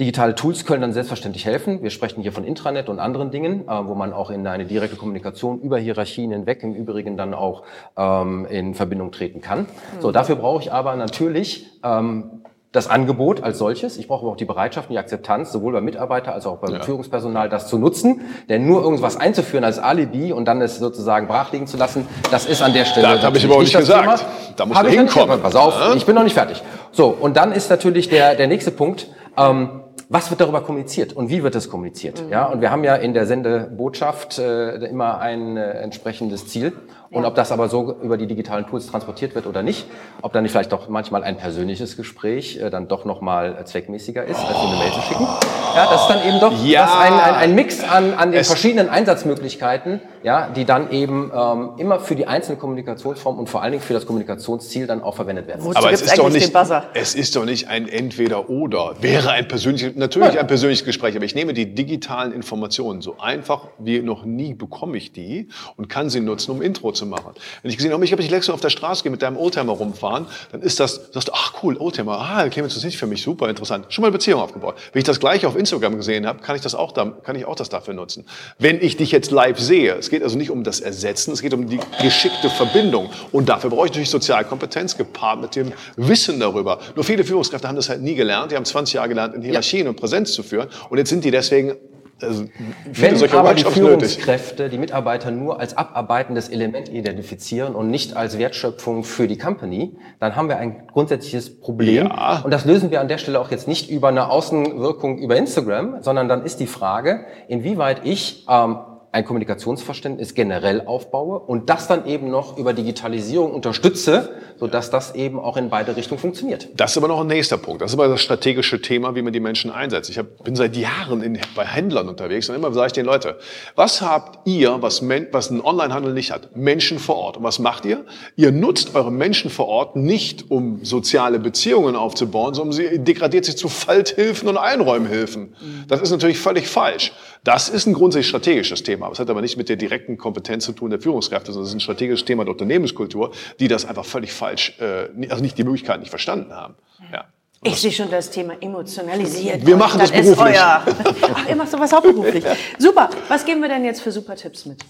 digitale 0.00 0.34
Tools 0.34 0.64
können 0.64 0.82
dann 0.82 0.92
selbstverständlich 0.92 1.44
helfen. 1.44 1.82
Wir 1.82 1.90
sprechen 1.90 2.22
hier 2.22 2.32
von 2.32 2.44
Intranet 2.44 2.88
und 2.88 3.00
anderen 3.00 3.30
Dingen, 3.30 3.68
äh, 3.68 3.86
wo 3.86 3.94
man 3.94 4.12
auch 4.12 4.30
in 4.30 4.46
eine 4.46 4.64
direkte 4.64 4.96
Kommunikation 4.96 5.60
über 5.60 5.78
Hierarchien 5.78 6.30
hinweg 6.30 6.62
im 6.62 6.74
Übrigen 6.74 7.16
dann 7.16 7.34
auch 7.34 7.64
ähm, 7.96 8.46
in 8.46 8.74
Verbindung 8.74 9.10
treten 9.10 9.40
kann. 9.40 9.66
So, 10.00 10.12
dafür 10.12 10.36
brauche 10.36 10.62
ich 10.62 10.72
aber 10.72 10.94
natürlich 10.96 11.66
ähm, 11.82 12.42
das 12.72 12.88
Angebot 12.90 13.42
als 13.42 13.58
solches. 13.58 13.96
Ich 13.96 14.08
brauche 14.08 14.22
aber 14.24 14.32
auch 14.32 14.36
die 14.36 14.44
Bereitschaft 14.44 14.88
und 14.90 14.92
die 14.92 14.98
Akzeptanz, 14.98 15.52
sowohl 15.52 15.72
beim 15.72 15.84
Mitarbeiter 15.84 16.34
als 16.34 16.46
auch 16.46 16.58
beim 16.58 16.74
Ja. 16.74 16.82
Führungspersonal, 16.82 17.48
das 17.48 17.66
zu 17.66 17.78
nutzen. 17.78 18.20
Denn 18.50 18.66
nur 18.66 18.82
irgendwas 18.82 19.16
einzuführen 19.16 19.64
als 19.64 19.78
Alibi 19.78 20.32
und 20.32 20.44
dann 20.44 20.60
es 20.60 20.78
sozusagen 20.78 21.28
brach 21.28 21.50
liegen 21.52 21.66
zu 21.66 21.78
lassen, 21.78 22.06
das 22.30 22.44
ist 22.44 22.60
an 22.60 22.74
der 22.74 22.84
Stelle. 22.84 23.08
Das 23.14 23.22
habe 23.24 23.38
ich 23.38 23.44
aber 23.46 23.56
auch 23.56 23.60
nicht 23.60 23.74
das 23.74 23.80
gesagt. 23.82 24.02
Thema. 24.18 24.30
Da 24.56 24.66
muss 24.66 24.76
man 24.76 24.86
ich 24.86 24.94
hinkommen. 24.94 25.40
Pass 25.40 25.56
auf, 25.56 25.74
Ja? 25.80 25.94
ich 25.94 26.04
bin 26.04 26.14
noch 26.14 26.24
nicht 26.24 26.34
fertig. 26.34 26.62
So, 26.92 27.06
und 27.08 27.36
dann 27.38 27.52
ist 27.52 27.70
natürlich 27.70 28.08
der, 28.10 28.34
der 28.34 28.48
nächste 28.48 28.70
Punkt, 28.70 29.08
ähm, 29.38 29.80
was 30.10 30.30
wird 30.30 30.40
darüber 30.40 30.62
kommuniziert 30.62 31.12
und 31.14 31.28
wie 31.28 31.42
wird 31.42 31.54
es 31.54 31.68
kommuniziert? 31.70 32.22
Ja, 32.30 32.46
und 32.46 32.60
wir 32.62 32.70
haben 32.70 32.82
ja 32.84 32.94
in 32.96 33.12
der 33.14 33.26
Sendebotschaft 33.26 34.38
äh, 34.38 34.76
immer 34.86 35.18
ein 35.20 35.56
äh, 35.56 35.70
entsprechendes 35.82 36.46
Ziel. 36.48 36.72
Und 37.10 37.24
ob 37.24 37.34
das 37.34 37.52
aber 37.52 37.68
so 37.68 37.96
über 38.02 38.18
die 38.18 38.26
digitalen 38.26 38.66
Tools 38.66 38.86
transportiert 38.86 39.34
wird 39.34 39.46
oder 39.46 39.62
nicht, 39.62 39.86
ob 40.20 40.32
dann 40.34 40.42
nicht 40.42 40.52
vielleicht 40.52 40.72
doch 40.72 40.88
manchmal 40.90 41.24
ein 41.24 41.38
persönliches 41.38 41.96
Gespräch 41.96 42.58
äh, 42.60 42.68
dann 42.68 42.86
doch 42.88 43.04
nochmal 43.06 43.56
äh, 43.60 43.64
zweckmäßiger 43.64 44.24
ist, 44.24 44.38
als 44.38 44.50
nur 44.58 44.68
eine 44.68 44.76
Mail 44.78 44.92
zu 44.92 45.00
schicken. 45.00 45.26
Ja, 45.74 45.86
das 45.90 46.02
ist 46.02 46.08
dann 46.08 46.28
eben 46.28 46.40
doch 46.40 46.52
Ja. 46.64 46.82
das 46.82 46.96
ein, 46.98 47.12
ein, 47.14 47.34
ein 47.34 47.54
Mix 47.54 47.82
an, 47.82 48.12
an 48.14 48.30
den 48.32 48.40
Es- 48.40 48.48
verschiedenen 48.48 48.88
Einsatzmöglichkeiten, 48.90 50.00
ja, 50.22 50.48
die 50.48 50.64
dann 50.64 50.90
eben 50.90 51.30
ähm, 51.34 51.70
immer 51.78 52.00
für 52.00 52.14
die 52.14 52.26
einzelne 52.26 52.58
Kommunikationsform 52.58 53.38
und 53.38 53.48
vor 53.48 53.62
allen 53.62 53.72
Dingen 53.72 53.82
für 53.82 53.94
das 53.94 54.04
Kommunikationsziel 54.04 54.86
dann 54.86 55.02
auch 55.02 55.14
verwendet 55.14 55.46
werden. 55.46 55.64
Wozu 55.64 55.78
Aber 55.78 55.92
es 55.92 56.02
ist, 56.02 56.18
doch 56.18 56.24
eigentlich 56.26 56.52
nicht, 56.52 56.72
es 56.94 57.14
ist 57.14 57.36
doch 57.36 57.44
nicht 57.44 57.68
ein 57.68 57.88
Entweder-Oder. 57.88 58.96
Wäre 59.00 59.30
ein 59.30 59.48
persönliches, 59.48 59.94
natürlich 59.96 60.38
ein 60.38 60.46
persönliches 60.46 60.84
Gespräch, 60.84 61.14
aber 61.16 61.24
ich 61.24 61.34
nehme 61.34 61.52
die 61.54 61.74
digitalen 61.74 62.32
Informationen 62.32 63.00
so 63.00 63.16
einfach 63.18 63.68
wie 63.78 64.00
noch 64.00 64.24
nie 64.24 64.54
bekomme 64.54 64.96
ich 64.96 65.12
die 65.12 65.48
und 65.76 65.88
kann 65.88 66.10
sie 66.10 66.20
nutzen, 66.20 66.50
um 66.50 66.62
Intro 66.62 66.92
zu 66.98 67.06
machen. 67.06 67.32
Wenn 67.62 67.70
ich 67.70 67.76
gesehen 67.76 67.92
habe, 67.92 68.04
ich 68.04 68.12
habe 68.12 68.20
dich 68.20 68.30
letztens 68.30 68.54
auf 68.54 68.60
der 68.60 68.70
Straße 68.70 69.02
gehe 69.02 69.10
mit 69.10 69.22
deinem 69.22 69.36
Oldtimer 69.36 69.72
rumfahren, 69.72 70.26
dann 70.52 70.60
ist 70.60 70.80
das, 70.80 71.00
sagst 71.12 71.28
du, 71.28 71.32
ach 71.34 71.54
cool, 71.62 71.76
Oldtimer, 71.78 72.18
ah, 72.18 72.48
Clemens, 72.48 72.74
das 72.74 72.82
ist 72.82 72.84
nicht 72.84 72.98
für 72.98 73.06
mich 73.06 73.22
super 73.22 73.48
interessant. 73.48 73.86
Schon 73.88 74.02
mal 74.02 74.08
eine 74.08 74.12
Beziehung 74.12 74.40
aufgebaut. 74.40 74.76
Wenn 74.92 75.00
ich 75.00 75.06
das 75.06 75.20
gleiche 75.20 75.48
auf 75.48 75.56
Instagram 75.56 75.96
gesehen 75.96 76.26
habe, 76.26 76.40
kann 76.40 76.56
ich 76.56 76.62
das 76.62 76.74
auch, 76.74 76.92
da, 76.92 77.06
kann 77.22 77.36
ich 77.36 77.46
auch 77.46 77.56
das 77.56 77.68
dafür 77.68 77.94
nutzen. 77.94 78.26
Wenn 78.58 78.82
ich 78.82 78.96
dich 78.96 79.12
jetzt 79.12 79.30
live 79.30 79.58
sehe, 79.58 79.94
es 79.94 80.10
geht 80.10 80.22
also 80.22 80.36
nicht 80.36 80.50
um 80.50 80.64
das 80.64 80.80
Ersetzen, 80.80 81.32
es 81.32 81.40
geht 81.40 81.54
um 81.54 81.68
die 81.68 81.80
geschickte 82.02 82.50
Verbindung. 82.50 83.10
Und 83.32 83.48
dafür 83.48 83.70
brauche 83.70 83.86
ich 83.86 83.92
natürlich 83.92 84.10
Sozialkompetenz 84.10 84.96
gepaart 84.96 85.40
mit 85.40 85.56
dem 85.56 85.72
Wissen 85.96 86.40
darüber. 86.40 86.80
Nur 86.94 87.04
viele 87.04 87.24
Führungskräfte 87.24 87.68
haben 87.68 87.76
das 87.76 87.88
halt 87.88 88.02
nie 88.02 88.14
gelernt. 88.14 88.52
Die 88.52 88.56
haben 88.56 88.64
20 88.64 88.94
Jahre 88.94 89.08
gelernt, 89.08 89.34
in 89.34 89.42
Hierarchien 89.42 89.88
und 89.88 89.96
Präsenz 89.96 90.32
zu 90.32 90.42
führen. 90.42 90.68
Und 90.90 90.98
jetzt 90.98 91.10
sind 91.10 91.24
die 91.24 91.30
deswegen 91.30 91.76
also, 92.20 92.44
Wenn 92.84 93.14
aber 93.14 93.54
die 93.54 93.64
Workshops 93.64 93.64
nötig. 93.64 93.72
Führungskräfte 93.74 94.68
die 94.68 94.78
Mitarbeiter 94.78 95.30
nur 95.30 95.60
als 95.60 95.76
abarbeitendes 95.76 96.48
Element 96.48 96.88
identifizieren 96.88 97.74
und 97.74 97.90
nicht 97.90 98.16
als 98.16 98.38
Wertschöpfung 98.38 99.04
für 99.04 99.28
die 99.28 99.38
Company, 99.38 99.96
dann 100.18 100.34
haben 100.34 100.48
wir 100.48 100.58
ein 100.58 100.86
grundsätzliches 100.88 101.60
Problem. 101.60 102.06
Ja. 102.06 102.40
Und 102.44 102.52
das 102.52 102.64
lösen 102.64 102.90
wir 102.90 103.00
an 103.00 103.08
der 103.08 103.18
Stelle 103.18 103.40
auch 103.40 103.50
jetzt 103.50 103.68
nicht 103.68 103.90
über 103.90 104.08
eine 104.08 104.30
Außenwirkung 104.30 105.18
über 105.18 105.36
Instagram, 105.36 106.02
sondern 106.02 106.28
dann 106.28 106.44
ist 106.44 106.60
die 106.60 106.66
Frage, 106.66 107.24
inwieweit 107.46 108.04
ich 108.04 108.46
ähm, 108.48 108.78
ein 109.10 109.24
Kommunikationsverständnis 109.24 110.34
generell 110.34 110.82
aufbaue 110.84 111.38
und 111.38 111.70
das 111.70 111.88
dann 111.88 112.06
eben 112.06 112.30
noch 112.30 112.58
über 112.58 112.74
Digitalisierung 112.74 113.52
unterstütze, 113.52 114.30
sodass 114.58 114.90
das 114.90 115.14
eben 115.14 115.38
auch 115.38 115.56
in 115.56 115.70
beide 115.70 115.96
Richtungen 115.96 116.20
funktioniert. 116.20 116.68
Das 116.76 116.90
ist 116.90 116.98
aber 116.98 117.08
noch 117.08 117.20
ein 117.20 117.26
nächster 117.26 117.56
Punkt. 117.56 117.80
Das 117.80 117.92
ist 117.92 117.94
aber 117.98 118.08
das 118.08 118.20
strategische 118.20 118.82
Thema, 118.82 119.14
wie 119.14 119.22
man 119.22 119.32
die 119.32 119.40
Menschen 119.40 119.70
einsetzt. 119.70 120.10
Ich 120.10 120.18
hab, 120.18 120.44
bin 120.44 120.56
seit 120.56 120.76
Jahren 120.76 121.22
in, 121.22 121.38
bei 121.54 121.64
Händlern 121.64 122.08
unterwegs 122.08 122.48
und 122.50 122.56
immer 122.56 122.72
sage 122.72 122.88
ich 122.88 122.92
den 122.92 123.06
Leuten, 123.06 123.32
was 123.76 124.02
habt 124.02 124.46
ihr, 124.46 124.82
was, 124.82 125.00
Men- 125.00 125.28
was 125.32 125.50
ein 125.50 125.64
Onlinehandel 125.64 126.12
nicht 126.12 126.30
hat? 126.30 126.54
Menschen 126.54 126.98
vor 126.98 127.16
Ort. 127.16 127.38
Und 127.38 127.44
was 127.44 127.58
macht 127.58 127.86
ihr? 127.86 128.04
Ihr 128.36 128.52
nutzt 128.52 128.94
eure 128.94 129.10
Menschen 129.10 129.50
vor 129.50 129.68
Ort 129.68 129.96
nicht, 129.96 130.50
um 130.50 130.84
soziale 130.84 131.38
Beziehungen 131.38 131.96
aufzubauen, 131.96 132.52
sondern 132.52 132.72
sie 132.72 132.98
degradiert 132.98 133.46
sich 133.46 133.56
zu 133.56 133.68
Falthilfen 133.68 134.48
und 134.48 134.58
Einräumhilfen. 134.58 135.54
Das 135.88 136.02
ist 136.02 136.10
natürlich 136.10 136.38
völlig 136.38 136.68
falsch. 136.68 137.12
Das 137.44 137.68
ist 137.68 137.86
ein 137.86 137.94
grundsätzlich 137.94 138.28
strategisches 138.28 138.82
Thema. 138.82 138.97
Aber 139.06 139.12
es 139.12 139.18
hat 139.18 139.30
aber 139.30 139.40
nicht 139.40 139.56
mit 139.56 139.68
der 139.68 139.76
direkten 139.76 140.16
Kompetenz 140.16 140.64
zu 140.64 140.72
tun 140.72 140.90
der 140.90 141.00
Führungskräfte, 141.00 141.52
sondern 141.52 141.64
es 141.64 141.70
ist 141.70 141.76
ein 141.76 141.80
strategisches 141.80 142.24
Thema 142.24 142.44
der 142.44 142.52
Unternehmenskultur, 142.52 143.32
die 143.60 143.68
das 143.68 143.84
einfach 143.84 144.04
völlig 144.04 144.32
falsch, 144.32 144.78
äh, 144.80 145.08
also 145.28 145.42
nicht 145.42 145.58
die 145.58 145.64
Möglichkeit 145.64 146.00
nicht 146.00 146.10
verstanden 146.10 146.52
haben. 146.52 146.74
Ja. 147.12 147.26
Ich 147.62 147.80
sehe 147.80 147.90
schon 147.90 148.10
das 148.10 148.30
Thema 148.30 148.54
emotionalisiert. 148.60 149.66
Wir 149.66 149.76
machen 149.76 149.98
das 149.98 150.12
das 150.12 150.20
ist 150.20 150.36
beruflich. 150.36 150.56
euer. 150.58 150.84
Ach, 151.34 151.48
ihr 151.48 151.56
macht 151.56 151.70
sowas 151.70 151.92
hauptberuflich. 151.92 152.44
Super. 152.78 153.10
Was 153.26 153.44
geben 153.44 153.60
wir 153.62 153.68
denn 153.68 153.84
jetzt 153.84 154.00
für 154.00 154.12
super 154.12 154.36
Tipps 154.36 154.64
mit? 154.64 154.84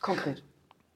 Konkret. 0.00 0.42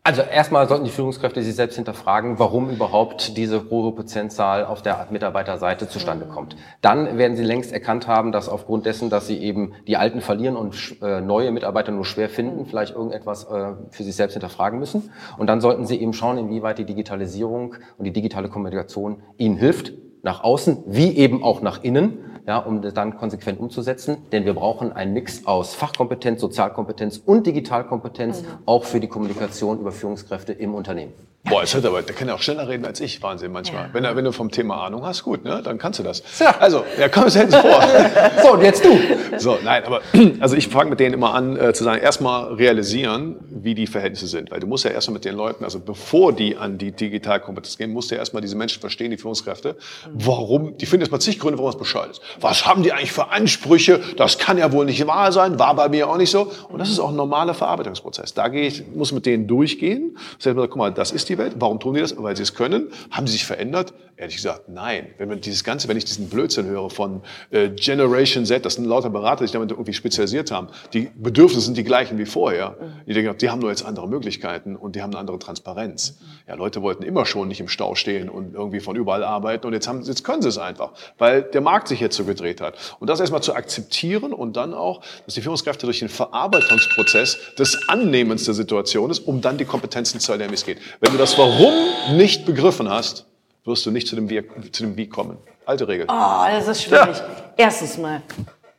Also 0.07 0.23
erstmal 0.23 0.69
sollten 0.69 0.85
die 0.85 0.93
Führungskräfte 0.93 1.43
sich 1.43 1.57
selbst 1.57 1.75
hinterfragen, 1.75 2.39
warum 2.39 2.71
überhaupt 2.71 3.37
diese 3.37 3.69
hohe 3.71 3.91
Prozentzahl 3.91 4.65
auf 4.65 4.81
der 4.81 5.09
Mitarbeiterseite 5.11 5.89
zustande 5.89 6.27
kommt. 6.27 6.55
Dann 6.81 7.19
werden 7.19 7.37
sie 7.37 7.43
längst 7.43 7.73
erkannt 7.73 8.07
haben, 8.07 8.31
dass 8.31 8.49
aufgrund 8.49 8.87
dessen, 8.87 9.11
dass 9.11 9.27
sie 9.27 9.37
eben 9.37 9.73
die 9.89 9.97
Alten 9.97 10.21
verlieren 10.21 10.55
und 10.55 11.03
äh, 11.03 11.21
neue 11.21 11.51
Mitarbeiter 11.51 11.91
nur 11.91 12.05
schwer 12.05 12.29
finden, 12.29 12.67
vielleicht 12.67 12.95
irgendetwas 12.95 13.51
äh, 13.51 13.73
für 13.91 14.05
sich 14.05 14.15
selbst 14.15 14.35
hinterfragen 14.35 14.79
müssen. 14.79 15.11
Und 15.39 15.49
dann 15.49 15.61
sollten 15.61 15.87
sie 15.87 16.01
eben 16.01 16.13
schauen, 16.13 16.39
inwieweit 16.39 16.79
die 16.79 16.87
Digitalisierung 16.87 17.75
und 17.99 18.05
die 18.05 18.13
digitale 18.13 18.49
Kommunikation 18.49 19.25
ihnen 19.39 19.57
hilft, 19.57 19.93
nach 20.23 20.43
außen 20.43 20.85
wie 20.87 21.17
eben 21.17 21.43
auch 21.43 21.63
nach 21.63 21.83
innen, 21.85 22.19
ja, 22.47 22.59
um 22.59 22.83
das 22.83 22.95
dann 22.95 23.17
konsequent 23.17 23.59
umzusetzen. 23.61 24.19
Denn 24.33 24.45
wir 24.45 24.55
brauchen 24.55 24.93
einen 24.93 25.13
Mix 25.13 25.47
aus 25.47 25.75
Fachkompetenz, 25.75 26.41
Sozialkompetenz 26.41 27.19
und 27.25 27.47
Digitalkompetenz, 27.47 28.45
auch 28.67 28.85
für 28.85 29.01
die 29.01 29.09
Kommunikation 29.09 29.81
über 29.81 29.93
Führungskräfte 29.93 30.53
im 30.53 30.75
Unternehmen. 30.75 31.13
Boah, 31.49 31.61
jetzt 31.61 31.77
hat 31.77 31.85
er 31.85 31.91
aber, 31.91 32.03
der 32.03 32.15
kann 32.15 32.27
ja 32.27 32.35
auch 32.35 32.43
schneller 32.43 32.69
reden 32.69 32.85
als 32.85 33.01
ich, 33.01 33.23
Wahnsinn 33.23 33.53
manchmal. 33.53 33.85
Ja. 33.85 33.91
Wenn, 33.93 34.05
er, 34.05 34.17
wenn 34.17 34.25
du 34.25 34.33
vom 34.33 34.51
Thema 34.51 34.85
Ahnung 34.85 35.07
hast, 35.07 35.23
gut, 35.23 35.45
ne, 35.45 35.61
dann 35.63 35.79
kannst 35.79 36.01
du 36.01 36.03
das. 36.03 36.23
Ja. 36.41 36.57
Also, 36.59 36.85
ja, 36.99 37.09
komm, 37.09 37.31
stell 37.31 37.47
uns 37.47 37.55
vor. 37.55 37.81
So, 38.43 38.53
und 38.53 38.63
jetzt 38.63 38.85
du. 38.85 38.99
So, 39.39 39.59
nein, 39.63 39.85
aber 39.85 40.01
also 40.41 40.57
ich 40.57 40.69
fange 40.69 40.91
mit 40.91 41.01
denen 41.01 41.15
immer 41.15 41.35
an 41.35 41.57
äh, 41.57 41.73
zu 41.73 41.85
sagen, 41.85 42.03
erstmal 42.03 42.55
realisieren, 42.55 43.37
wie 43.49 43.75
die 43.75 43.87
Verhältnisse 43.87 44.27
sind. 44.27 44.51
Weil 44.51 44.61
du 44.61 44.67
musst 44.67 44.85
ja 44.85 44.91
erstmal 44.91 45.15
mit 45.15 45.25
den 45.25 45.37
Leuten, 45.37 45.65
also 45.65 45.79
bevor 45.79 46.33
die 46.33 46.57
an 46.57 46.79
die 46.79 46.93
Digitalkompetenz 46.93 47.79
gehen, 47.79 47.93
musst 47.93 48.11
du 48.11 48.17
ja 48.17 48.21
erstmal 48.21 48.43
diese 48.43 48.57
Menschen 48.57 48.81
verstehen, 48.81 49.11
die 49.11 49.17
Führungskräfte, 49.17 49.77
warum, 50.13 50.77
die 50.79 50.87
finden 50.87 51.05
jetzt 51.05 51.13
mal 51.13 51.21
zig 51.21 51.39
Gründe, 51.39 51.59
warum 51.59 51.71
es 51.71 51.79
Bescheid 51.79 52.11
ist. 52.11 52.21
Was 52.41 52.67
haben 52.67 52.83
die 52.83 52.93
eigentlich 52.93 53.13
für 53.13 53.31
Ansprüche? 53.31 54.01
Das 54.17 54.39
kann 54.39 54.59
ja 54.59 54.73
wohl 54.73 54.85
nicht 54.85 55.07
wahr 55.07 55.31
sein, 55.33 55.59
war 55.59 55.75
bei 55.75 55.89
mir 55.89 56.09
auch 56.09 56.17
nicht 56.17 56.31
so. 56.31 56.53
Und 56.69 56.79
das 56.79 56.91
ist 56.91 56.99
auch 56.99 57.11
ein 57.11 57.17
normaler 57.17 57.55
Verarbeitungsprozess. 57.55 58.35
Da 58.35 58.49
gehe 58.49 58.67
ich, 58.67 58.85
muss 58.95 59.13
mit 59.13 59.27
denen 59.27 59.47
durchgehen. 59.47 60.17
Das 60.39 60.47
heißt, 60.47 60.57
guck 60.57 60.77
mal, 60.77 60.93
das 60.93 61.13
ist 61.13 61.29
die 61.29 61.36
Welt. 61.39 61.55
Warum 61.59 61.81
tun 61.81 61.95
die 61.95 62.01
das? 62.01 62.17
Weil 62.17 62.37
sie 62.37 62.43
es 62.43 62.55
können. 62.55 62.89
Haben 63.11 63.27
sie 63.27 63.35
sich 63.35 63.45
verändert? 63.45 63.95
Ehrlich 64.19 64.37
gesagt, 64.37 64.69
nein. 64.69 65.09
Wenn 65.19 65.29
man 65.29 65.43
dieses 65.43 65.63
Ganze, 65.63 65.89
wenn 65.89 65.97
ich 65.99 66.07
diesen 66.07 66.31
Blödsinn 66.31 66.67
höre 66.67 66.89
von 66.89 67.21
äh, 67.51 67.69
Generation 67.69 68.47
Z, 68.47 68.65
das 68.65 68.75
sind 68.75 68.87
lauter 68.87 69.11
Berater, 69.11 69.41
die 69.41 69.49
sich 69.49 69.53
damit 69.53 69.71
irgendwie 69.73 69.93
spezialisiert 69.93 70.51
haben. 70.51 70.69
Die 70.95 71.11
Bedürfnisse 71.15 71.67
sind 71.67 71.77
die 71.77 71.85
gleichen 71.85 72.17
wie 72.17 72.25
vorher. 72.25 72.77
Die 73.07 73.13
denken, 73.13 73.37
die 73.37 73.51
haben 73.51 73.59
nur 73.59 73.69
jetzt 73.69 73.85
andere 73.85 74.09
Möglichkeiten 74.09 74.75
und 74.75 74.97
die 74.97 75.03
haben 75.03 75.11
eine 75.11 75.19
andere 75.19 75.39
Transparenz. 75.39 76.19
Ja, 76.49 76.55
Leute 76.55 76.81
wollten 76.81 77.03
immer 77.03 77.27
schon 77.27 77.49
nicht 77.49 77.61
im 77.61 77.69
Stau 77.69 77.95
stehen 77.95 78.31
und 78.31 78.55
irgendwie 78.55 78.81
von 78.81 78.97
überall 78.97 79.23
arbeiten 79.23 79.67
und 79.67 79.75
jetzt 79.75 79.87
haben, 79.87 80.03
jetzt 80.03 80.25
können 80.25 80.41
sie 80.41 80.49
es 80.49 80.57
einfach, 80.57 80.93
weil 81.19 81.43
der 81.43 81.61
Markt 81.61 81.89
sich 81.89 82.01
jetzt 82.01 82.17
so 82.17 82.25
gedreht 82.25 82.63
hat. 82.63 82.97
Und 83.01 83.11
das 83.11 83.21
erstmal 83.21 83.43
zu 83.43 83.55
akzeptieren 83.55 84.33
und 84.33 84.57
dann 84.57 84.73
auch, 84.73 85.03
dass 85.27 85.35
die 85.35 85.43
Führungskräfte 85.43 85.85
durch 85.85 85.99
den 85.99 86.09
Verarbeitungsprozess 86.09 87.37
des 87.59 87.89
Annehmens 87.89 88.45
der 88.45 88.55
Situation 88.55 89.11
ist, 89.11 89.21
um 89.21 89.43
dann 89.43 89.59
die 89.59 89.67
Kompetenzen 89.67 90.21
zu 90.21 90.33
erlernen, 90.33 90.53
wie 90.53 90.57
es 90.57 90.65
geht. 90.65 90.79
Wenn 91.01 91.13
du 91.13 91.19
das 91.19 91.26
Warum 91.37 91.73
nicht 92.17 92.45
begriffen 92.47 92.89
hast, 92.89 93.27
wirst 93.65 93.85
du 93.87 93.91
nicht 93.91 94.07
zu 94.09 94.17
dem 94.17 94.29
Wie, 94.31 94.43
zu 94.71 94.83
dem 94.85 94.97
Wie 94.97 95.09
kommen. 95.09 95.39
Alte 95.65 95.89
Regel. 95.89 96.07
Oh, 96.09 96.45
das 96.49 96.69
ist 96.69 96.83
schwierig. 96.85 97.17
Erstens 97.57 97.99
mal, 97.99 98.23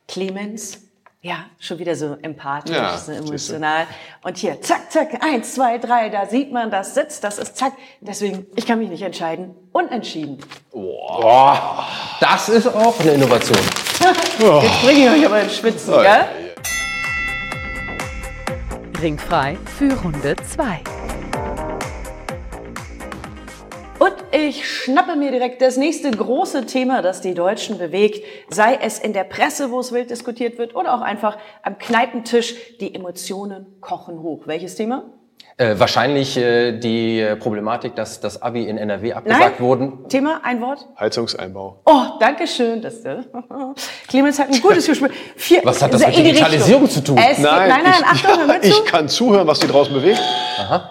Clemens, 0.06 0.78
ja, 1.20 1.44
schon 1.58 1.78
wieder 1.78 1.94
so 1.94 2.16
empathisch, 2.22 2.74
Ja, 2.74 2.96
so 2.96 3.12
emotional. 3.12 3.86
Und 4.22 4.38
hier, 4.38 4.60
zack, 4.62 4.90
zack, 4.90 5.22
eins, 5.22 5.54
zwei, 5.54 5.76
drei, 5.78 6.08
da 6.08 6.24
sieht 6.26 6.50
man, 6.52 6.70
das 6.70 6.94
sitzt, 6.94 7.22
das 7.24 7.38
ist 7.38 7.56
zack. 7.56 7.72
Deswegen, 8.00 8.46
ich 8.56 8.64
kann 8.66 8.78
mich 8.78 8.88
nicht 8.88 9.02
entscheiden. 9.02 9.54
Unentschieden. 9.72 10.38
Boah, 10.70 11.84
das 12.20 12.48
ist 12.48 12.66
auch 12.68 12.98
eine 13.00 13.10
Innovation. 13.12 13.58
Jetzt 14.00 14.82
bringe 14.82 15.06
ich 15.06 15.10
euch 15.10 15.26
aber 15.26 15.42
ins 15.42 15.56
Schwitzen, 15.56 15.92
Oh. 15.92 16.00
gell? 16.00 16.24
Ringfrei 19.02 19.56
für 19.78 19.92
Runde 20.02 20.34
2. 20.36 20.80
ich 24.30 24.68
schnappe 24.68 25.16
mir 25.16 25.30
direkt 25.30 25.62
das 25.62 25.76
nächste 25.76 26.10
große 26.10 26.66
Thema, 26.66 27.02
das 27.02 27.20
die 27.20 27.34
Deutschen 27.34 27.78
bewegt, 27.78 28.24
sei 28.48 28.78
es 28.80 28.98
in 28.98 29.12
der 29.12 29.24
Presse, 29.24 29.70
wo 29.70 29.80
es 29.80 29.92
wild 29.92 30.10
diskutiert 30.10 30.58
wird, 30.58 30.74
oder 30.74 30.94
auch 30.94 31.00
einfach 31.00 31.38
am 31.62 31.78
Kneipentisch. 31.78 32.76
Die 32.78 32.94
Emotionen 32.94 33.80
kochen 33.80 34.22
hoch. 34.22 34.46
Welches 34.46 34.74
Thema? 34.74 35.17
Äh, 35.60 35.76
wahrscheinlich 35.80 36.36
äh, 36.36 36.78
die 36.78 37.18
äh, 37.18 37.34
Problematik, 37.34 37.96
dass 37.96 38.20
das 38.20 38.40
Abi 38.40 38.68
in 38.68 38.78
NRW 38.78 39.14
abgesagt 39.14 39.58
wurden. 39.58 40.08
Thema, 40.08 40.40
ein 40.44 40.60
Wort? 40.60 40.86
Heizungseinbau. 41.00 41.80
Oh, 41.84 42.02
danke 42.20 42.46
schön. 42.46 42.80
Das, 42.80 43.04
äh, 43.04 43.16
Clemens 44.06 44.38
hat 44.38 44.54
ein 44.54 44.60
gutes 44.60 44.86
Gespür. 44.86 45.10
Vier, 45.34 45.62
Was 45.64 45.82
hat 45.82 45.92
das 45.92 46.06
mit 46.06 46.16
Digitalisierung 46.16 46.88
zu 46.88 47.02
tun? 47.02 47.18
Es 47.18 47.38
geht, 47.38 47.44
nein, 47.44 47.70
nein, 47.70 47.92
ich, 47.98 48.06
Achtung, 48.06 48.48
zu. 48.62 48.68
ich 48.68 48.84
kann 48.84 49.08
zuhören, 49.08 49.48
was 49.48 49.58
die 49.58 49.66
draußen 49.66 49.92
bewegt. 49.92 50.20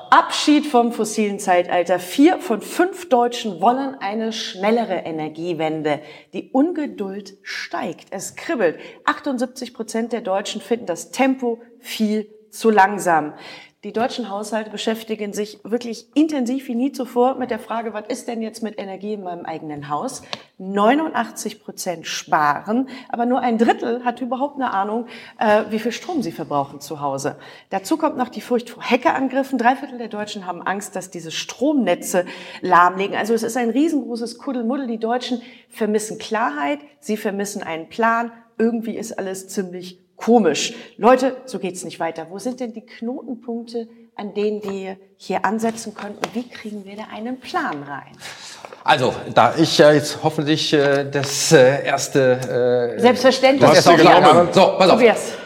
Abschied 0.09 0.67
vom 0.67 0.91
fossilen 0.91 1.39
Zeitalter. 1.39 1.97
Vier 1.97 2.39
von 2.39 2.61
fünf 2.61 3.07
Deutschen 3.07 3.61
wollen 3.61 3.95
eine 4.01 4.33
schnellere 4.33 4.95
Energiewende. 4.95 6.01
Die 6.33 6.49
Ungeduld 6.51 7.37
steigt. 7.41 8.07
Es 8.09 8.35
kribbelt. 8.35 8.79
78 9.05 9.73
Prozent 9.73 10.11
der 10.11 10.19
Deutschen 10.19 10.59
finden 10.59 10.87
das 10.87 11.11
Tempo 11.11 11.61
viel 11.79 12.27
zu 12.51 12.69
langsam. 12.69 13.33
Die 13.83 13.93
deutschen 13.93 14.31
Haushalte 14.31 14.71
beschäftigen 14.71 15.33
sich 15.33 15.59
wirklich 15.63 16.07
intensiv 16.15 16.67
wie 16.67 16.73
nie 16.73 16.91
zuvor 16.93 17.35
mit 17.35 17.51
der 17.51 17.59
Frage, 17.59 17.93
was 17.93 18.05
ist 18.07 18.27
denn 18.27 18.41
jetzt 18.41 18.63
mit 18.63 18.79
Energie 18.79 19.13
in 19.13 19.21
meinem 19.21 19.45
eigenen 19.45 19.87
Haus? 19.87 20.23
89 20.57 21.63
Prozent 21.63 22.07
sparen, 22.07 22.89
aber 23.07 23.27
nur 23.27 23.39
ein 23.39 23.59
Drittel 23.59 24.03
hat 24.03 24.19
überhaupt 24.19 24.55
eine 24.55 24.73
Ahnung, 24.73 25.05
äh, 25.37 25.65
wie 25.69 25.77
viel 25.77 25.91
Strom 25.91 26.23
sie 26.23 26.31
verbrauchen 26.31 26.79
zu 26.81 27.01
Hause. 27.01 27.37
Dazu 27.69 27.97
kommt 27.97 28.17
noch 28.17 28.29
die 28.29 28.41
Furcht 28.41 28.71
vor 28.71 28.81
Hackerangriffen. 28.81 29.59
Drei 29.59 29.75
Viertel 29.75 29.99
der 29.99 30.07
Deutschen 30.07 30.47
haben 30.47 30.63
Angst, 30.63 30.95
dass 30.95 31.11
diese 31.11 31.29
Stromnetze 31.29 32.25
lahmlegen. 32.61 33.15
Also 33.15 33.35
es 33.35 33.43
ist 33.43 33.57
ein 33.57 33.69
riesengroßes 33.69 34.39
Kuddelmuddel. 34.39 34.87
Die 34.87 34.97
Deutschen 34.97 35.43
vermissen 35.69 36.17
Klarheit, 36.17 36.79
sie 36.99 37.15
vermissen 37.15 37.61
einen 37.61 37.89
Plan. 37.89 38.31
Irgendwie 38.57 38.97
ist 38.97 39.19
alles 39.19 39.49
ziemlich 39.49 40.06
komisch. 40.17 40.73
Leute, 40.97 41.37
so 41.45 41.59
geht's 41.59 41.85
nicht 41.85 41.99
weiter. 42.01 42.27
Wo 42.29 42.39
sind 42.39 42.59
denn 42.59 42.73
die 42.73 42.85
Knotenpunkte, 42.85 43.87
an 44.15 44.33
denen 44.33 44.61
wir 44.63 44.97
hier 45.15 45.45
ansetzen 45.45 45.93
können? 45.93 46.15
Und 46.15 46.35
wie 46.35 46.49
kriegen 46.49 46.83
wir 46.83 46.97
da 46.97 47.03
einen 47.15 47.39
Plan 47.39 47.83
rein? 47.83 48.11
Also, 48.83 49.13
da 49.33 49.53
ich 49.57 49.77
ja 49.77 49.91
jetzt 49.91 50.19
hoffentlich 50.23 50.73
äh, 50.73 51.09
das 51.09 51.51
äh, 51.51 51.85
erste 51.85 52.95
äh, 52.97 52.99
Selbstverständlich. 52.99 53.69
Das 53.69 53.85
erste. 53.85 54.49
So, 54.51 54.75
pass 54.77 54.89
auf. 54.89 55.01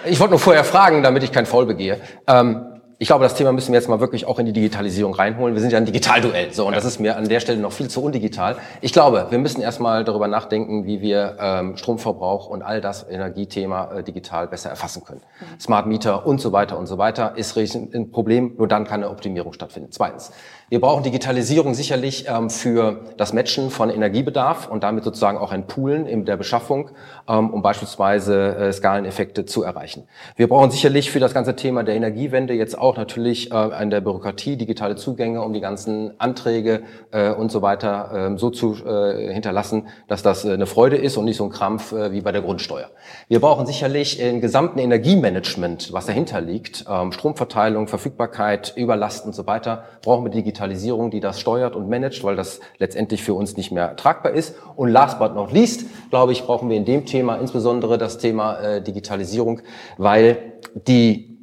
Ich 0.06 0.20
wollte 0.20 0.32
nur 0.32 0.40
vorher 0.40 0.64
fragen, 0.64 1.04
damit 1.04 1.24
ich 1.24 1.32
kein 1.32 1.46
Foul 1.46 1.66
begehe. 1.66 2.00
Ähm, 2.28 2.71
ich 3.02 3.08
glaube, 3.08 3.24
das 3.24 3.34
Thema 3.34 3.52
müssen 3.52 3.74
wir 3.74 3.80
jetzt 3.80 3.90
mal 3.90 4.00
wirklich 4.00 4.28
auch 4.28 4.38
in 4.38 4.46
die 4.46 4.54
Digitalisierung 4.54 5.16
reinholen. 5.16 5.56
Wir 5.56 5.62
sind 5.62 5.72
ja 5.72 5.80
ein 5.80 5.88
Digitalduell. 5.88 6.54
So, 6.54 6.68
und 6.68 6.76
das 6.76 6.86
ist 6.86 7.00
mir 7.00 7.18
an 7.18 7.28
der 7.28 7.40
Stelle 7.40 7.60
noch 7.60 7.72
viel 7.72 7.88
zu 7.88 8.04
undigital. 8.04 8.58
Ich 8.80 8.94
glaube, 8.94 9.26
wir 9.32 9.40
müssen 9.40 9.60
erstmal 9.60 10.04
darüber 10.04 10.28
nachdenken, 10.28 10.86
wie 10.86 11.02
wir 11.02 11.36
ähm, 11.40 11.78
Stromverbrauch 11.78 12.46
und 12.46 12.62
all 12.62 12.80
das 12.80 13.10
Energiethema 13.10 13.92
äh, 13.92 14.04
digital 14.04 14.48
besser 14.48 14.70
erfassen 14.70 15.04
können. 15.04 15.22
Smart 15.60 15.88
Meter 15.88 16.28
und 16.28 16.40
so 16.40 16.52
weiter 16.52 16.78
und 16.78 16.86
so 16.86 17.00
weiter 17.00 17.36
ist 17.38 17.58
ein 17.58 18.12
Problem. 18.12 18.54
Nur 18.60 18.68
dann 18.68 18.86
kann 18.86 19.02
eine 19.02 19.10
Optimierung 19.10 19.54
stattfinden. 19.54 19.92
Zweitens. 19.92 20.32
Wir 20.72 20.80
brauchen 20.80 21.04
Digitalisierung 21.04 21.74
sicherlich 21.74 22.30
ähm, 22.30 22.50
für 22.50 23.02
das 23.18 23.34
Matchen 23.34 23.72
von 23.72 23.90
Energiebedarf 23.90 24.70
und 24.70 24.84
damit 24.84 25.04
sozusagen 25.04 25.38
auch 25.38 25.52
ein 25.52 25.68
Poolen 25.68 26.06
in 26.06 26.24
der 26.24 26.38
Beschaffung, 26.38 26.92
ähm, 27.28 27.50
um 27.50 27.62
beispielsweise 27.62 28.56
äh, 28.56 28.72
Skaleneffekte 28.72 29.44
zu 29.44 29.64
erreichen. 29.64 30.08
Wir 30.38 30.48
brauchen 30.48 30.72
sicherlich 30.72 31.12
für 31.12 31.20
das 31.20 31.34
ganze 31.34 31.58
Thema 31.58 31.84
der 31.84 31.96
Energiewende 31.96 32.54
jetzt 32.54 32.78
auch 32.80 32.96
natürlich 32.96 33.52
äh, 33.52 33.56
an 33.56 33.90
der 33.90 34.00
Bürokratie 34.00 34.56
digitale 34.56 34.96
Zugänge, 34.96 35.42
um 35.42 35.52
die 35.52 35.60
ganzen 35.60 36.18
Anträge 36.22 36.84
äh, 37.12 37.32
und 37.32 37.52
so 37.52 37.62
weiter 37.62 38.10
ähm, 38.16 38.38
so 38.38 38.50
zu 38.50 38.78
äh, 38.86 39.34
hinterlassen, 39.34 39.90
dass 40.08 40.24
das 40.24 40.46
äh, 40.46 40.54
eine 40.54 40.68
Freude 40.68 40.96
ist 40.96 41.18
und 41.18 41.26
nicht 41.26 41.36
so 41.36 41.44
ein 41.44 41.50
Krampf 41.50 41.92
äh, 41.92 42.14
wie 42.14 42.22
bei 42.22 42.32
der 42.32 42.44
Grundsteuer. 42.44 42.92
Wir 43.28 43.42
brauchen 43.42 43.66
sicherlich 43.66 44.22
im 44.22 44.40
gesamten 44.40 44.80
Energiemanagement, 44.80 45.92
was 45.92 46.06
dahinter 46.06 46.40
liegt, 46.40 46.86
ähm, 46.90 47.12
Stromverteilung, 47.12 47.90
Verfügbarkeit, 47.90 48.72
Überlast 48.78 49.26
und 49.26 49.36
so 49.36 49.46
weiter, 49.48 49.84
brauchen 50.02 50.24
wir 50.24 50.32
Digitalisierung, 50.62 51.10
die 51.10 51.20
das 51.20 51.40
steuert 51.40 51.76
und 51.76 51.90
managt, 51.90 52.24
weil 52.24 52.36
das 52.36 52.60
letztendlich 52.78 53.24
für 53.24 53.34
uns 53.34 53.58
nicht 53.58 53.72
mehr 53.72 53.96
tragbar 53.96 54.34
ist. 54.34 54.56
Und 54.76 54.90
last 54.90 55.18
but 55.18 55.34
not 55.34 55.52
least, 55.52 55.86
glaube 56.12 56.34
ich, 56.34 56.44
brauchen 56.44 56.70
wir 56.70 56.78
in 56.78 56.86
dem 56.86 57.08
Thema 57.08 57.38
insbesondere 57.38 57.98
das 57.98 58.20
Thema 58.20 58.60
äh, 58.60 58.82
Digitalisierung, 58.84 59.62
weil 59.98 60.54
die, 60.88 61.40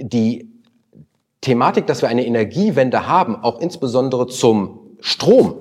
die 0.00 0.50
Thematik, 1.42 1.86
dass 1.86 2.00
wir 2.00 2.08
eine 2.08 2.24
Energiewende 2.24 3.06
haben, 3.06 3.36
auch 3.36 3.60
insbesondere 3.60 4.26
zum 4.28 4.96
Strom 5.00 5.56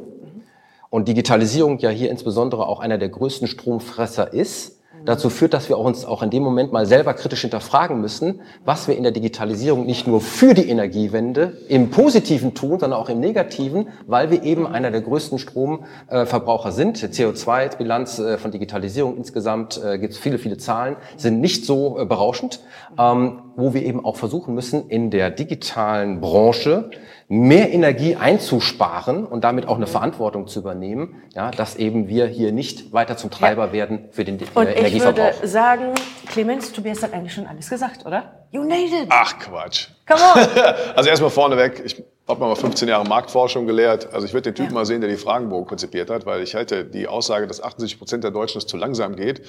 und 0.89 1.09
Digitalisierung 1.09 1.79
ja 1.79 1.89
hier 1.89 2.09
insbesondere 2.09 2.67
auch 2.67 2.79
einer 2.79 2.97
der 2.97 3.09
größten 3.09 3.49
Stromfresser 3.49 4.31
ist, 4.31 4.76
dazu 5.05 5.29
führt, 5.29 5.53
dass 5.53 5.69
wir 5.69 5.77
uns 5.77 6.05
auch 6.05 6.21
in 6.23 6.29
dem 6.29 6.43
Moment 6.43 6.71
mal 6.71 6.85
selber 6.85 7.13
kritisch 7.13 7.41
hinterfragen 7.41 8.01
müssen, 8.01 8.41
was 8.65 8.87
wir 8.87 8.97
in 8.97 9.03
der 9.03 9.11
Digitalisierung 9.11 9.85
nicht 9.85 10.07
nur 10.07 10.21
für 10.21 10.53
die 10.53 10.69
Energiewende 10.69 11.57
im 11.69 11.89
Positiven 11.89 12.53
tun, 12.53 12.79
sondern 12.79 12.99
auch 12.99 13.09
im 13.09 13.19
Negativen, 13.19 13.87
weil 14.05 14.31
wir 14.31 14.43
eben 14.43 14.67
einer 14.67 14.91
der 14.91 15.01
größten 15.01 15.39
Stromverbraucher 15.39 16.71
sind. 16.71 17.01
Die 17.01 17.07
CO2-Bilanz 17.07 18.19
äh, 18.19 18.37
von 18.37 18.51
Digitalisierung 18.51 19.17
insgesamt 19.17 19.81
äh, 19.83 19.97
gibt 19.97 20.13
es 20.13 20.19
viele, 20.19 20.37
viele 20.37 20.57
Zahlen, 20.57 20.97
sind 21.15 21.41
nicht 21.41 21.65
so 21.65 21.99
äh, 21.99 22.05
berauschend, 22.05 22.59
ähm, 22.99 23.41
wo 23.55 23.73
wir 23.73 23.83
eben 23.83 24.03
auch 24.03 24.17
versuchen 24.17 24.53
müssen, 24.53 24.89
in 24.89 25.09
der 25.09 25.31
digitalen 25.31 26.21
Branche 26.21 26.89
mehr 27.29 27.73
Energie 27.73 28.15
einzusparen 28.15 29.25
und 29.25 29.43
damit 29.43 29.67
auch 29.67 29.75
eine 29.75 29.87
Verantwortung 29.87 30.47
zu 30.47 30.59
übernehmen, 30.59 31.21
ja, 31.35 31.51
dass 31.51 31.75
eben 31.75 32.07
wir 32.07 32.25
hier 32.27 32.51
nicht 32.53 32.93
weiter 32.93 33.17
zum 33.17 33.29
Treiber 33.31 33.73
werden 33.73 34.07
für 34.11 34.23
den 34.23 34.39
äh, 34.39 34.45
Und 34.53 34.69
ich 34.69 34.77
Energieverbrauch. 34.77 35.35
würde 35.35 35.47
sagen, 35.47 35.93
Clemens, 36.27 36.71
Tobias 36.71 37.03
hat 37.03 37.13
eigentlich 37.13 37.33
schon 37.33 37.45
alles 37.45 37.69
gesagt, 37.69 38.05
oder? 38.05 38.45
You 38.51 38.63
nailed 38.63 38.93
it. 38.93 39.07
Ach 39.09 39.37
Quatsch. 39.39 39.89
Come 40.07 40.21
on. 40.21 40.47
Also 40.95 41.09
erstmal 41.09 41.29
vorneweg, 41.29 41.81
ich 41.85 42.01
Hat 42.27 42.39
man 42.39 42.49
mal 42.49 42.55
15 42.55 42.89
Jahre 42.89 43.07
Marktforschung 43.07 43.67
gelehrt. 43.67 44.13
Also 44.13 44.25
ich 44.25 44.33
würde 44.33 44.51
den 44.51 44.55
Typen 44.55 44.71
ja. 44.71 44.79
mal 44.79 44.85
sehen, 44.85 44.99
der 44.99 45.09
die 45.09 45.15
Fragenbogen 45.15 45.65
konzipiert 45.65 46.09
hat, 46.09 46.25
weil 46.25 46.43
ich 46.43 46.55
halte 46.55 46.83
die 46.83 47.07
Aussage, 47.07 47.47
dass 47.47 47.63
78 47.63 47.97
Prozent 47.97 48.23
der 48.25 48.31
Deutschen 48.31 48.57
es 48.57 48.67
zu 48.67 48.75
langsam 48.75 49.15
geht, 49.15 49.43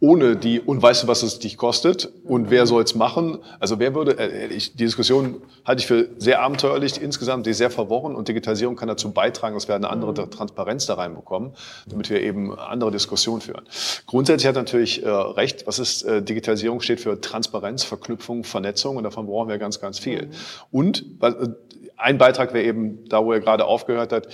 ohne 0.00 0.34
die, 0.34 0.60
und 0.60 0.82
weißt 0.82 1.04
du, 1.04 1.06
was 1.06 1.22
es 1.22 1.38
dich 1.38 1.56
kostet 1.56 2.10
und 2.24 2.50
wer 2.50 2.66
soll 2.66 2.82
es 2.82 2.96
machen? 2.96 3.38
Also 3.60 3.78
wer 3.78 3.94
würde, 3.94 4.18
äh, 4.18 4.48
ich, 4.48 4.72
die 4.72 4.84
Diskussion 4.84 5.42
halte 5.64 5.80
ich 5.80 5.86
für 5.86 6.08
sehr 6.18 6.42
abenteuerlich, 6.42 7.00
insgesamt 7.00 7.46
die 7.46 7.54
sehr 7.54 7.70
verworren 7.70 8.16
und 8.16 8.26
Digitalisierung 8.26 8.74
kann 8.74 8.88
dazu 8.88 9.12
beitragen, 9.12 9.54
dass 9.54 9.68
wir 9.68 9.76
eine 9.76 9.88
andere 9.88 10.10
mhm. 10.10 10.30
Transparenz 10.30 10.86
da 10.86 10.94
reinbekommen, 10.94 11.52
damit 11.86 12.10
wir 12.10 12.20
eben 12.20 12.58
andere 12.58 12.90
Diskussionen 12.90 13.42
führen. 13.42 13.64
Grundsätzlich 14.06 14.48
hat 14.48 14.56
natürlich 14.56 15.04
äh, 15.04 15.08
recht, 15.08 15.68
was 15.68 15.78
ist, 15.78 16.02
äh, 16.02 16.20
Digitalisierung 16.20 16.80
steht 16.80 17.00
für 17.00 17.20
Transparenz, 17.20 17.84
Verknüpfung, 17.84 18.42
Vernetzung 18.42 18.96
und 18.96 19.04
davon 19.04 19.26
brauchen 19.26 19.48
wir 19.48 19.58
ganz, 19.58 19.80
ganz 19.80 20.00
viel. 20.00 20.26
Mhm. 20.26 20.30
Und, 20.72 21.04
äh, 21.22 21.48
ein 21.96 22.18
Beitrag 22.24 22.54
wäre 22.54 22.64
eben, 22.64 23.06
da 23.10 23.22
wo 23.22 23.34
er 23.34 23.40
gerade 23.40 23.66
aufgehört 23.66 24.10
hat, 24.10 24.28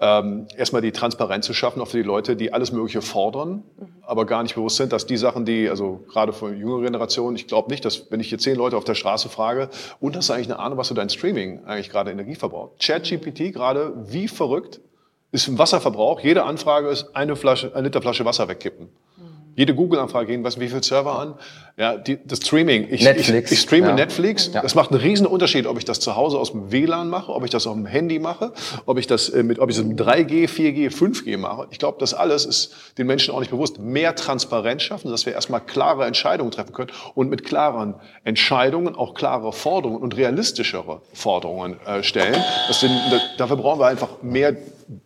ähm, 0.00 0.46
erstmal 0.56 0.80
die 0.80 0.92
Transparenz 0.92 1.44
zu 1.44 1.52
schaffen, 1.52 1.82
auch 1.82 1.88
für 1.88 1.98
die 1.98 2.02
Leute, 2.02 2.36
die 2.36 2.54
alles 2.54 2.72
Mögliche 2.72 3.02
fordern, 3.02 3.64
mhm. 3.78 3.88
aber 4.00 4.24
gar 4.24 4.42
nicht 4.42 4.54
bewusst 4.54 4.78
sind, 4.78 4.94
dass 4.94 5.04
die 5.04 5.18
Sachen, 5.18 5.44
die, 5.44 5.68
also 5.68 6.00
gerade 6.08 6.32
für 6.32 6.54
jüngere 6.54 6.80
Generationen, 6.80 7.36
ich 7.36 7.46
glaube 7.46 7.70
nicht, 7.70 7.84
dass 7.84 8.10
wenn 8.10 8.20
ich 8.20 8.30
hier 8.30 8.38
zehn 8.38 8.56
Leute 8.56 8.78
auf 8.78 8.84
der 8.84 8.94
Straße 8.94 9.28
frage, 9.28 9.68
und 10.00 10.16
hast 10.16 10.30
du 10.30 10.32
eigentlich 10.32 10.50
eine 10.50 10.58
Ahnung, 10.58 10.78
was 10.78 10.88
du 10.88 10.94
dein 10.94 11.10
Streaming 11.10 11.64
eigentlich 11.66 11.90
gerade 11.90 12.10
Energie 12.10 12.34
verbraucht? 12.34 12.82
ChatGPT 12.82 13.52
gerade, 13.52 13.92
wie 14.06 14.26
verrückt 14.26 14.80
ist 15.30 15.46
ein 15.48 15.58
Wasserverbrauch? 15.58 16.20
Jede 16.20 16.44
Anfrage 16.44 16.88
ist 16.88 17.14
eine 17.14 17.36
Flasche, 17.36 17.72
eine 17.74 17.88
Liter 17.88 18.00
Flasche 18.00 18.24
Wasser 18.24 18.48
wegkippen. 18.48 18.88
Jede 19.56 19.74
Google-Anfrage 19.74 20.26
gehen, 20.26 20.44
was, 20.44 20.58
wie 20.58 20.68
viel 20.68 20.82
Server 20.82 21.18
an? 21.18 21.34
Ja, 21.76 21.96
die, 21.96 22.18
das 22.24 22.38
Streaming. 22.38 22.86
Ich, 22.88 23.02
Netflix. 23.02 23.50
Ich, 23.50 23.58
ich 23.58 23.64
streame 23.64 23.88
ja. 23.88 23.94
Netflix. 23.94 24.50
Ja. 24.52 24.62
Das 24.62 24.76
macht 24.76 24.92
einen 24.92 25.00
riesen 25.00 25.26
Unterschied, 25.26 25.66
ob 25.66 25.76
ich 25.76 25.84
das 25.84 25.98
zu 25.98 26.14
Hause 26.14 26.38
aus 26.38 26.52
dem 26.52 26.70
WLAN 26.70 27.08
mache, 27.08 27.32
ob 27.32 27.44
ich 27.44 27.50
das 27.50 27.66
auf 27.66 27.74
dem 27.74 27.86
Handy 27.86 28.20
mache, 28.20 28.52
ob 28.86 28.96
ich 28.96 29.08
das 29.08 29.28
äh, 29.28 29.42
mit, 29.42 29.58
ob 29.58 29.70
ich 29.70 29.76
das 29.76 29.84
mit 29.84 30.00
3G, 30.00 30.48
4G, 30.48 30.90
5G 30.94 31.36
mache. 31.36 31.66
Ich 31.72 31.78
glaube, 31.78 31.96
das 31.98 32.14
alles 32.14 32.44
ist 32.44 32.74
den 32.96 33.08
Menschen 33.08 33.34
auch 33.34 33.40
nicht 33.40 33.50
bewusst. 33.50 33.80
Mehr 33.80 34.14
Transparenz 34.14 34.82
schaffen, 34.82 35.10
dass 35.10 35.26
wir 35.26 35.32
erstmal 35.32 35.60
klare 35.60 36.04
Entscheidungen 36.04 36.52
treffen 36.52 36.72
können 36.72 36.92
und 37.16 37.28
mit 37.28 37.44
klaren 37.44 37.94
Entscheidungen 38.22 38.94
auch 38.94 39.14
klare 39.14 39.52
Forderungen 39.52 40.00
und 40.00 40.16
realistischere 40.16 41.00
Forderungen 41.12 41.76
äh, 41.86 42.04
stellen. 42.04 42.40
Das 42.68 42.78
sind, 42.78 42.92
dafür 43.36 43.56
brauchen 43.56 43.80
wir 43.80 43.86
einfach 43.86 44.22
mehr 44.22 44.56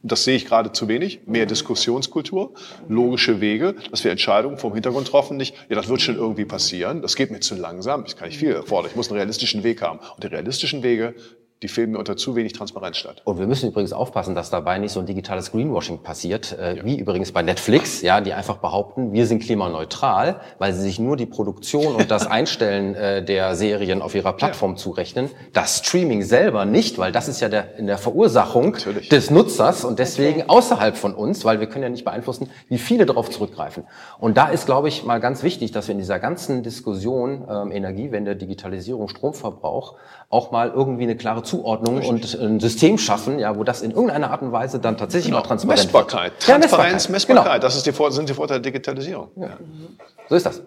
das 0.03 0.25
sehe 0.25 0.37
ich 0.37 0.47
gerade 0.47 0.73
zu 0.73 0.89
wenig, 0.89 1.21
mehr 1.27 1.47
Diskussionskultur, 1.47 2.53
logische 2.89 3.41
Wege, 3.41 3.75
dass 3.91 4.05
wir 4.05 4.11
Entscheidungen 4.39 4.59
vom 4.59 4.73
Hintergrund 4.73 5.09
treffen, 5.09 5.37
nicht, 5.37 5.55
ja, 5.69 5.75
das 5.75 5.89
wird 5.89 6.01
schon 6.01 6.17
irgendwie 6.17 6.45
passieren, 6.45 7.03
das 7.03 7.17
geht 7.17 7.31
mir 7.31 7.41
zu 7.41 7.57
langsam, 7.57 8.05
ich 8.07 8.17
kann 8.17 8.29
nicht 8.29 8.39
viel 8.39 8.63
fordern, 8.63 8.91
ich 8.91 8.97
muss 8.97 9.09
einen 9.09 9.17
realistischen 9.17 9.65
Weg 9.65 9.83
haben. 9.83 9.99
Und 9.99 10.23
die 10.23 10.29
realistischen 10.29 10.83
Wege, 10.83 11.15
die 11.63 11.69
finden 11.69 11.97
unter 11.97 12.17
zu 12.17 12.37
wenig 12.37 12.53
Transparenz 12.53 12.99
statt. 12.99 13.23
Und 13.25 13.39
wir 13.39 13.47
müssen 13.47 13.69
übrigens 13.69 13.93
aufpassen, 13.93 14.35
dass 14.35 14.51
dabei 14.51 14.79
nicht 14.79 14.93
so 14.93 15.01
ein 15.01 15.07
digitales 15.07 15.51
Greenwashing 15.51 16.03
passiert, 16.03 16.57
äh, 16.57 16.77
ja. 16.77 16.85
wie 16.85 16.99
übrigens 16.99 17.33
bei 17.33 17.43
Netflix, 17.43 18.01
ja, 18.01 18.21
die 18.21 18.33
einfach 18.33 18.59
behaupten, 18.59 19.13
wir 19.13 19.27
sind 19.27 19.43
klimaneutral, 19.43 20.41
weil 20.59 20.73
sie 20.73 20.83
sich 20.83 21.01
nur 21.01 21.17
die 21.17 21.27
Produktion 21.27 21.97
und 21.97 22.11
das 22.11 22.27
Einstellen 22.29 22.95
äh, 22.95 23.25
der 23.25 23.57
Serien 23.57 24.03
auf 24.03 24.15
ihrer 24.15 24.33
Plattform 24.35 24.73
ja. 24.73 24.77
zurechnen. 24.77 25.31
Das 25.53 25.79
Streaming 25.79 26.23
selber 26.23 26.65
nicht, 26.65 26.99
weil 26.99 27.11
das 27.11 27.27
ist 27.29 27.41
ja 27.41 27.49
der, 27.49 27.77
in 27.77 27.87
der 27.87 27.99
Verursachung 27.99 28.73
Natürlich. 28.73 29.09
des 29.09 29.31
Nutzers 29.31 29.85
und 29.85 29.99
deswegen 29.99 30.43
okay. 30.43 30.51
außerhalb 30.51 30.97
von 30.97 31.15
uns, 31.15 31.45
weil 31.45 31.59
wir 31.59 31.67
können 31.67 31.83
ja 31.83 31.91
nicht 31.91 32.05
beeinflussen, 32.05 32.51
wie 32.69 32.79
viele 32.79 33.05
darauf 33.05 33.31
zurückgreifen. 33.31 33.85
Und 34.21 34.37
da 34.37 34.49
ist, 34.49 34.67
glaube 34.67 34.89
ich, 34.89 35.05
mal 35.05 35.19
ganz 35.19 35.43
wichtig, 35.43 35.73
dass 35.73 35.89
wir 35.89 35.93
in 35.93 35.99
dieser 35.99 36.21
ganzen 36.21 36.63
Diskussion 36.63 37.47
ähm, 37.51 37.73
Energiewende, 37.73 38.37
Digitalisierung, 38.37 39.09
Stromverbrauch 39.09 39.97
auch 40.31 40.51
mal 40.51 40.71
irgendwie 40.71 41.05
eine 41.05 41.17
klare 41.17 41.43
Zuordnung 41.43 41.99
Richtig. 41.99 42.39
und 42.39 42.43
ein 42.43 42.61
System 42.61 42.99
schaffen, 42.99 43.39
ja, 43.39 43.57
wo 43.57 43.65
das 43.65 43.81
in 43.81 43.93
irgendeiner 43.93 44.31
Art 44.31 44.43
und 44.43 44.53
Weise 44.53 44.79
dann 44.79 44.99
tatsächlich 44.99 45.31
genau. 45.31 45.43
auch 45.43 45.47
transparent 45.47 45.85
Messbarkeit. 45.85 46.33
wird. 46.33 46.43
Transparenz, 46.43 47.07
ja, 47.07 47.13
Messbarkeit. 47.13 47.13
Messbarkeit. 47.13 47.53
Genau. 47.55 47.63
Das 47.63 47.77
ist 47.77 47.87
die, 47.87 48.13
sind 48.13 48.29
die 48.29 48.35
Vorteile 48.35 48.61
der 48.61 48.73
Digitalisierung. 48.73 49.31
Ja. 49.37 49.57
So 50.29 50.35
ist 50.35 50.45
das. 50.45 50.63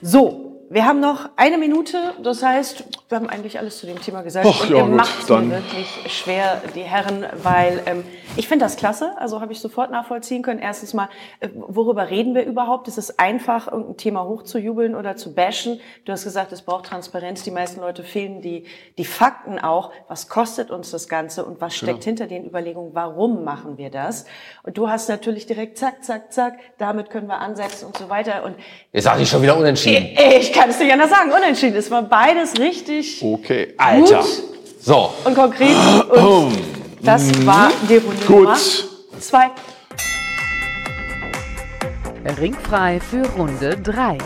So, 0.00 0.51
wir 0.72 0.86
haben 0.86 1.00
noch 1.00 1.28
eine 1.36 1.58
Minute, 1.58 2.14
das 2.22 2.42
heißt, 2.42 2.84
wir 3.10 3.18
haben 3.18 3.28
eigentlich 3.28 3.58
alles 3.58 3.76
zu 3.76 3.86
dem 3.86 4.00
Thema 4.00 4.22
gesagt. 4.22 4.46
Och, 4.46 4.62
und 4.62 4.70
ja, 4.70 4.78
ihr 4.78 4.84
macht 4.84 5.28
mir 5.28 5.50
wirklich 5.50 5.86
schwer, 6.06 6.62
die 6.74 6.80
Herren, 6.80 7.26
weil 7.42 7.82
ähm, 7.84 8.04
ich 8.36 8.48
finde 8.48 8.64
das 8.64 8.76
klasse, 8.76 9.12
also 9.18 9.42
habe 9.42 9.52
ich 9.52 9.60
sofort 9.60 9.90
nachvollziehen 9.90 10.40
können. 10.42 10.60
Erstens 10.60 10.94
mal, 10.94 11.10
äh, 11.40 11.50
worüber 11.54 12.08
reden 12.08 12.34
wir 12.34 12.46
überhaupt? 12.46 12.88
Es 12.88 12.96
ist 12.96 13.20
einfach, 13.20 13.66
irgendein 13.66 13.98
Thema 13.98 14.24
hochzujubeln 14.24 14.94
oder 14.94 15.14
zu 15.16 15.34
bashen. 15.34 15.78
Du 16.06 16.12
hast 16.12 16.24
gesagt, 16.24 16.52
es 16.52 16.62
braucht 16.62 16.86
Transparenz. 16.86 17.42
Die 17.42 17.50
meisten 17.50 17.80
Leute 17.80 18.02
fehlen 18.02 18.40
die, 18.40 18.64
die 18.96 19.04
Fakten 19.04 19.58
auch. 19.58 19.92
Was 20.08 20.30
kostet 20.30 20.70
uns 20.70 20.90
das 20.90 21.06
Ganze 21.06 21.44
und 21.44 21.60
was 21.60 21.74
steckt 21.76 22.00
genau. 22.00 22.04
hinter 22.04 22.26
den 22.28 22.46
Überlegungen, 22.46 22.94
warum 22.94 23.44
machen 23.44 23.76
wir 23.76 23.90
das? 23.90 24.24
Und 24.62 24.78
du 24.78 24.88
hast 24.88 25.10
natürlich 25.10 25.44
direkt 25.44 25.76
zack, 25.76 26.02
zack, 26.02 26.32
zack, 26.32 26.58
damit 26.78 27.10
können 27.10 27.26
wir 27.26 27.40
ansetzen 27.40 27.86
und 27.86 27.98
so 27.98 28.08
weiter. 28.08 28.42
Und 28.44 28.56
Jetzt 28.90 29.04
sage 29.04 29.20
ich 29.20 29.28
schon 29.28 29.42
wieder 29.42 29.58
unentschieden. 29.58 30.08
Ich, 30.14 30.36
ich 30.48 30.52
kann 30.62 30.70
es 30.70 30.78
nicht 30.78 30.92
anders 30.92 31.10
sagen, 31.10 31.32
unentschieden. 31.32 31.76
Es 31.76 31.90
war 31.90 32.02
beides 32.02 32.56
richtig. 32.56 33.20
Okay, 33.20 33.74
Alter. 33.76 34.18
Gut 34.18 34.42
so. 34.80 35.12
Und 35.24 35.34
konkret. 35.34 35.74
Und 36.08 36.56
das 37.02 37.44
war 37.44 37.72
die 37.88 37.96
Runde 37.96 38.24
Gut. 38.24 38.44
Nummer 38.44 38.56
zwei. 39.18 39.50
Ringfrei 42.40 43.00
für 43.00 43.26
Runde 43.36 43.76
drei. 43.76 44.18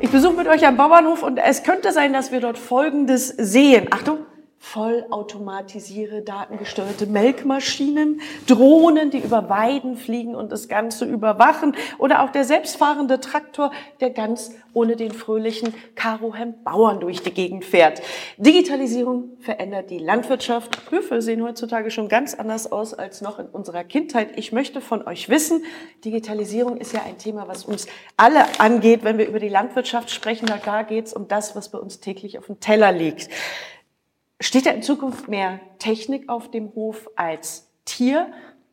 Ich 0.00 0.10
besuche 0.10 0.34
mit 0.34 0.48
euch 0.48 0.66
am 0.66 0.76
Bauernhof 0.76 1.22
und 1.22 1.38
es 1.38 1.62
könnte 1.62 1.92
sein, 1.92 2.12
dass 2.12 2.32
wir 2.32 2.40
dort 2.40 2.58
Folgendes 2.58 3.28
sehen. 3.28 3.86
Achtung, 3.92 4.26
vollautomatisierte, 4.72 6.22
datengesteuerte 6.22 7.06
Melkmaschinen, 7.06 8.22
Drohnen, 8.46 9.10
die 9.10 9.18
über 9.18 9.50
Weiden 9.50 9.98
fliegen 9.98 10.34
und 10.34 10.50
das 10.50 10.66
Ganze 10.66 11.04
überwachen 11.04 11.76
oder 11.98 12.22
auch 12.22 12.30
der 12.30 12.44
selbstfahrende 12.44 13.20
Traktor, 13.20 13.70
der 14.00 14.08
ganz 14.08 14.52
ohne 14.72 14.96
den 14.96 15.12
fröhlichen 15.12 15.74
Karohem 15.94 16.54
Bauern 16.64 17.00
durch 17.00 17.22
die 17.22 17.34
Gegend 17.34 17.66
fährt. 17.66 18.00
Digitalisierung 18.38 19.36
verändert 19.40 19.90
die 19.90 19.98
Landwirtschaft. 19.98 20.90
Höfe 20.90 21.20
sehen 21.20 21.42
heutzutage 21.42 21.90
schon 21.90 22.08
ganz 22.08 22.32
anders 22.32 22.72
aus 22.72 22.94
als 22.94 23.20
noch 23.20 23.38
in 23.38 23.48
unserer 23.48 23.84
Kindheit. 23.84 24.38
Ich 24.38 24.52
möchte 24.52 24.80
von 24.80 25.06
euch 25.06 25.28
wissen, 25.28 25.64
Digitalisierung 26.02 26.78
ist 26.78 26.94
ja 26.94 27.02
ein 27.06 27.18
Thema, 27.18 27.46
was 27.46 27.66
uns 27.66 27.86
alle 28.16 28.46
angeht. 28.58 29.04
Wenn 29.04 29.18
wir 29.18 29.28
über 29.28 29.38
die 29.38 29.50
Landwirtschaft 29.50 30.10
sprechen, 30.10 30.46
da 30.46 30.82
geht 30.82 31.08
es 31.08 31.12
um 31.12 31.28
das, 31.28 31.54
was 31.54 31.68
bei 31.68 31.78
uns 31.78 32.00
täglich 32.00 32.38
auf 32.38 32.46
dem 32.46 32.58
Teller 32.58 32.90
liegt. 32.90 33.28
Steht 34.42 34.66
da 34.66 34.70
in 34.70 34.82
Zukunft 34.82 35.28
mehr 35.28 35.60
Technik 35.78 36.28
auf 36.28 36.50
dem 36.50 36.74
Hof 36.74 37.08
als 37.14 37.68
Tier? 37.84 38.26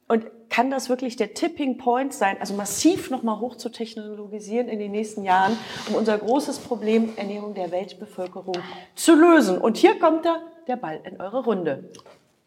Und 0.08 0.25
kann 0.49 0.71
das 0.71 0.89
wirklich 0.89 1.15
der 1.15 1.36
Tipping 1.36 1.77
Point 1.77 2.12
sein, 2.12 2.38
also 2.39 2.55
massiv 2.55 3.12
nochmal 3.12 3.39
hoch 3.39 3.55
zu 3.55 3.69
technologisieren 3.69 4.67
in 4.67 4.79
den 4.79 4.89
nächsten 4.89 5.23
Jahren, 5.23 5.55
um 5.88 5.93
unser 5.93 6.17
großes 6.17 6.58
Problem 6.58 7.13
Ernährung 7.17 7.53
der 7.53 7.69
Weltbevölkerung 7.71 8.55
zu 8.95 9.13
lösen? 9.13 9.60
Und 9.60 9.77
hier 9.77 9.99
kommt 9.99 10.25
da 10.25 10.41
der 10.67 10.75
Ball 10.75 11.01
in 11.03 11.21
eure 11.21 11.43
Runde. 11.43 11.84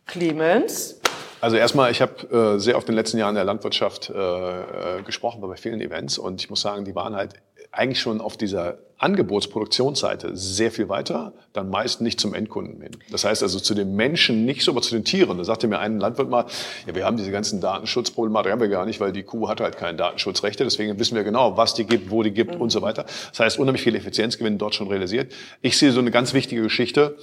Clemens? 0.06 1.00
Also 1.40 1.56
erstmal, 1.56 1.92
ich 1.92 2.02
habe 2.02 2.56
äh, 2.56 2.58
sehr 2.58 2.76
oft 2.76 2.88
in 2.88 2.94
den 2.94 2.98
letzten 2.98 3.18
Jahren 3.18 3.36
der 3.36 3.44
Landwirtschaft 3.44 4.10
äh, 4.10 4.14
äh, 4.14 5.02
gesprochen 5.04 5.40
bei 5.40 5.54
vielen 5.54 5.80
Events 5.80 6.18
und 6.18 6.42
ich 6.42 6.50
muss 6.50 6.60
sagen, 6.60 6.84
die 6.84 6.96
waren 6.96 7.14
halt 7.14 7.34
eigentlich 7.70 8.00
schon 8.00 8.20
auf 8.20 8.36
dieser 8.36 8.78
Angebotsproduktionsseite 9.02 10.36
sehr 10.36 10.70
viel 10.70 10.88
weiter, 10.88 11.32
dann 11.52 11.70
meist 11.70 12.00
nicht 12.00 12.20
zum 12.20 12.34
Endkunden 12.34 12.80
hin. 12.80 12.92
Das 13.10 13.24
heißt 13.24 13.42
also 13.42 13.58
zu 13.58 13.74
den 13.74 13.96
Menschen 13.96 14.44
nicht 14.44 14.62
so, 14.62 14.70
aber 14.70 14.82
zu 14.82 14.94
den 14.94 15.04
Tieren. 15.04 15.38
Da 15.38 15.44
sagte 15.44 15.66
mir 15.66 15.80
ein 15.80 15.98
Landwirt 15.98 16.30
mal, 16.30 16.46
ja, 16.86 16.94
wir 16.94 17.04
haben 17.04 17.16
diese 17.16 17.32
ganzen 17.32 17.60
Datenschutzproblematik, 17.60 18.52
haben 18.52 18.60
wir 18.60 18.68
gar 18.68 18.86
nicht, 18.86 19.00
weil 19.00 19.12
die 19.12 19.24
Kuh 19.24 19.48
hat 19.48 19.60
halt 19.60 19.76
keine 19.76 19.98
Datenschutzrechte. 19.98 20.64
Deswegen 20.64 20.98
wissen 20.98 21.16
wir 21.16 21.24
genau, 21.24 21.56
was 21.56 21.74
die 21.74 21.84
gibt, 21.84 22.10
wo 22.10 22.22
die 22.22 22.30
gibt 22.30 22.54
mhm. 22.54 22.60
und 22.60 22.70
so 22.70 22.80
weiter. 22.80 23.04
Das 23.30 23.40
heißt, 23.40 23.58
unheimlich 23.58 23.82
viel 23.82 23.96
Effizienzgewinn 23.96 24.58
dort 24.58 24.74
schon 24.74 24.88
realisiert. 24.88 25.32
Ich 25.60 25.76
sehe 25.78 25.90
so 25.92 26.00
eine 26.00 26.10
ganz 26.10 26.32
wichtige 26.32 26.62
Geschichte, 26.62 27.16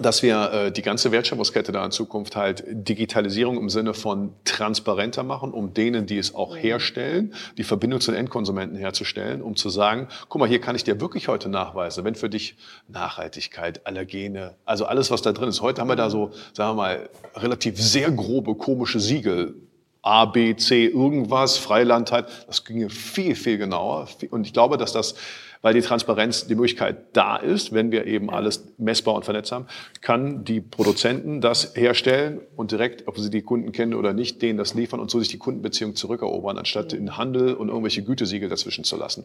dass 0.00 0.22
wir 0.22 0.52
äh, 0.52 0.72
die 0.72 0.82
ganze 0.82 1.12
Wertschöpfungskette 1.12 1.72
da 1.72 1.84
in 1.84 1.90
Zukunft 1.90 2.36
halt 2.36 2.64
Digitalisierung 2.66 3.58
im 3.58 3.68
Sinne 3.68 3.94
von 3.94 4.32
transparenter 4.44 5.22
machen, 5.22 5.52
um 5.52 5.74
denen, 5.74 6.06
die 6.06 6.18
es 6.18 6.34
auch 6.34 6.56
herstellen, 6.56 7.34
die 7.56 7.64
Verbindung 7.64 8.00
zu 8.00 8.10
den 8.10 8.20
Endkonsumenten 8.20 8.76
herzustellen, 8.76 9.42
um 9.42 9.56
zu 9.56 9.70
sagen, 9.70 10.08
guck 10.28 10.40
mal, 10.40 10.48
hier 10.48 10.60
kann 10.60 10.76
ich 10.76 10.84
dir 10.84 11.00
wirklich 11.00 11.28
heute 11.28 11.48
nachweisen, 11.48 12.04
wenn 12.04 12.14
für 12.14 12.30
dich 12.30 12.56
Nachhaltigkeit, 12.88 13.86
Allergene, 13.86 14.54
also 14.64 14.86
alles, 14.86 15.10
was 15.10 15.22
da 15.22 15.32
drin 15.32 15.48
ist. 15.48 15.60
Heute 15.60 15.80
haben 15.80 15.88
wir 15.88 15.96
da 15.96 16.10
so, 16.10 16.30
sagen 16.52 16.70
wir 16.70 16.82
mal, 16.82 17.08
relativ 17.34 17.80
sehr 17.80 18.10
grobe, 18.10 18.54
komische 18.54 19.00
Siegel 19.00 19.54
A, 20.02 20.24
B, 20.24 20.56
C, 20.56 20.86
irgendwas, 20.86 21.58
Freilandheit. 21.58 22.26
Das 22.46 22.64
ginge 22.64 22.90
viel, 22.90 23.34
viel 23.34 23.58
genauer. 23.58 24.08
Und 24.30 24.46
ich 24.46 24.52
glaube, 24.52 24.76
dass 24.76 24.92
das 24.92 25.14
weil 25.62 25.74
die 25.74 25.82
Transparenz, 25.82 26.46
die 26.46 26.54
Möglichkeit 26.54 26.96
da 27.12 27.36
ist, 27.36 27.72
wenn 27.72 27.92
wir 27.92 28.06
eben 28.06 28.30
alles 28.30 28.64
messbar 28.78 29.14
und 29.14 29.24
vernetzt 29.24 29.52
haben, 29.52 29.66
kann 30.00 30.44
die 30.44 30.60
Produzenten 30.60 31.40
das 31.40 31.74
herstellen 31.76 32.40
und 32.56 32.70
direkt, 32.70 33.06
ob 33.08 33.18
sie 33.18 33.30
die 33.30 33.42
Kunden 33.42 33.72
kennen 33.72 33.94
oder 33.94 34.12
nicht, 34.12 34.40
denen 34.40 34.58
das 34.58 34.74
liefern 34.74 35.00
und 35.00 35.10
so 35.10 35.18
sich 35.18 35.28
die 35.28 35.38
Kundenbeziehung 35.38 35.96
zurückerobern, 35.96 36.56
anstatt 36.56 36.92
den 36.92 37.16
Handel 37.16 37.54
und 37.54 37.68
irgendwelche 37.68 38.02
Gütesiegel 38.02 38.48
dazwischen 38.48 38.84
zu 38.84 38.96
lassen. 38.96 39.24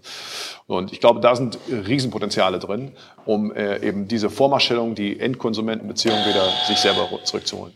Und 0.67 0.91
ich 0.91 0.99
glaube, 0.99 1.21
da 1.21 1.35
sind 1.35 1.57
Riesenpotenziale 1.69 2.59
drin, 2.59 2.91
um 3.25 3.53
äh, 3.53 3.85
eben 3.85 4.07
diese 4.07 4.29
Vormachtstellung, 4.29 4.95
die 4.95 5.19
Endkonsumentenbeziehung 5.19 6.17
wieder 6.25 6.49
sich 6.67 6.77
selber 6.77 7.07
zurückzuholen. 7.23 7.73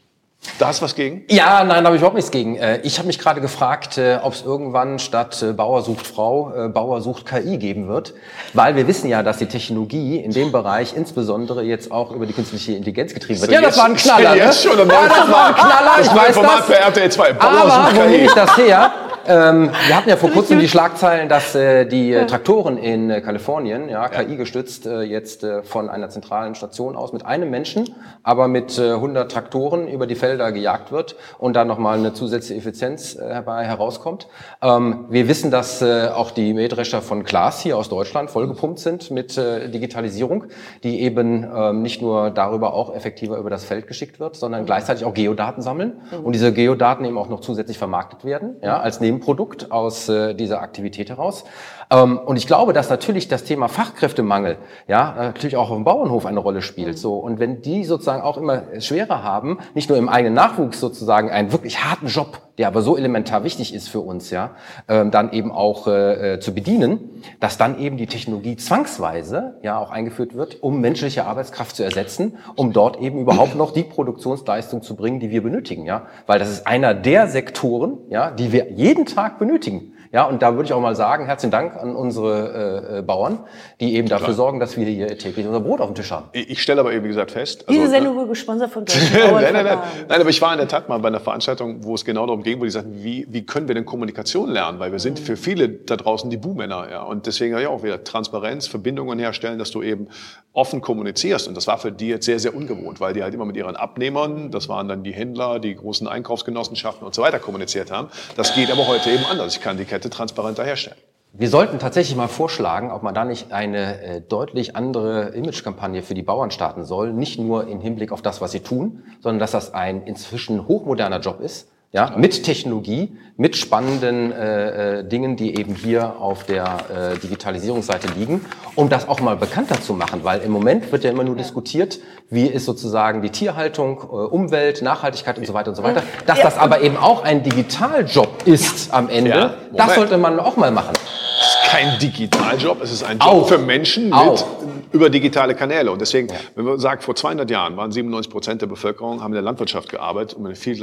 Da 0.57 0.67
hast 0.67 0.79
du 0.79 0.85
was 0.85 0.95
gegen? 0.95 1.23
Ja, 1.29 1.63
nein, 1.63 1.83
da 1.83 1.87
habe 1.87 1.95
ich 1.95 2.01
überhaupt 2.01 2.15
nichts 2.15 2.31
gegen. 2.31 2.55
Äh, 2.55 2.79
ich 2.83 2.97
habe 2.97 3.07
mich 3.07 3.19
gerade 3.19 3.41
gefragt, 3.41 3.97
äh, 3.97 4.19
ob 4.21 4.33
es 4.33 4.41
irgendwann 4.41 4.99
statt 4.99 5.41
äh, 5.41 5.51
Bauer 5.51 5.81
sucht 5.81 6.07
Frau, 6.07 6.69
Bauer 6.73 7.01
sucht 7.01 7.25
KI 7.25 7.57
geben 7.57 7.87
wird. 7.87 8.13
Weil 8.53 8.75
wir 8.75 8.87
wissen 8.87 9.09
ja, 9.09 9.21
dass 9.21 9.37
die 9.37 9.47
Technologie 9.47 10.17
in 10.17 10.31
dem 10.31 10.51
Bereich 10.51 10.95
insbesondere 10.95 11.63
jetzt 11.63 11.91
auch 11.91 12.11
über 12.11 12.25
die 12.25 12.33
künstliche 12.33 12.73
Intelligenz 12.73 13.13
getrieben 13.13 13.41
wird. 13.41 13.51
Ja, 13.51 13.61
das 13.61 13.77
war 13.77 13.85
ein 13.85 13.95
Knaller. 13.95 14.31
Ne? 14.31 14.37
Jetzt 14.37 14.63
schon, 14.63 14.77
ja, 14.77 14.85
das 14.85 15.31
war 15.31 15.47
ein 15.47 15.55
Knaller, 15.55 16.01
ich 16.01 16.15
weiß 16.15 16.35
das. 16.35 16.65
Für 16.65 16.75
RTL 16.75 17.11
2. 17.11 17.33
Bauer 17.33 17.51
Aber 17.51 17.95
wo 17.95 18.01
nehme 18.03 18.23
ich 18.23 18.33
das 18.33 18.57
her? 18.57 18.91
Ähm, 19.29 19.69
wir 19.85 19.95
hatten 19.95 20.09
ja 20.09 20.17
vor 20.17 20.31
kurzem 20.31 20.57
die 20.57 20.67
Schlagzeilen, 20.67 21.29
dass 21.29 21.53
äh, 21.53 21.85
die 21.85 22.13
äh, 22.13 22.25
Traktoren 22.25 22.79
in 22.79 23.11
äh, 23.11 23.21
Kalifornien, 23.21 23.87
ja, 23.87 24.07
KI 24.09 24.37
gestützt, 24.37 24.87
äh, 24.87 25.01
jetzt 25.01 25.43
äh, 25.43 25.61
von 25.61 25.87
einer 25.87 26.09
zentralen 26.09 26.55
Station 26.55 26.95
aus 26.95 27.13
mit 27.13 27.27
einem 27.27 27.51
Menschen, 27.51 27.93
aber 28.23 28.47
mit 28.47 28.79
äh, 28.79 28.93
100 28.93 29.31
Traktoren 29.31 29.87
über 29.87 30.07
die 30.07 30.15
Felder 30.15 30.51
gejagt 30.51 30.91
wird 30.91 31.15
und 31.37 31.55
dann 31.55 31.67
nochmal 31.67 31.99
eine 31.99 32.13
zusätzliche 32.13 32.59
Effizienz 32.59 33.17
äh, 33.17 33.19
herbei 33.19 33.65
herauskommt. 33.65 34.27
Ähm, 34.63 35.05
wir 35.09 35.27
wissen, 35.27 35.51
dass 35.51 35.83
äh, 35.83 36.07
auch 36.07 36.31
die 36.31 36.55
Mähdrescher 36.55 37.03
von 37.03 37.23
Klaas 37.23 37.61
hier 37.61 37.77
aus 37.77 37.87
Deutschland 37.87 38.31
vollgepumpt 38.31 38.79
sind 38.79 39.11
mit 39.11 39.37
äh, 39.37 39.69
Digitalisierung, 39.69 40.45
die 40.81 41.01
eben 41.01 41.47
ähm, 41.55 41.83
nicht 41.83 42.01
nur 42.01 42.31
darüber 42.31 42.73
auch 42.73 42.95
effektiver 42.95 43.37
über 43.37 43.51
das 43.51 43.63
Feld 43.63 43.85
geschickt 43.85 44.19
wird, 44.19 44.37
sondern 44.37 44.65
gleichzeitig 44.65 45.05
auch 45.05 45.13
Geodaten 45.13 45.61
sammeln 45.61 46.01
mhm. 46.11 46.25
und 46.25 46.33
diese 46.33 46.51
Geodaten 46.51 47.05
eben 47.05 47.19
auch 47.19 47.29
noch 47.29 47.41
zusätzlich 47.41 47.77
vermarktet 47.77 48.25
werden, 48.25 48.55
ja, 48.63 48.79
als 48.79 48.99
Neben 48.99 49.18
Nebenprodukt 49.19 49.69
aus 49.71 50.07
äh, 50.07 50.33
dieser 50.33 50.61
Aktivität 50.61 51.09
heraus. 51.09 51.43
Ähm, 51.91 52.17
und 52.17 52.37
ich 52.37 52.47
glaube, 52.47 52.73
dass 52.73 52.89
natürlich 52.89 53.27
das 53.27 53.43
Thema 53.43 53.67
Fachkräftemangel 53.67 54.57
ja 54.87 55.13
natürlich 55.15 55.57
auch 55.57 55.69
auf 55.69 55.75
dem 55.75 55.83
Bauernhof 55.83 56.25
eine 56.25 56.39
Rolle 56.39 56.61
spielt. 56.61 56.97
So 56.97 57.15
und 57.15 57.39
wenn 57.39 57.61
die 57.61 57.83
sozusagen 57.83 58.21
auch 58.21 58.37
immer 58.37 58.63
schwerer 58.79 59.23
haben, 59.23 59.59
nicht 59.73 59.89
nur 59.89 59.97
im 59.97 60.09
eigenen 60.09 60.33
Nachwuchs 60.33 60.79
sozusagen 60.79 61.29
einen 61.31 61.51
wirklich 61.51 61.83
harten 61.83 62.07
Job, 62.07 62.39
der 62.59 62.67
aber 62.67 62.81
so 62.81 62.97
elementar 62.97 63.43
wichtig 63.45 63.73
ist 63.73 63.87
für 63.87 64.01
uns, 64.01 64.31
ja, 64.31 64.51
ähm, 64.89 65.11
dann 65.11 65.31
eben 65.31 65.51
auch 65.51 65.87
äh, 65.87 66.33
äh, 66.33 66.39
zu 66.39 66.53
bedienen, 66.53 67.21
dass 67.39 67.57
dann 67.57 67.79
eben 67.79 67.95
die 67.95 68.05
Technologie 68.05 68.57
zwangsweise 68.57 69.57
ja 69.63 69.79
auch 69.79 69.91
eingeführt 69.91 70.35
wird, 70.35 70.61
um 70.61 70.81
menschliche 70.81 71.25
Arbeitskraft 71.25 71.75
zu 71.75 71.83
ersetzen, 71.83 72.37
um 72.55 72.73
dort 72.73 72.99
eben 72.99 73.17
überhaupt 73.17 73.55
noch 73.55 73.71
die 73.71 73.83
Produktionsleistung 73.83 74.81
zu 74.81 74.95
bringen, 74.95 75.21
die 75.21 75.31
wir 75.31 75.41
benötigen, 75.41 75.85
ja, 75.85 76.07
weil 76.27 76.37
das 76.37 76.49
ist 76.49 76.67
einer 76.67 76.93
der 76.93 77.27
Sektoren, 77.27 77.97
ja, 78.09 78.29
die 78.29 78.51
wir 78.51 78.73
jeden 78.73 79.05
Tag 79.05 79.39
benötigen. 79.39 79.93
Ja, 80.11 80.25
und 80.25 80.41
da 80.41 80.55
würde 80.55 80.65
ich 80.65 80.73
auch 80.73 80.81
mal 80.81 80.95
sagen, 80.95 81.25
herzlichen 81.25 81.51
Dank 81.51 81.75
an 81.75 81.95
unsere 81.95 82.93
äh, 82.93 82.97
äh 82.97 83.01
Bauern, 83.03 83.39
die 83.79 83.95
eben 83.95 84.07
dafür 84.07 84.25
Klar. 84.25 84.35
sorgen, 84.35 84.59
dass 84.59 84.75
wir 84.75 84.85
hier 84.85 85.07
täglich 85.19 85.45
unser 85.45 85.59
Brot 85.59 85.81
auf 85.81 85.87
dem 85.87 85.95
Tisch 85.95 86.11
haben. 86.11 86.29
Ich, 86.31 86.49
ich 86.49 86.61
stelle 86.63 86.79
aber 86.81 86.91
eben, 86.93 87.03
wie 87.03 87.09
gesagt, 87.09 87.29
fest. 87.29 87.67
Also, 87.67 87.79
Diese 87.79 87.91
Sendung 87.91 88.15
wurde 88.15 88.29
gesponsert 88.29 88.71
von 88.71 88.85
Deutschen 88.85 89.13
Bauern. 89.13 89.33
nein, 89.43 89.53
nein, 89.53 89.65
nein, 89.65 89.79
nein, 90.07 90.21
aber 90.21 90.29
ich 90.31 90.41
war 90.41 90.51
in 90.51 90.57
der 90.57 90.67
Tat 90.67 90.89
mal 90.89 90.97
bei 90.97 91.09
einer 91.09 91.19
Veranstaltung, 91.19 91.83
wo 91.83 91.93
es 91.93 92.05
genau 92.05 92.25
darum 92.25 92.41
ging, 92.41 92.59
wo 92.59 92.63
die 92.63 92.71
sagten, 92.71 93.03
wie, 93.03 93.27
wie 93.29 93.45
können 93.45 93.67
wir 93.67 93.75
denn 93.75 93.85
Kommunikation 93.85 94.49
lernen? 94.49 94.79
Weil 94.79 94.91
wir 94.91 94.99
sind 94.99 95.19
für 95.19 95.37
viele 95.37 95.69
da 95.69 95.95
draußen 95.95 96.29
die 96.31 96.37
Buhmänner. 96.37 96.89
Ja. 96.89 97.03
Und 97.03 97.27
deswegen 97.27 97.55
ja 97.59 97.69
auch 97.69 97.83
wieder 97.83 98.03
Transparenz, 98.03 98.65
Verbindungen 98.65 99.19
herstellen, 99.19 99.59
dass 99.59 99.69
du 99.69 99.83
eben 99.83 100.07
offen 100.53 100.81
kommunizierst. 100.81 101.47
Und 101.47 101.55
das 101.55 101.67
war 101.67 101.77
für 101.77 101.91
die 101.91 102.07
jetzt 102.07 102.25
sehr, 102.25 102.39
sehr 102.39 102.55
ungewohnt, 102.55 102.99
weil 102.99 103.13
die 103.13 103.23
halt 103.23 103.33
immer 103.33 103.45
mit 103.45 103.55
ihren 103.55 103.75
Abnehmern, 103.75 104.51
das 104.51 104.67
waren 104.67 104.87
dann 104.87 105.03
die 105.03 105.11
Händler, 105.11 105.59
die 105.59 105.75
großen 105.75 106.07
Einkaufsgenossenschaften 106.07 107.05
und 107.05 107.13
so 107.13 107.21
weiter 107.21 107.39
kommuniziert 107.39 107.91
haben. 107.91 108.09
Das 108.35 108.55
geht 108.55 108.71
aber 108.71 108.87
heute 108.87 109.11
eben 109.11 109.25
anders. 109.25 109.55
Ich 109.55 109.61
kann 109.61 109.77
die 109.77 109.85
Kette 109.85 110.09
transparenter 110.09 110.63
herstellen. 110.63 110.97
Wir 111.31 111.49
sollten 111.49 111.77
tatsächlich 111.77 112.17
mal 112.17 112.27
vorschlagen, 112.27 112.91
ob 112.91 113.03
man 113.03 113.13
da 113.13 113.23
nicht 113.23 113.51
eine 113.51 114.01
äh, 114.01 114.21
deutlich 114.21 114.75
andere 114.75 115.29
Imagekampagne 115.29 116.01
für 116.01 116.15
die 116.15 116.23
Bauern 116.23 116.49
starten 116.49 116.85
soll. 116.85 117.13
Nicht 117.13 117.39
nur 117.39 117.67
im 117.67 117.79
Hinblick 117.81 118.11
auf 118.11 118.23
das, 118.23 118.41
was 118.41 118.51
sie 118.51 118.61
tun, 118.61 119.03
sondern 119.21 119.39
dass 119.39 119.51
das 119.51 119.73
ein 119.75 120.01
inzwischen 120.01 120.67
hochmoderner 120.67 121.19
Job 121.19 121.39
ist 121.39 121.69
ja, 121.91 122.13
mit 122.15 122.43
Technologie, 122.43 123.17
mit 123.35 123.55
spannenden 123.55 124.31
äh, 124.31 124.99
äh, 124.99 125.03
Dingen, 125.03 125.35
die 125.35 125.57
eben 125.57 125.73
hier 125.73 126.17
auf 126.19 126.43
der 126.43 127.13
äh, 127.15 127.17
Digitalisierungsseite 127.17 128.07
liegen, 128.15 128.45
um 128.75 128.89
das 128.89 129.07
auch 129.07 129.21
mal 129.21 129.35
bekannter 129.35 129.81
zu 129.81 129.93
machen, 129.93 130.23
weil 130.23 130.41
im 130.41 130.51
Moment 130.51 130.91
wird 130.91 131.03
ja 131.03 131.09
immer 131.09 131.23
nur 131.23 131.35
diskutiert, 131.35 131.99
wie 132.29 132.45
ist 132.45 132.65
sozusagen 132.65 133.23
die 133.23 133.31
Tierhaltung, 133.31 134.01
äh, 134.01 134.03
Umwelt, 134.03 134.83
Nachhaltigkeit 134.83 135.39
und 135.39 135.47
so 135.47 135.53
weiter 135.55 135.69
und 135.69 135.75
so 135.75 135.83
weiter. 135.83 136.03
Dass 136.27 136.41
das 136.41 136.57
aber 136.57 136.81
eben 136.81 136.97
auch 136.97 137.23
ein 137.23 137.41
Digitaljob 137.41 138.43
ist 138.45 138.93
am 138.93 139.09
Ende, 139.09 139.29
ja, 139.31 139.53
das 139.73 139.95
sollte 139.95 140.17
man 140.17 140.39
auch 140.39 140.57
mal 140.57 140.69
machen. 140.69 140.93
Es 140.93 141.47
ist 141.47 141.71
kein 141.71 141.97
Digitaljob, 141.99 142.83
es 142.83 142.91
ist 142.91 143.03
ein 143.03 143.17
Job 143.17 143.27
auch. 143.27 143.47
für 143.47 143.57
Menschen 143.57 144.09
mit 144.09 144.45
über 144.91 145.09
digitale 145.09 145.55
Kanäle. 145.55 145.91
Und 145.91 146.01
deswegen, 146.01 146.29
ja. 146.29 146.35
wenn 146.55 146.65
man 146.65 146.79
sagt, 146.79 147.03
vor 147.03 147.15
200 147.15 147.49
Jahren 147.49 147.77
waren 147.77 147.91
97 147.91 148.31
Prozent 148.31 148.61
der 148.61 148.67
Bevölkerung, 148.67 149.21
haben 149.21 149.31
in 149.31 149.35
der 149.35 149.43
Landwirtschaft 149.43 149.89
gearbeitet, 149.89 150.37
um 150.37 150.45
eine 150.45 150.55
viel 150.55 150.75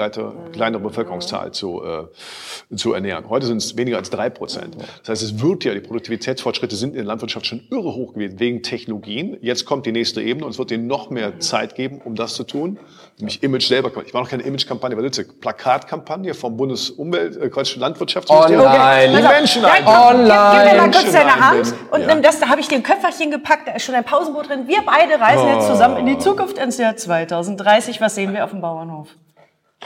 kleinere 0.52 0.82
Bevölkerungszahl 0.82 1.52
zu, 1.52 1.82
äh, 1.82 2.76
zu 2.76 2.92
ernähren. 2.92 3.28
Heute 3.28 3.46
sind 3.46 3.58
es 3.58 3.76
weniger 3.76 3.96
als 3.96 4.10
drei 4.10 4.30
Prozent. 4.30 4.76
Das 5.00 5.08
heißt, 5.08 5.22
es 5.22 5.42
wird 5.42 5.64
ja, 5.64 5.74
die 5.74 5.80
Produktivitätsfortschritte 5.80 6.76
sind 6.76 6.90
in 6.90 6.96
der 6.96 7.04
Landwirtschaft 7.04 7.46
schon 7.46 7.62
irre 7.70 7.94
hoch 7.94 8.14
gewesen, 8.14 8.38
wegen 8.38 8.62
Technologien. 8.62 9.36
Jetzt 9.40 9.64
kommt 9.64 9.86
die 9.86 9.92
nächste 9.92 10.22
Ebene 10.22 10.46
und 10.46 10.52
es 10.52 10.58
wird 10.58 10.70
ihnen 10.70 10.86
noch 10.86 11.10
mehr 11.10 11.40
Zeit 11.40 11.74
geben, 11.74 12.00
um 12.04 12.14
das 12.14 12.34
zu 12.34 12.44
tun. 12.44 12.78
Nämlich 13.18 13.42
Image 13.42 13.66
selber. 13.66 13.90
Ich 14.04 14.14
war 14.14 14.22
noch 14.22 14.28
keine 14.28 14.42
Image-Kampagne, 14.42 14.96
das? 14.96 15.24
Plakatkampagne 15.40 16.34
vom 16.34 16.56
Bundesumwelt, 16.56 17.36
äh, 17.36 17.48
Quatsch, 17.48 17.76
Landwirtschaftsministerium. 17.76 18.66
Online. 18.66 19.16
Die 19.16 19.22
Menschen 19.22 19.62
ja, 19.62 20.10
Online. 20.10 20.64
Gib 20.64 20.72
mir 20.72 20.80
mal 20.82 20.90
kurz 20.90 21.12
deine 21.12 21.40
Hand 21.40 21.74
und 21.90 22.06
nimm 22.06 22.22
das, 22.22 22.38
da 22.40 22.48
habe 22.48 22.60
ich 22.60 22.68
dir 22.68 22.76
ein 22.76 22.82
Köfferchen 22.82 23.30
gepackt, 23.30 23.80
schon 23.80 23.95
ein 23.96 24.04
Pausenboot 24.04 24.48
drin. 24.48 24.68
Wir 24.68 24.82
beide 24.84 25.20
reisen 25.20 25.46
oh. 25.46 25.54
jetzt 25.54 25.66
zusammen 25.66 25.96
in 25.96 26.06
die 26.06 26.18
Zukunft 26.18 26.58
ins 26.58 26.78
Jahr 26.78 26.96
2030. 26.96 28.00
Was 28.00 28.14
sehen 28.14 28.32
wir 28.32 28.44
auf 28.44 28.50
dem 28.50 28.60
Bauernhof? 28.60 29.08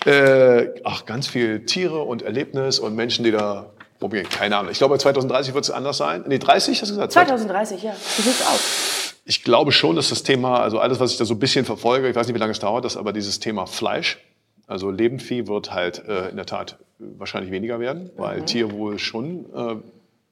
Äh, 0.05 0.69
ach, 0.85 1.05
ganz 1.05 1.27
viel 1.27 1.65
Tiere 1.67 2.03
und 2.03 2.23
Erlebnis 2.23 2.79
und 2.79 2.95
Menschen, 2.95 3.25
die 3.25 3.33
da 3.33 3.71
probieren. 3.99 4.29
Keine 4.29 4.57
Ahnung. 4.57 4.73
Ich 4.73 4.79
glaube, 4.79 4.99
2030 4.99 5.55
wird 5.55 5.65
es 5.65 5.71
anders 5.71 5.99
sein. 5.99 6.25
Nee, 6.27 6.39
30 6.39 6.81
hast 6.81 6.91
du 6.91 6.95
gesagt? 6.95 7.13
2030, 7.13 7.83
ja. 7.83 7.93
Wie 8.17 8.23
sieht's 8.23 8.43
aus? 8.43 9.15
Ich 9.27 9.45
glaube 9.45 9.73
schon, 9.73 9.97
dass 9.97 10.09
das 10.09 10.23
Thema, 10.23 10.61
also 10.61 10.79
alles, 10.81 10.99
was 10.99 11.13
ich 11.13 11.19
da 11.19 11.25
so 11.25 11.35
ein 11.35 11.39
bisschen 11.39 11.65
verfolge, 11.65 12.09
ich 12.09 12.17
weiß 12.17 12.27
nicht, 12.27 12.35
wie 12.35 12.41
lange 12.41 12.53
es 12.53 12.59
dauert, 12.59 12.85
das 12.85 12.97
aber 12.97 13.13
dieses 13.13 13.39
Thema 13.39 13.67
Fleisch, 13.67 14.19
also 14.67 14.91
Lebendvieh 14.91 15.47
wird 15.47 15.73
halt 15.73 16.03
äh, 16.09 16.29
in 16.31 16.37
der 16.37 16.47
Tat 16.47 16.79
wahrscheinlich 16.99 17.53
weniger 17.53 17.79
werden, 17.79 18.11
weil 18.17 18.41
mhm. 18.41 18.47
Tierwohl 18.47 18.99
schon 18.99 19.47
äh, 19.55 19.77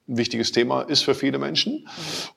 ein 0.09 0.17
wichtiges 0.17 0.53
Thema 0.53 0.83
ist 0.83 1.03
für 1.03 1.15
viele 1.15 1.39
Menschen. 1.39 1.75
Mhm. 1.75 1.87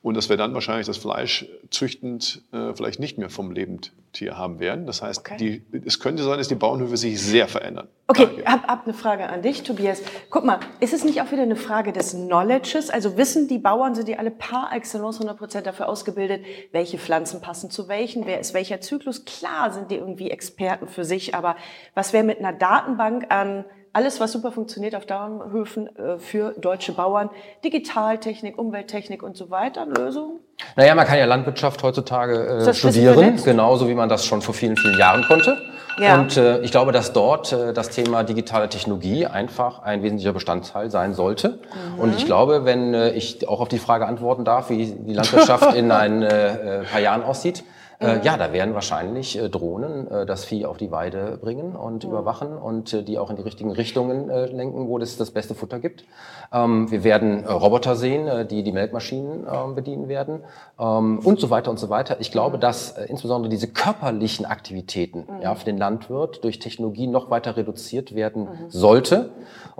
Und 0.02 0.18
dass 0.18 0.30
wir 0.30 0.38
dann 0.38 0.54
wahrscheinlich 0.54 0.88
das 0.88 0.98
Fleisch 0.98 1.46
züchtend 1.70 2.44
äh, 2.52 2.74
vielleicht 2.74 3.00
nicht 3.00 3.18
mehr 3.18 3.30
vom 3.30 3.52
Lebendtier 3.52 4.38
haben 4.38 4.60
werden. 4.60 4.86
Das 4.86 5.02
heißt, 5.02 5.20
okay. 5.20 5.38
die, 5.72 5.80
es 5.86 6.00
könnte 6.00 6.24
sein, 6.24 6.38
dass 6.38 6.50
die 6.50 6.56
Bauernhöfe 6.56 6.98
sich 6.98 7.22
sehr 7.22 7.48
verändern. 7.48 7.88
Okay, 8.08 8.28
ich 8.38 8.46
habe 8.46 8.68
hab 8.68 8.84
eine 8.84 8.94
Frage 8.94 9.30
an 9.30 9.42
dich, 9.42 9.64
Tobias. 9.64 10.02
Guck 10.30 10.44
mal, 10.44 10.60
ist 10.82 10.94
es 10.94 11.06
nicht 11.06 11.22
auch 11.22 11.32
wieder 11.32 11.44
eine 11.44 11.56
Frage 11.56 11.94
des 11.94 12.12
Knowledges? 12.12 12.90
Also 12.90 13.16
wissen 13.16 13.48
die 13.48 13.58
Bauern, 13.58 13.96
sind 13.96 14.10
die 14.10 14.18
alle 14.18 14.32
par 14.32 14.72
excellence 14.74 15.16
100 15.16 15.38
Prozent 15.38 15.66
dafür 15.66 15.88
ausgebildet, 15.88 16.44
welche 16.74 16.98
Pflanzen 16.98 17.42
passen 17.42 17.72
zu 17.72 17.88
welchen, 17.88 18.26
wer 18.26 18.42
ist 18.42 18.54
welcher 18.54 18.82
Zyklus? 18.82 19.24
Klar 19.24 19.72
sind 19.72 19.92
die 19.92 19.96
irgendwie 19.96 20.30
Experten 20.30 20.88
für 20.88 21.06
sich, 21.06 21.36
aber 21.36 21.56
was 21.96 22.12
wäre 22.12 22.26
mit 22.26 22.40
einer 22.40 22.52
Datenbank 22.52 23.28
an 23.30 23.64
alles, 23.94 24.20
was 24.20 24.32
super 24.32 24.52
funktioniert 24.52 24.96
auf 24.96 25.06
Bauernhöfen 25.06 25.96
äh, 25.96 26.18
für 26.18 26.54
deutsche 26.58 26.94
Bauern, 26.94 27.30
Digitaltechnik, 27.64 28.58
Umwelttechnik 28.58 29.22
und 29.24 29.36
so 29.36 29.50
weiter, 29.50 29.86
Lösungen? 29.86 30.40
Naja, 30.76 30.96
man 30.96 31.06
kann 31.06 31.18
ja 31.18 31.26
Landwirtschaft 31.26 31.84
heutzutage 31.84 32.46
äh, 32.46 32.74
studieren, 32.74 33.42
genauso 33.44 33.90
wie 33.90 33.96
man 33.96 34.10
das 34.10 34.26
schon 34.26 34.42
vor 34.42 34.54
vielen, 34.54 34.78
vielen 34.78 34.98
Jahren 34.98 35.24
konnte. 35.24 35.58
Ja. 35.98 36.20
Und 36.20 36.38
äh, 36.38 36.60
ich 36.62 36.72
glaube, 36.72 36.92
dass 36.92 37.12
dort 37.12 37.52
äh, 37.52 37.74
das 37.74 37.90
Thema 37.90 38.24
digitale 38.24 38.70
Technologie 38.70 39.26
einfach 39.26 39.82
ein 39.82 40.04
wesentlicher 40.04 40.34
Bestandteil 40.34 40.90
sein 40.90 41.14
sollte. 41.14 41.60
Mhm. 41.96 42.00
Und 42.00 42.16
ich 42.16 42.26
glaube, 42.26 42.64
wenn 42.64 42.94
äh, 42.94 43.12
ich 43.12 43.48
auch 43.48 43.60
auf 43.60 43.68
die 43.68 43.80
Frage 43.80 44.08
antworten 44.08 44.46
darf, 44.46 44.70
wie 44.70 44.86
die 44.86 45.14
Landwirtschaft 45.14 45.74
in 45.76 45.92
ein 45.92 46.22
äh, 46.22 46.80
äh 46.80 46.84
paar 46.84 47.02
Jahren 47.02 47.24
aussieht, 47.24 47.64
Äh, 48.02 48.22
ja, 48.24 48.36
da 48.36 48.52
werden 48.52 48.74
wahrscheinlich 48.74 49.38
äh, 49.38 49.48
Drohnen 49.48 50.10
äh, 50.10 50.26
das 50.26 50.44
Vieh 50.44 50.66
auf 50.66 50.78
die 50.78 50.90
Weide 50.92 51.38
bringen 51.40 51.76
und 51.76 52.04
überwachen 52.04 52.58
und 52.58 52.94
äh, 52.94 53.04
die 53.04 53.20
auch 53.20 53.30
in 53.30 53.36
die 53.36 53.44
richtigen 53.44 53.72
Richtungen 53.72 54.30
äh, 54.30 54.48
lenken, 54.48 54.88
wo 54.88 54.98
es 54.98 55.18
das 55.18 55.30
beste 55.30 55.54
Futter 55.54 55.80
gibt. 55.80 56.06
Ähm, 56.52 56.90
wir 56.90 57.04
werden 57.04 57.44
äh, 57.44 57.52
Roboter 57.52 57.96
sehen, 57.96 58.48
die 58.48 58.64
die 58.64 58.72
Melkmaschinen 58.72 59.46
äh, 59.46 59.74
bedienen 59.76 60.08
werden 60.08 60.42
ähm, 60.80 61.20
und 61.20 61.40
so 61.40 61.52
weiter 61.52 61.70
und 61.70 61.78
so 61.78 61.90
weiter. 61.90 62.20
Ich 62.20 62.32
glaube, 62.32 62.58
dass 62.58 62.94
äh, 62.94 63.06
insbesondere 63.06 63.50
diese 63.52 63.68
körperlichen 63.68 64.48
Aktivitäten 64.48 65.28
ja, 65.44 65.54
für 65.54 65.66
den 65.66 65.78
Landwirt 65.78 66.44
durch 66.44 66.58
Technologie 66.58 67.06
noch 67.06 67.30
weiter 67.30 67.56
reduziert 67.56 68.16
werden 68.16 68.48
sollte 68.70 69.30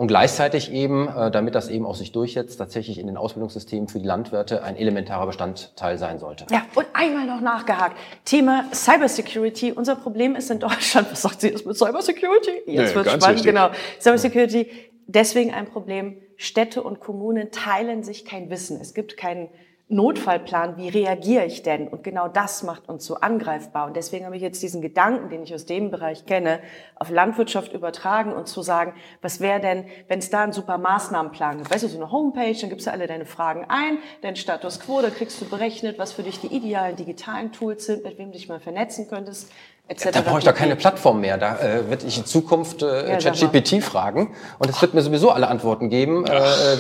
und 0.02 0.08
gleichzeitig 0.08 0.72
eben, 0.72 1.08
äh, 1.10 1.30
damit 1.30 1.54
das 1.54 1.70
eben 1.70 1.86
auch 1.86 1.94
sich 1.94 2.12
durchsetzt, 2.12 2.58
tatsächlich 2.58 2.98
in 2.98 3.06
den 3.06 3.18
Ausbildungssystemen 3.18 3.88
für 3.88 4.00
die 4.00 4.08
Landwirte 4.08 4.64
ein 4.64 4.76
elementarer 4.76 5.28
Bestandteil 5.28 6.00
sein 6.00 6.18
sollte. 6.18 6.48
Ja, 6.50 6.64
und 6.74 6.88
einmal 6.94 7.28
noch 7.28 7.40
nachgehakt. 7.40 7.96
Thema 8.26 8.66
Cybersecurity. 8.74 9.74
Unser 9.74 9.96
Problem 9.96 10.36
ist 10.36 10.50
in 10.50 10.58
Deutschland, 10.58 11.12
was 11.12 11.22
sagt 11.22 11.42
sie 11.42 11.50
jetzt 11.50 11.68
mit 11.68 11.78
Cybersecurity? 11.78 12.50
Jetzt 12.66 12.90
Nee, 12.90 12.96
wird 12.96 13.06
ganz 13.06 13.24
spannend, 13.24 13.26
wichtig. 13.42 13.44
genau. 13.54 13.70
Cybersecurity, 14.00 14.72
deswegen 15.06 15.54
ein 15.54 15.68
Problem. 15.68 16.18
Städte 16.36 16.82
und 16.82 17.00
Kommunen 17.00 17.52
teilen 17.52 18.02
sich 18.02 18.26
kein 18.26 18.50
Wissen. 18.50 18.82
Es 18.82 18.96
gibt 18.96 19.18
keinen 19.18 19.50
Notfallplan, 19.92 20.78
wie 20.78 20.88
reagiere 20.88 21.46
ich 21.46 21.64
denn? 21.64 21.88
Und 21.88 22.04
genau 22.04 22.28
das 22.28 22.64
macht 22.64 22.88
uns 22.88 23.06
so 23.06 23.16
angreifbar. 23.16 23.88
Und 23.88 23.96
deswegen 23.96 24.26
habe 24.26 24.36
ich 24.38 24.42
jetzt 24.42 24.64
diesen 24.64 24.82
Gedanken, 24.82 25.30
den 25.30 25.44
ich 25.44 25.54
aus 25.54 25.66
dem 25.66 25.92
Bereich 25.92 26.26
kenne, 26.26 26.62
auf 26.96 27.10
Landwirtschaft 27.10 27.74
übertragen 27.74 28.32
und 28.32 28.48
zu 28.48 28.62
sagen, 28.62 28.94
was 29.22 29.42
wäre 29.42 29.60
denn, 29.60 29.86
wenn 30.08 30.20
es 30.20 30.30
da 30.30 30.44
einen 30.44 30.54
super 30.54 30.78
Maßnahmenplan 30.78 31.58
gibt? 31.58 31.74
Weißt 31.74 31.84
du, 31.84 31.90
so 31.90 31.98
eine 31.98 32.12
Homepage, 32.12 32.56
dann 32.60 32.70
gibst 32.70 32.88
du 32.88 32.92
alle 32.92 33.06
deine 33.06 33.26
Fragen 33.26 33.66
ein, 33.68 33.98
deinen 34.22 34.38
Status 34.38 34.80
quo, 34.80 35.02
da 35.02 35.10
kriegst 35.10 35.42
du 35.42 35.46
berechnet, 35.46 36.00
was 36.00 36.14
für 36.14 36.24
dich 36.24 36.40
die 36.40 36.48
idealen 36.48 36.96
digitalen 36.96 37.52
Tools 37.52 37.86
sind, 37.86 38.04
mit 38.04 38.18
wem 38.18 38.32
du 38.32 38.38
dich 38.38 38.48
mal 38.48 38.62
vernetzen 38.62 39.10
könntest, 39.10 39.52
etc. 39.92 40.10
Da 40.14 40.22
brauche 40.22 40.40
ich 40.40 40.46
doch 40.46 40.56
keine 40.56 40.76
Plattform 40.76 41.22
mehr. 41.22 41.38
Da 41.38 41.58
äh, 41.60 41.90
wird 41.90 42.04
ich 42.04 42.18
in 42.18 42.26
Zukunft 42.26 42.82
äh, 42.82 43.12
Ja, 43.12 43.18
ChatGPT 43.18 43.84
fragen 43.84 44.34
und 44.60 44.70
es 44.70 44.82
wird 44.82 44.94
mir 44.94 45.02
sowieso 45.02 45.32
alle 45.32 45.48
Antworten 45.48 45.90
geben, 45.90 46.26
äh, 46.26 46.32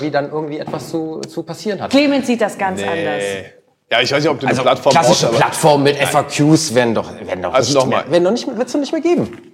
wie 0.02 0.10
dann 0.12 0.32
irgendwie 0.32 0.60
etwas 0.60 0.90
zu, 0.90 1.20
zu 1.22 1.44
passieren 1.44 1.82
hat. 1.82 1.92
Clemens 1.92 2.28
sieht 2.28 2.42
das 2.42 2.58
ganz 2.58 2.82
anders. 2.82 3.24
Ja, 3.92 4.00
ich 4.00 4.10
weiß 4.12 4.24
nicht, 4.24 4.32
ob 4.32 4.40
du 4.40 4.46
eine 4.46 4.52
Also 4.52 4.62
Plattform 4.62 4.92
klassische 4.94 5.26
brauchst, 5.26 5.36
aber 5.36 5.38
Plattformen 5.38 5.84
mit 5.84 5.98
FAQs 5.98 6.74
werden 6.74 6.96
doch, 6.96 7.12
werden 7.26 7.42
doch 7.42 7.54
Also 7.54 7.74
nicht 7.74 7.84
nochmal. 7.86 8.04
mehr, 8.04 8.12
werden 8.14 8.24
doch 8.24 8.32
nicht, 8.32 8.48
mehr- 8.48 8.58
wird's 8.58 8.72
doch 8.72 8.80
nicht 8.80 8.94
mehr 8.94 9.02
geben. 9.02 9.51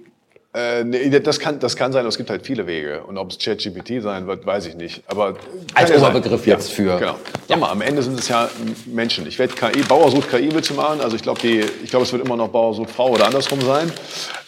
Äh, 0.54 0.82
nee, 0.82 1.10
das 1.20 1.38
kann, 1.40 1.58
das 1.60 1.76
kann 1.76 1.92
sein, 1.92 2.00
aber 2.00 2.08
es 2.08 2.16
gibt 2.16 2.30
halt 2.30 2.44
viele 2.46 2.66
Wege. 2.66 3.02
Und 3.04 3.18
ob 3.18 3.30
es 3.30 3.38
ChatGPT 3.38 4.02
sein 4.02 4.26
wird, 4.26 4.46
weiß 4.46 4.66
ich 4.66 4.74
nicht. 4.76 5.02
Aber 5.06 5.34
Als 5.74 5.90
ja 5.90 5.96
Oberbegriff 5.98 6.40
sein. 6.40 6.48
jetzt 6.50 6.72
für- 6.72 6.98
Genau. 6.98 7.16
Sag 7.46 7.60
mal, 7.60 7.70
am 7.70 7.82
Ende 7.82 8.02
sind 8.02 8.18
es 8.18 8.28
ja 8.28 8.48
Menschen. 8.86 9.26
Ich 9.26 9.38
werde 9.38 9.54
KI, 9.54 9.82
Bauer 9.82 10.10
sucht 10.10 10.30
KI 10.30 10.48
willst 10.52 10.70
du 10.70 10.74
machen. 10.74 11.00
Also 11.02 11.16
ich 11.16 11.22
glaube, 11.22 11.40
die, 11.40 11.60
ich 11.84 11.90
glaube, 11.90 12.04
es 12.06 12.12
wird 12.12 12.24
immer 12.24 12.36
noch 12.36 12.48
Bauer 12.48 12.74
sucht 12.74 12.90
Frau 12.90 13.10
oder 13.10 13.26
andersrum 13.26 13.60
sein. 13.60 13.92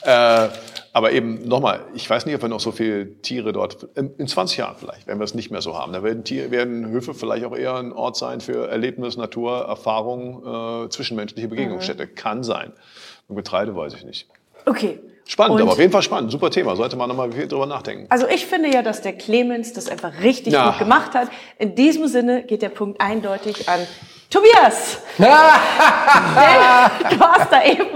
Äh, 0.03 0.49
aber 0.93 1.13
eben 1.13 1.47
nochmal, 1.47 1.81
ich 1.95 2.09
weiß 2.09 2.27
nicht, 2.27 2.35
ob 2.35 2.43
wir 2.43 2.49
noch 2.49 2.59
so 2.61 2.73
viele 2.73 3.21
Tiere 3.21 3.53
dort, 3.53 3.87
in, 3.95 4.13
in 4.17 4.27
20 4.27 4.57
Jahren 4.59 4.77
vielleicht, 4.79 5.07
werden 5.07 5.21
wir 5.21 5.25
es 5.25 5.35
nicht 5.35 5.51
mehr 5.51 5.61
so 5.61 5.79
haben. 5.79 5.93
Da 5.93 6.03
werden, 6.03 6.25
Tiere, 6.25 6.51
werden 6.51 6.89
Höfe 6.89 7.13
vielleicht 7.15 7.45
auch 7.45 7.55
eher 7.55 7.77
ein 7.77 7.93
Ort 7.93 8.17
sein 8.17 8.41
für 8.41 8.69
Erlebnis, 8.69 9.17
Natur, 9.19 9.67
Erfahrung, 9.67 10.87
äh, 10.87 10.89
zwischenmenschliche 10.89 11.47
Begegnungsstätte. 11.47 12.07
Kann 12.09 12.43
sein. 12.43 12.73
Mit 13.29 13.37
Getreide 13.37 13.77
weiß 13.77 13.93
ich 13.95 14.05
nicht. 14.05 14.27
Okay. 14.67 14.99
Spannend, 15.31 15.55
Und- 15.57 15.63
aber 15.63 15.73
auf 15.73 15.79
jeden 15.79 15.93
Fall 15.93 16.03
spannend. 16.03 16.33
Super 16.33 16.51
Thema. 16.51 16.75
Sollte 16.75 16.97
man 16.97 17.09
nochmal 17.09 17.31
viel 17.31 17.47
drüber 17.47 17.65
nachdenken. 17.65 18.07
Also 18.09 18.27
ich 18.27 18.47
finde 18.47 18.69
ja, 18.69 18.83
dass 18.83 19.01
der 19.01 19.13
Clemens 19.13 19.73
das 19.73 19.89
einfach 19.89 20.13
richtig 20.25 20.53
Ja. 20.53 20.71
gut 20.71 20.81
gemacht 20.81 21.15
hat. 21.15 21.29
In 21.57 21.77
diesem 21.77 22.09
Sinne 22.09 22.43
geht 22.43 22.63
der 22.63 22.69
Punkt 22.71 23.01
eindeutig 23.01 23.69
an 23.69 23.79
Tobias. 24.31 24.99
Du 27.11 27.21
hast 27.21 27.53
da 27.53 27.65
eben 27.65 27.89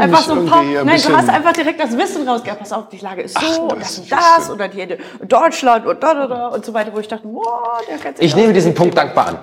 einfach 0.00 0.18
mich 0.18 0.26
so 0.26 0.32
ein 0.32 0.46
paar, 0.46 0.60
ein 0.60 0.86
nein, 0.86 1.00
du 1.00 1.16
hast 1.16 1.28
einfach 1.28 1.52
direkt 1.52 1.80
das 1.80 1.96
Wissen 1.96 2.28
rausgehabt. 2.28 2.60
Pass 2.60 2.72
auf, 2.72 2.88
die 2.88 2.98
Lage 2.98 3.22
ist 3.22 3.38
so 3.38 3.46
Ach, 3.46 3.58
und 3.72 3.80
das 3.80 3.96
das 3.96 3.98
und 3.98 4.10
das 4.10 4.50
und 4.50 4.60
dann 4.60 4.70
hier 4.72 4.90
in 4.90 5.28
Deutschland 5.28 5.86
und 5.86 6.02
da, 6.02 6.14
da, 6.14 6.26
da 6.26 6.48
und 6.48 6.64
so 6.64 6.74
weiter, 6.74 6.92
wo 6.92 6.98
ich 6.98 7.08
dachte, 7.08 7.24
wow, 7.24 7.80
der 7.88 7.96
kennt 7.98 8.18
sich 8.18 8.26
Ich 8.26 8.36
nehme 8.36 8.52
diesen 8.52 8.74
Punkt 8.74 8.96
dankbar 8.96 9.28
an. 9.28 9.38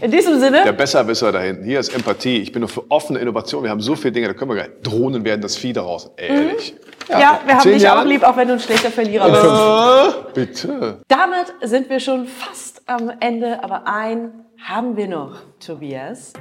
In 0.00 0.10
diesem 0.10 0.40
Sinne, 0.40 0.64
Der 0.64 0.72
Besserwisser 0.72 1.30
da 1.32 1.40
hinten. 1.40 1.64
Hier 1.64 1.80
ist 1.80 1.94
Empathie. 1.94 2.38
Ich 2.38 2.50
bin 2.50 2.60
nur 2.60 2.68
für 2.68 2.90
offene 2.90 3.18
Innovation. 3.18 3.62
Wir 3.62 3.70
haben 3.70 3.80
so 3.80 3.94
viele 3.94 4.12
Dinge, 4.12 4.28
da 4.28 4.34
können 4.34 4.50
wir 4.50 4.56
gar 4.56 4.68
nicht. 4.68 4.86
Drohnen 4.86 5.24
werden 5.24 5.42
das 5.42 5.56
Vieh 5.56 5.72
daraus. 5.72 6.10
Ehrlich. 6.16 6.74
ja, 7.08 7.40
wir 7.44 7.58
haben 7.58 7.62
dich 7.62 7.88
auch 7.88 7.94
Jahren? 7.96 8.08
lieb, 8.08 8.22
auch 8.24 8.36
wenn 8.36 8.48
du 8.48 8.54
ein 8.54 8.60
schlechter 8.60 8.90
Verlierer 8.90 9.30
bist. 9.30 10.26
Äh, 10.26 10.32
bitte. 10.34 10.98
Damit 11.08 11.52
sind 11.62 11.90
wir 11.90 12.00
schon 12.00 12.26
fast 12.26 12.82
am 12.86 13.12
Ende, 13.20 13.62
aber 13.62 13.86
ein 13.86 14.43
haben 14.64 14.96
wir 14.96 15.08
noch, 15.08 15.40
Tobias. 15.60 16.32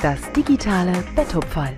Das 0.00 0.20
digitale 0.30 0.92
Betthupferl. 1.16 1.76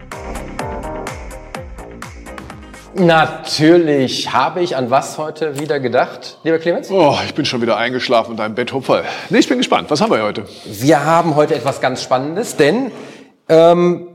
Natürlich 2.95 4.31
habe 4.31 4.61
ich 4.61 4.77
an 4.77 4.91
was 4.91 5.17
heute 5.17 5.59
wieder 5.59 5.81
gedacht, 5.81 6.39
lieber 6.45 6.59
Clemens? 6.59 6.91
Oh, 6.91 7.17
ich 7.25 7.35
bin 7.35 7.47
schon 7.47 7.63
wieder 7.63 7.79
eingeschlafen 7.79 8.33
in 8.33 8.37
deinem 8.37 8.55
Bett. 8.55 8.75
Hupferl. 8.75 9.03
Nee, 9.31 9.39
ich 9.39 9.49
bin 9.49 9.57
gespannt. 9.57 9.91
Was 9.91 10.03
haben 10.03 10.11
wir 10.11 10.23
heute? 10.23 10.45
Wir 10.67 11.07
haben 11.07 11.35
heute 11.35 11.55
etwas 11.55 11.81
ganz 11.81 12.03
Spannendes, 12.03 12.59
denn 12.59 12.93
ähm, 13.49 14.09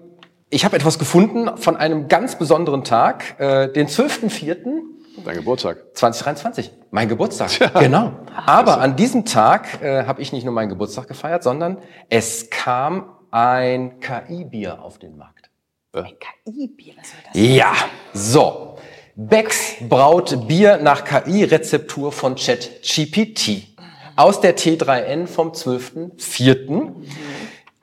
ich 0.52 0.64
habe 0.64 0.76
etwas 0.76 1.00
gefunden 1.00 1.58
von 1.58 1.76
einem 1.76 2.08
ganz 2.08 2.38
besonderen 2.38 2.84
Tag, 2.84 3.40
äh, 3.40 3.68
den 3.74 3.88
12.04. 3.88 4.97
Dein 5.26 5.36
Geburtstag. 5.36 5.78
2023, 5.94 6.72
mein 6.92 7.10
Geburtstag. 7.10 7.52
Genau. 7.80 8.14
Aber 8.46 8.80
an 8.80 8.96
diesem 8.96 9.26
Tag 9.26 9.82
äh, 9.82 10.06
habe 10.06 10.22
ich 10.22 10.32
nicht 10.32 10.44
nur 10.44 10.54
meinen 10.54 10.70
Geburtstag 10.70 11.08
gefeiert, 11.08 11.44
sondern 11.44 11.78
es 12.10 12.50
kam 12.50 13.16
ein 13.32 14.00
KI-Bier 14.00 14.82
auf 14.82 15.00
den 15.00 15.18
Markt. 15.18 15.50
KI-Bier, 15.94 16.94
was 16.98 17.10
soll 17.10 17.20
das? 17.26 17.34
Ja, 17.34 17.74
so. 18.14 18.78
Becks 19.16 19.76
braut 19.90 20.48
Bier 20.48 20.78
nach 20.78 21.04
KI-Rezeptur 21.04 22.12
von 22.12 22.36
ChatGPT. 22.36 23.76
Aus 24.16 24.42
der 24.42 24.56
T3N 24.56 25.28
vom 25.28 25.52
12.04. 25.52 26.94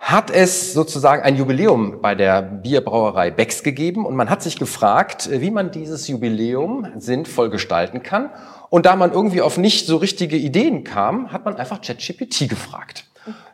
hat 0.05 0.31
es 0.31 0.75
sozusagen 0.75 1.23
ein 1.23 1.35
Jubiläum 1.35 2.03
bei 2.03 2.15
der 2.15 2.43
Bierbrauerei 2.43 3.31
Becks 3.31 3.63
gegeben 3.63 4.05
und 4.05 4.15
man 4.15 4.29
hat 4.29 4.43
sich 4.43 4.59
gefragt, 4.59 5.31
wie 5.33 5.51
man 5.51 5.71
dieses 5.71 6.09
Jubiläum 6.09 6.87
sinnvoll 6.99 7.49
gestalten 7.49 8.03
kann. 8.03 8.29
Und 8.69 8.85
da 8.85 8.97
man 8.97 9.13
irgendwie 9.13 9.41
auf 9.41 9.57
nicht 9.57 9.87
so 9.87 9.97
richtige 9.97 10.37
Ideen 10.37 10.85
kam, 10.85 11.33
hat 11.33 11.47
man 11.47 11.57
einfach 11.57 11.81
ChatGPT 11.81 12.51
gefragt. 12.51 13.07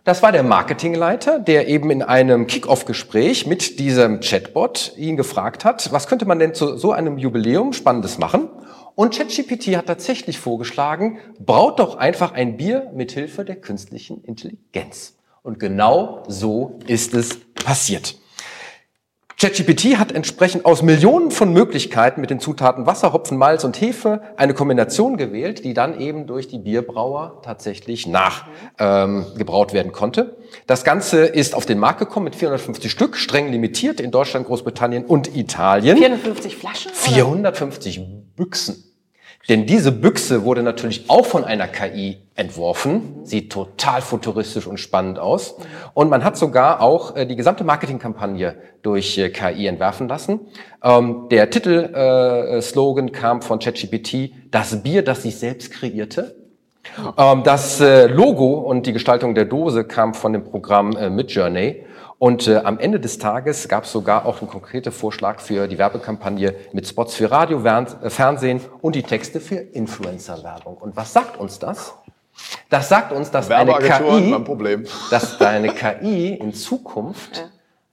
Das 0.02 0.24
war 0.24 0.32
der 0.32 0.42
Marketingleiter, 0.42 1.38
der 1.38 1.68
eben 1.68 1.88
in 1.92 2.02
einem 2.02 2.48
Kick-Off-Gespräch 2.48 3.46
mit 3.46 3.78
diesem 3.78 4.18
Chatbot 4.18 4.94
ihn 4.96 5.16
gefragt 5.16 5.64
hat, 5.64 5.92
was 5.92 6.08
könnte 6.08 6.26
man 6.26 6.40
denn 6.40 6.52
zu 6.52 6.76
so 6.76 6.90
einem 6.90 7.16
Jubiläum 7.16 7.72
Spannendes 7.72 8.18
machen? 8.18 8.48
Und 8.96 9.16
ChatGPT 9.16 9.76
hat 9.76 9.86
tatsächlich 9.86 10.40
vorgeschlagen, 10.40 11.20
braut 11.38 11.78
doch 11.78 11.96
einfach 11.96 12.32
ein 12.32 12.56
Bier 12.56 12.90
mit 12.92 13.12
Hilfe 13.12 13.44
der 13.44 13.54
künstlichen 13.54 14.24
Intelligenz. 14.24 15.14
Und 15.42 15.58
genau 15.58 16.22
so 16.28 16.78
ist 16.86 17.14
es 17.14 17.40
passiert. 17.54 18.16
ChatGPT 19.40 19.96
hat 19.96 20.12
entsprechend 20.12 20.66
aus 20.66 20.82
Millionen 20.82 21.30
von 21.30 21.54
Möglichkeiten 21.54 22.20
mit 22.20 22.28
den 22.28 22.40
Zutaten 22.40 22.84
Wasser, 22.84 23.14
Hopfen, 23.14 23.38
Malz 23.38 23.64
und 23.64 23.80
Hefe 23.80 24.20
eine 24.36 24.52
Kombination 24.52 25.16
gewählt, 25.16 25.64
die 25.64 25.72
dann 25.72 25.98
eben 25.98 26.26
durch 26.26 26.46
die 26.48 26.58
Bierbrauer 26.58 27.40
tatsächlich 27.42 28.06
nachgebraut 28.06 29.70
ähm, 29.70 29.74
werden 29.74 29.92
konnte. 29.92 30.36
Das 30.66 30.84
Ganze 30.84 31.24
ist 31.24 31.54
auf 31.54 31.64
den 31.64 31.78
Markt 31.78 32.00
gekommen 32.00 32.24
mit 32.24 32.36
450 32.36 32.92
Stück, 32.92 33.16
streng 33.16 33.50
limitiert 33.50 33.98
in 33.98 34.10
Deutschland, 34.10 34.46
Großbritannien 34.46 35.06
und 35.06 35.34
Italien. 35.34 35.96
450 35.96 36.56
Flaschen? 36.58 36.90
oder? 36.90 37.00
450 37.00 38.00
Büchsen. 38.36 38.89
Denn 39.48 39.66
diese 39.66 39.90
Büchse 39.90 40.44
wurde 40.44 40.62
natürlich 40.62 41.08
auch 41.08 41.24
von 41.24 41.44
einer 41.44 41.66
KI 41.66 42.18
entworfen. 42.34 43.24
Sieht 43.24 43.50
total 43.50 44.02
futuristisch 44.02 44.66
und 44.66 44.78
spannend 44.78 45.18
aus. 45.18 45.56
Und 45.94 46.10
man 46.10 46.24
hat 46.24 46.36
sogar 46.36 46.82
auch 46.82 47.16
äh, 47.16 47.26
die 47.26 47.36
gesamte 47.36 47.64
Marketingkampagne 47.64 48.56
durch 48.82 49.16
äh, 49.18 49.30
KI 49.30 49.66
entwerfen 49.66 50.08
lassen. 50.08 50.40
Ähm, 50.84 51.26
der 51.30 51.50
Titelslogan 51.50 53.08
äh, 53.08 53.12
kam 53.12 53.42
von 53.42 53.58
ChatGPT, 53.58 54.32
das 54.50 54.82
Bier, 54.82 55.02
das 55.02 55.22
sich 55.22 55.36
selbst 55.36 55.72
kreierte. 55.72 56.36
Ähm, 57.16 57.42
das 57.42 57.80
Logo 57.80 58.54
und 58.54 58.86
die 58.86 58.92
Gestaltung 58.92 59.34
der 59.34 59.46
Dose 59.46 59.84
kam 59.84 60.14
von 60.14 60.32
dem 60.32 60.44
Programm 60.44 60.90
Midjourney. 60.90 61.84
Und 62.20 62.48
äh, 62.48 62.56
am 62.56 62.78
Ende 62.78 63.00
des 63.00 63.16
Tages 63.16 63.66
gab 63.66 63.84
es 63.84 63.92
sogar 63.92 64.26
auch 64.26 64.42
einen 64.42 64.50
konkreten 64.50 64.92
Vorschlag 64.92 65.40
für 65.40 65.66
die 65.66 65.78
Werbekampagne 65.78 66.54
mit 66.70 66.86
Spots 66.86 67.14
für 67.14 67.30
Radio, 67.30 67.64
äh, 67.64 68.10
Fernsehen 68.10 68.60
und 68.82 68.94
die 68.94 69.02
Texte 69.02 69.40
für 69.40 69.54
Influencer-Werbung. 69.54 70.76
Und 70.76 70.94
was 70.96 71.14
sagt 71.14 71.40
uns 71.40 71.58
das? 71.58 71.94
Das 72.68 72.90
sagt 72.90 73.12
uns, 73.12 73.30
dass 73.30 73.50
eine 73.50 73.72
Werbeagenturen, 73.72 74.44
KI, 74.44 74.90
dass 75.10 75.38
deine 75.38 75.70
KI 75.70 76.34
in 76.34 76.52
Zukunft 76.52 77.48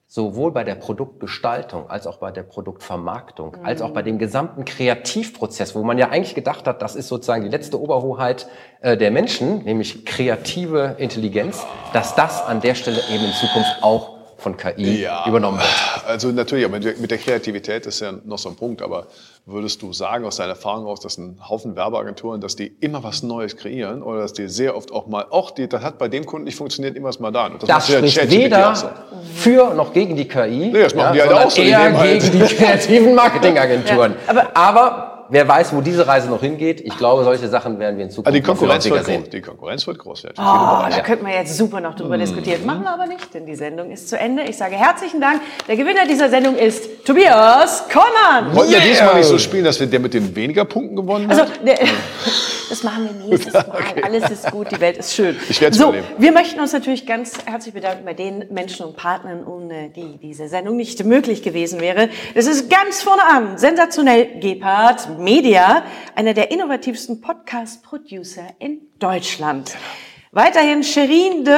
sowohl 0.10 0.52
bei 0.52 0.66
der 0.66 0.76
Produktgestaltung 0.76 1.90
als 1.90 2.06
auch 2.06 2.18
bei 2.18 2.32
der 2.32 2.44
Produktvermarktung, 2.44 3.56
als 3.64 3.82
auch 3.82 3.92
bei 3.92 4.02
dem 4.02 4.18
gesamten 4.18 4.66
Kreativprozess, 4.66 5.74
wo 5.74 5.84
man 5.84 5.98
ja 5.98 6.10
eigentlich 6.10 6.36
gedacht 6.36 6.68
hat, 6.68 6.82
das 6.82 6.98
ist 6.98 7.08
sozusagen 7.08 7.44
die 7.44 7.50
letzte 7.50 7.80
Oberhoheit 7.80 8.50
äh, 8.82 8.98
der 8.98 9.12
Menschen, 9.12 9.64
nämlich 9.64 10.06
kreative 10.06 10.96
Intelligenz, 10.98 11.66
dass 11.94 12.14
das 12.16 12.46
an 12.46 12.60
der 12.60 12.76
Stelle 12.76 13.00
eben 13.10 13.24
in 13.24 13.32
Zukunft 13.32 13.72
auch 13.82 14.17
von 14.38 14.56
KI 14.56 15.08
übernommen 15.28 15.58
wird. 15.58 16.06
Also 16.08 16.30
natürlich, 16.30 16.66
aber 16.66 16.80
mit 16.80 17.12
der 17.12 17.18
Kreativität 17.18 17.86
ist 17.86 18.00
ja 18.00 18.14
noch 18.24 18.38
so 18.38 18.50
ein 18.50 18.56
Punkt. 18.56 18.82
Aber 18.82 19.08
würdest 19.46 19.82
du 19.82 19.94
sagen 19.94 20.26
aus 20.26 20.38
deiner 20.38 20.52
Erfahrung 20.52 20.86
aus, 20.86 21.00
dass 21.00 21.18
ein 21.18 21.40
Haufen 21.48 21.76
Werbeagenturen, 21.76 22.42
dass 22.42 22.56
die 22.56 22.68
immer 22.80 23.04
was 23.04 23.24
Neues 23.24 23.56
kreieren 23.58 24.04
oder 24.04 24.22
dass 24.22 24.34
die 24.34 24.48
sehr 24.48 24.76
oft 24.76 24.92
auch 24.92 25.08
mal, 25.08 25.26
auch 25.30 25.52
die, 25.52 25.68
das 25.68 25.82
hat 25.82 25.98
bei 25.98 26.08
dem 26.08 26.26
Kunden 26.26 26.46
nicht 26.46 26.56
funktioniert, 26.58 26.96
immer 26.96 27.10
was 27.10 27.20
mal 27.20 27.32
da. 27.32 27.48
Und 27.48 27.64
das, 27.64 27.88
das 27.88 27.88
spricht 27.88 28.30
weder 28.30 28.76
so. 28.76 28.88
für 29.34 29.74
noch 29.74 29.94
gegen 29.94 30.16
die 30.16 30.28
KI, 30.28 30.70
nee, 30.72 30.84
das 30.84 30.94
machen 30.94 31.16
ja, 31.16 31.26
die 31.26 31.34
halt 31.34 31.46
auch 31.46 31.52
so. 31.52 31.62
eher 31.62 31.92
gegen 31.92 32.32
die 32.32 32.56
kreativen 32.56 33.16
Marketingagenturen. 33.16 34.14
Ja, 34.14 34.30
aber, 34.30 34.58
aber 34.58 35.17
wer 35.30 35.48
weiß, 35.48 35.74
wo 35.76 35.82
diese 35.82 36.08
Reise 36.08 36.30
noch 36.30 36.42
hingeht. 36.42 36.82
Ich 36.82 36.98
glaube, 36.98 37.24
solche 37.24 37.48
Sachen 37.48 37.80
werden 37.80 37.98
wir 37.98 38.06
in 38.06 38.12
Zukunft 38.12 38.28
also 38.28 38.38
die 38.38 38.44
Konkurrenz 38.44 38.90
wird 38.90 39.06
sehen. 39.06 39.22
Groß. 39.22 39.30
Die 39.30 39.42
Konkurrenz 39.42 39.88
wird 39.88 40.00
groß 40.00 40.24
werden. 40.24 40.36
Oh, 40.38 40.90
da 40.90 41.00
könnten 41.02 41.26
wir 41.26 41.34
jetzt 41.34 41.58
super 41.58 41.82
noch 41.82 41.96
drüber 41.96 42.18
mm. 42.18 42.20
diskutieren. 42.20 42.66
Machen 42.66 42.84
wir 42.84 42.94
aber 42.94 43.08
nicht, 43.08 43.34
denn 43.34 43.46
die 43.46 43.56
Sendung 43.56 43.92
ist 43.92 44.10
zu 44.10 44.18
Ende. 44.18 44.44
Ich 44.44 44.58
sage 44.58 44.76
herzlichen 44.76 45.22
Dank. 45.22 45.42
Der 45.68 45.76
Gewinner 45.76 46.06
dieser 46.08 46.30
Sendung 46.30 46.56
ist 46.56 47.06
Tobias 47.06 47.86
Konnan. 47.90 48.56
Wollen 48.56 48.70
yeah. 48.70 48.82
wir 48.82 48.90
diesmal 48.90 49.16
nicht 49.16 49.28
so 49.28 49.38
spielen, 49.38 49.66
dass 49.66 49.80
wir 49.80 49.88
der 49.88 50.00
mit 50.00 50.14
den 50.14 50.36
weniger 50.36 50.66
Punkten 50.66 50.96
gewonnen 50.96 51.30
hat? 51.30 51.40
Also, 51.40 51.52
der, 51.64 51.76
das 52.70 52.84
machen 52.84 53.10
wir 53.10 53.30
nächstes 53.30 53.54
Mal. 53.54 53.66
Okay. 53.70 54.04
Alles 54.04 54.30
ist 54.30 54.52
gut, 54.52 54.72
die 54.72 54.80
Welt 54.80 54.98
ist 54.98 55.14
schön. 55.14 55.36
Ich 55.50 55.62
werde 55.62 55.76
so, 55.76 55.86
überleben. 55.86 56.08
Wir 56.18 56.32
möchten 56.32 56.60
uns 56.60 56.74
natürlich 56.74 57.06
ganz 57.06 57.34
herzlich 57.46 57.74
bedanken 57.74 58.06
bei 58.06 58.14
den 58.14 58.46
Menschen 58.52 58.86
und 58.86 58.96
Partnern, 58.96 59.46
ohne 59.46 59.90
die 59.90 60.18
diese 60.22 60.48
Sendung 60.48 60.76
nicht 60.76 61.04
möglich 61.04 61.42
gewesen 61.42 61.80
wäre. 61.80 62.10
Es 62.36 62.48
ist 62.48 62.70
ganz 62.70 63.02
vorne 63.02 63.24
an. 63.24 63.58
Sensationell 63.58 64.40
Gepard 64.40 65.17
Media 65.18 65.84
einer 66.16 66.34
der 66.34 66.52
innovativsten 66.52 67.22
Podcast-Producer 67.22 68.48
in 68.60 68.82
Deutschland. 69.00 69.76
Weiterhin 70.32 70.84
Sherin 70.84 71.44
de 71.44 71.56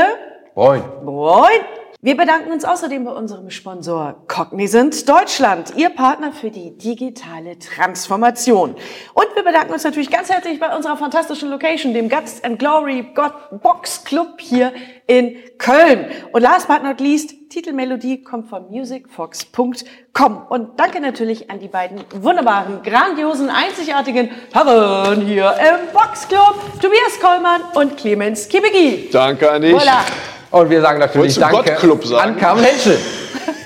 Moin. 0.56 0.84
Moin. 1.04 1.62
Wir 2.02 2.16
bedanken 2.16 2.54
uns 2.54 2.64
außerdem 2.64 3.04
bei 3.04 3.12
unserem 3.12 3.50
Sponsor 3.50 4.24
Cognizant 4.30 5.10
Deutschland, 5.10 5.74
Ihr 5.76 5.90
Partner 5.90 6.32
für 6.32 6.50
die 6.50 6.78
digitale 6.78 7.60
Transformation. 7.60 8.76
Und 9.14 9.28
wir 9.36 9.44
bedanken 9.44 9.74
uns 9.74 9.84
natürlich 9.84 10.10
ganz 10.10 10.30
herzlich 10.30 10.62
bei 10.62 10.74
unserer 10.74 10.96
fantastischen 10.96 11.50
Location, 11.50 11.94
dem 11.94 12.08
Guts 12.08 12.42
and 12.42 12.58
Glory 12.58 13.06
God 13.14 13.34
Box 13.62 14.06
Club 14.06 14.40
hier 14.40 14.72
in 15.08 15.36
Köln. 15.58 16.06
Und 16.32 16.42
last 16.42 16.70
but 16.70 16.84
not 16.84 17.02
least, 17.02 17.34
Titelmelodie 17.50 18.24
kommt 18.24 18.48
von 18.48 18.70
musicfox.com. 18.70 20.46
Und 20.48 20.80
danke 20.80 21.02
natürlich 21.02 21.52
an 21.52 21.60
die 21.60 21.68
beiden 21.68 22.00
wunderbaren, 22.12 22.82
grandiosen, 22.82 23.50
einzigartigen 23.50 24.30
Herren 24.54 25.20
hier 25.20 25.54
im 25.60 25.92
Boxclub, 25.92 26.56
Tobias 26.82 27.20
Kollmann 27.22 27.62
und 27.74 27.98
Clemens 27.98 28.48
Kibicki. 28.48 29.10
Danke 29.12 29.52
an 29.52 29.62
dich. 29.64 29.76
Voilà. 29.76 30.06
Und 30.52 30.70
wir 30.70 30.82
sagen 30.82 31.00
natürlich 31.00 31.36
Danke 31.36 31.78
an 32.18 32.38
Carmen 32.38 32.64
Henschel. 32.64 32.98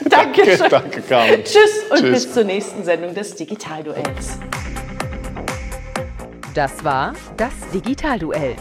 danke, 0.10 0.46
danke, 0.46 0.70
danke 0.70 1.02
Carmen. 1.02 1.44
Tschüss 1.44 1.84
und 1.90 2.00
Tschüss. 2.00 2.26
bis 2.26 2.34
zur 2.34 2.44
nächsten 2.44 2.84
Sendung 2.84 3.14
des 3.14 3.36
Digitalduells. 3.36 4.38
Das 6.54 6.84
war 6.84 7.14
das 7.38 7.54
Digitalduell. 7.74 8.56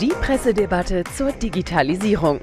Die 0.00 0.12
Pressedebatte 0.20 1.04
zur 1.16 1.30
Digitalisierung. 1.32 2.40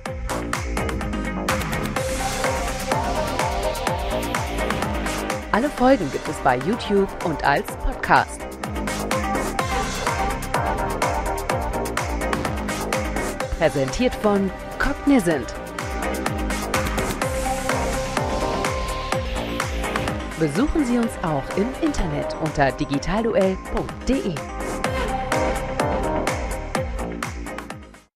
Alle 5.51 5.69
Folgen 5.69 6.09
gibt 6.11 6.27
es 6.29 6.37
bei 6.37 6.57
YouTube 6.57 7.09
und 7.25 7.43
als 7.43 7.65
Podcast. 7.83 8.48
Präsentiert 13.59 14.15
von 14.15 14.49
Cognizant. 14.77 15.53
Besuchen 20.39 20.85
Sie 20.85 20.97
uns 20.97 21.11
auch 21.23 21.43
im 21.57 21.67
Internet 21.81 22.37
unter 22.41 22.71
digitalduell.de. 22.71 24.58